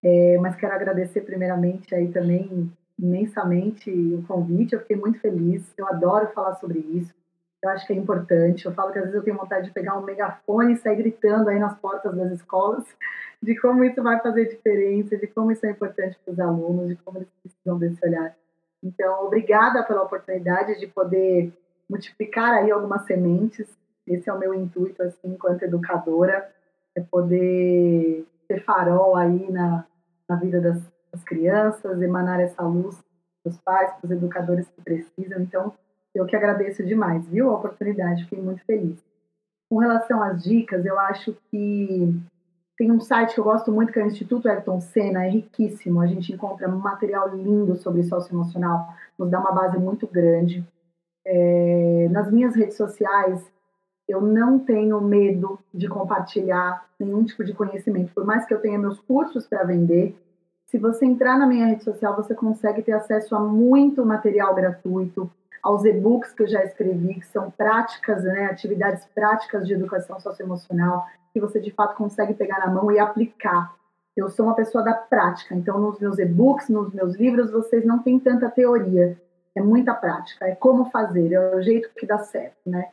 é, 0.04 0.38
mas 0.38 0.56
quero 0.56 0.74
agradecer 0.74 1.22
primeiramente 1.22 1.94
aí 1.94 2.10
também 2.12 2.72
imensamente 2.98 3.90
o 3.90 4.24
convite. 4.24 4.74
Eu 4.74 4.82
fiquei 4.82 4.96
muito 4.96 5.20
feliz. 5.20 5.74
Eu 5.78 5.88
adoro 5.88 6.32
falar 6.34 6.56
sobre 6.56 6.80
isso. 6.80 7.14
Eu 7.62 7.70
acho 7.70 7.86
que 7.86 7.94
é 7.94 7.96
importante. 7.96 8.66
Eu 8.66 8.74
falo 8.74 8.92
que 8.92 9.00
às 9.00 9.06
vezes 9.06 9.18
eu 9.18 9.24
tenho 9.24 9.38
vontade 9.38 9.68
de 9.68 9.74
pegar 9.74 9.98
um 9.98 10.04
megafone 10.04 10.74
e 10.74 10.78
sair 10.78 10.96
gritando 10.96 11.50
aí 11.50 11.60
nas 11.60 11.78
portas 11.78 12.16
das 12.16 12.32
escolas 12.32 12.86
de 13.42 13.56
como 13.60 13.84
isso 13.84 14.02
vai 14.02 14.20
fazer 14.20 14.46
diferença, 14.46 15.18
de 15.18 15.28
como 15.28 15.52
isso 15.52 15.66
é 15.66 15.72
importante 15.72 16.18
para 16.24 16.32
os 16.32 16.40
alunos, 16.40 16.90
de 16.90 16.96
como 16.98 17.18
eles 17.18 17.30
precisam 17.42 17.78
desse 17.78 18.06
olhar. 18.06 18.36
Então, 18.84 19.26
obrigada 19.26 19.84
pela 19.84 20.04
oportunidade 20.04 20.80
de 20.80 20.88
poder 20.88 21.54
multiplicar 21.90 22.54
aí 22.54 22.72
algumas 22.72 23.06
sementes. 23.06 23.68
Esse 24.08 24.30
é 24.30 24.34
o 24.34 24.40
meu 24.40 24.54
intuito, 24.54 25.04
assim, 25.04 25.34
enquanto 25.34 25.64
educadora, 25.64 26.50
é 26.96 27.02
poder 27.02 28.26
ser 28.48 28.64
farol 28.64 29.16
aí 29.16 29.52
na, 29.52 29.86
na 30.28 30.36
vida 30.36 30.60
das, 30.62 30.82
das 31.12 31.24
crianças, 31.24 32.02
emanar 32.02 32.40
essa 32.40 32.62
luz 32.64 32.98
para 33.44 33.52
os 33.52 33.58
pais, 33.58 33.92
para 33.94 34.06
os 34.06 34.12
educadores 34.12 34.68
que 34.70 34.82
precisam. 34.82 35.42
Então, 35.42 35.74
eu 36.14 36.26
que 36.26 36.36
agradeço 36.36 36.84
demais, 36.84 37.28
viu, 37.28 37.50
a 37.50 37.56
oportunidade, 37.56 38.24
fiquei 38.24 38.42
muito 38.42 38.64
feliz. 38.66 38.98
Com 39.70 39.78
relação 39.78 40.22
às 40.22 40.44
dicas, 40.44 40.86
eu 40.86 41.00
acho 41.00 41.36
que 41.50 42.14
tem 42.78 42.92
um 42.92 43.00
site 43.00 43.34
que 43.34 43.40
eu 43.40 43.44
gosto 43.44 43.72
muito, 43.72 43.92
que 43.92 44.00
é 44.00 44.04
o 44.04 44.08
Instituto 44.08 44.48
Ayrton 44.48 44.80
Senna, 44.80 45.26
é 45.26 45.30
riquíssimo, 45.30 46.02
a 46.02 46.08
gente 46.08 46.34
encontra 46.34 46.68
material 46.68 47.36
lindo 47.36 47.76
sobre 47.76 48.04
socioemocional, 48.04 48.94
nos 49.18 49.30
dá 49.30 49.40
uma 49.40 49.52
base 49.52 49.78
muito 49.78 50.08
grande. 50.08 50.66
É, 51.26 52.08
nas 52.10 52.32
minhas 52.32 52.56
redes 52.56 52.78
sociais, 52.78 53.46
eu 54.08 54.22
não 54.22 54.58
tenho 54.58 55.00
medo 55.02 55.60
de 55.74 55.88
compartilhar 55.88 56.86
nenhum 57.00 57.24
tipo 57.24 57.44
de 57.44 57.54
conhecimento, 57.54 58.14
por 58.14 58.26
mais 58.26 58.46
que 58.46 58.54
eu 58.54 58.62
tenha 58.62 58.80
meus 58.80 59.00
cursos 59.02 59.46
para 59.46 59.64
vender, 59.64 60.18
se 60.66 60.78
você 60.78 61.06
entrar 61.06 61.38
na 61.38 61.48
minha 61.48 61.66
rede 61.66 61.84
social, 61.84 62.16
você 62.16 62.34
consegue 62.34 62.82
ter 62.82 62.92
acesso 62.92 63.36
a 63.36 63.40
muito 63.40 64.06
material 64.06 64.54
gratuito, 64.54 65.30
aos 65.62 65.86
e-books 65.86 66.34
que 66.34 66.44
eu 66.44 66.48
já 66.48 66.64
escrevi, 66.64 67.16
que 67.16 67.28
são 67.28 67.52
práticas, 67.52 68.24
né, 68.24 68.46
atividades 68.46 69.06
práticas 69.14 69.68
de 69.68 69.74
educação 69.74 70.20
socioemocional, 70.20 71.06
que 71.34 71.40
você 71.40 71.60
de 71.60 71.72
fato 71.72 71.96
consegue 71.96 72.34
pegar 72.34 72.60
na 72.60 72.72
mão 72.72 72.92
e 72.92 73.00
aplicar. 73.00 73.76
Eu 74.16 74.30
sou 74.30 74.46
uma 74.46 74.56
pessoa 74.56 74.84
da 74.84 74.94
prática, 74.94 75.56
então 75.56 75.80
nos 75.80 76.00
meus 76.00 76.18
e-books, 76.18 76.70
nos 76.70 76.94
meus 76.94 77.16
livros, 77.16 77.52
vocês 77.52 77.86
não 77.86 78.00
têm 78.00 78.20
tanta 78.20 78.50
teoria, 78.50 79.18
é 79.56 79.62
muita 79.62 79.94
prática, 79.94 80.46
é 80.46 80.56
como 80.56 80.90
fazer, 80.90 81.34
é 81.34 81.56
o 81.56 81.62
jeito 81.62 81.90
que 81.96 82.06
dá 82.06 82.18
certo, 82.20 82.58
né? 82.66 82.90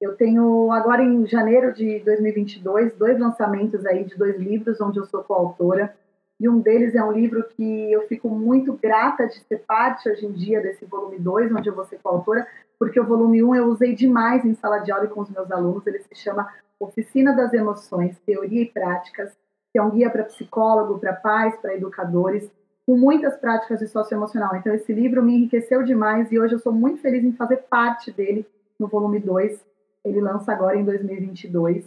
Eu 0.00 0.14
tenho 0.16 0.70
agora 0.70 1.02
em 1.02 1.26
janeiro 1.26 1.72
de 1.72 1.98
2022 2.00 2.94
dois 2.94 3.18
lançamentos 3.18 3.84
aí 3.84 4.04
de 4.04 4.16
dois 4.16 4.38
livros 4.38 4.80
onde 4.80 4.98
eu 4.98 5.04
sou 5.06 5.24
coautora 5.24 5.92
e 6.40 6.48
um 6.48 6.60
deles 6.60 6.94
é 6.94 7.02
um 7.02 7.10
livro 7.10 7.44
que 7.56 7.92
eu 7.92 8.06
fico 8.06 8.28
muito 8.28 8.72
grata 8.74 9.26
de 9.26 9.40
ser 9.40 9.58
parte 9.66 10.08
hoje 10.08 10.24
em 10.24 10.32
dia 10.32 10.60
desse 10.60 10.84
volume 10.84 11.18
2, 11.18 11.52
onde 11.52 11.68
eu 11.68 11.74
vou 11.74 11.84
ser 11.84 11.98
coautora, 12.00 12.46
porque 12.78 13.00
o 13.00 13.04
volume 13.04 13.42
1 13.42 13.48
um 13.48 13.54
eu 13.56 13.66
usei 13.66 13.94
demais 13.94 14.44
em 14.44 14.54
sala 14.54 14.78
de 14.78 14.92
aula 14.92 15.06
e 15.06 15.08
com 15.08 15.22
os 15.22 15.30
meus 15.30 15.50
alunos. 15.50 15.84
Ele 15.84 15.98
se 15.98 16.14
chama 16.14 16.48
Oficina 16.78 17.34
das 17.34 17.52
Emoções, 17.52 18.16
Teoria 18.20 18.62
e 18.62 18.70
Práticas, 18.70 19.36
que 19.72 19.78
é 19.78 19.82
um 19.82 19.90
guia 19.90 20.08
para 20.10 20.24
psicólogo, 20.24 21.00
para 21.00 21.12
pais, 21.12 21.56
para 21.56 21.74
educadores, 21.74 22.48
com 22.86 22.96
muitas 22.96 23.36
práticas 23.36 23.80
de 23.80 23.88
socioemocional. 23.88 24.54
Então, 24.54 24.72
esse 24.72 24.92
livro 24.92 25.22
me 25.22 25.34
enriqueceu 25.34 25.82
demais 25.82 26.30
e 26.30 26.38
hoje 26.38 26.54
eu 26.54 26.60
sou 26.60 26.72
muito 26.72 27.02
feliz 27.02 27.24
em 27.24 27.32
fazer 27.32 27.64
parte 27.68 28.12
dele 28.12 28.46
no 28.78 28.86
volume 28.86 29.18
2. 29.18 29.60
Ele 30.04 30.20
lança 30.20 30.52
agora 30.52 30.76
em 30.76 30.84
2022. 30.84 31.84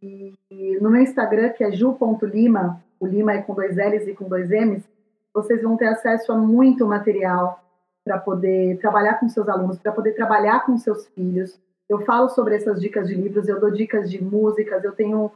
E 0.00 0.78
no 0.80 0.88
meu 0.88 1.02
Instagram, 1.02 1.50
que 1.50 1.64
é 1.64 1.72
ju.lima, 1.72 2.80
o 3.02 3.06
Lima 3.06 3.32
é 3.32 3.42
com 3.42 3.52
dois 3.52 3.76
L's 3.76 4.06
e 4.06 4.14
com 4.14 4.28
dois 4.28 4.48
M's, 4.48 4.88
vocês 5.34 5.60
vão 5.60 5.76
ter 5.76 5.88
acesso 5.88 6.30
a 6.30 6.36
muito 6.36 6.86
material 6.86 7.60
para 8.04 8.16
poder 8.16 8.78
trabalhar 8.78 9.18
com 9.18 9.28
seus 9.28 9.48
alunos, 9.48 9.76
para 9.76 9.90
poder 9.90 10.12
trabalhar 10.12 10.64
com 10.64 10.78
seus 10.78 11.08
filhos. 11.08 11.60
Eu 11.88 12.04
falo 12.04 12.28
sobre 12.28 12.54
essas 12.54 12.80
dicas 12.80 13.08
de 13.08 13.14
livros, 13.16 13.48
eu 13.48 13.58
dou 13.58 13.72
dicas 13.72 14.08
de 14.08 14.22
músicas, 14.22 14.84
eu 14.84 14.92
tenho 14.92 15.32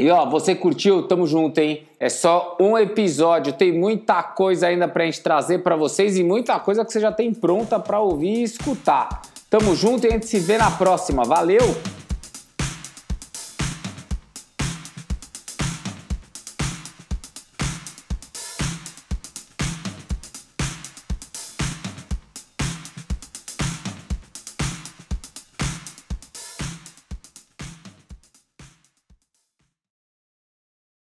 E 0.00 0.08
ó, 0.10 0.26
você 0.26 0.54
curtiu? 0.54 1.08
Tamo 1.08 1.26
junto, 1.26 1.58
hein? 1.58 1.88
É 1.98 2.08
só 2.08 2.56
um 2.60 2.78
episódio, 2.78 3.52
tem 3.52 3.76
muita 3.76 4.22
coisa 4.22 4.68
ainda 4.68 4.86
pra 4.86 5.04
gente 5.04 5.20
trazer 5.20 5.58
para 5.64 5.74
vocês 5.74 6.16
e 6.16 6.22
muita 6.22 6.60
coisa 6.60 6.84
que 6.84 6.92
você 6.92 7.00
já 7.00 7.10
tem 7.10 7.34
pronta 7.34 7.80
para 7.80 7.98
ouvir 7.98 8.38
e 8.38 8.42
escutar. 8.44 9.22
Tamo 9.50 9.74
junto 9.74 10.06
e 10.06 10.08
a 10.08 10.12
gente 10.12 10.26
se 10.26 10.38
vê 10.38 10.58
na 10.58 10.70
próxima. 10.70 11.24
Valeu! 11.24 11.74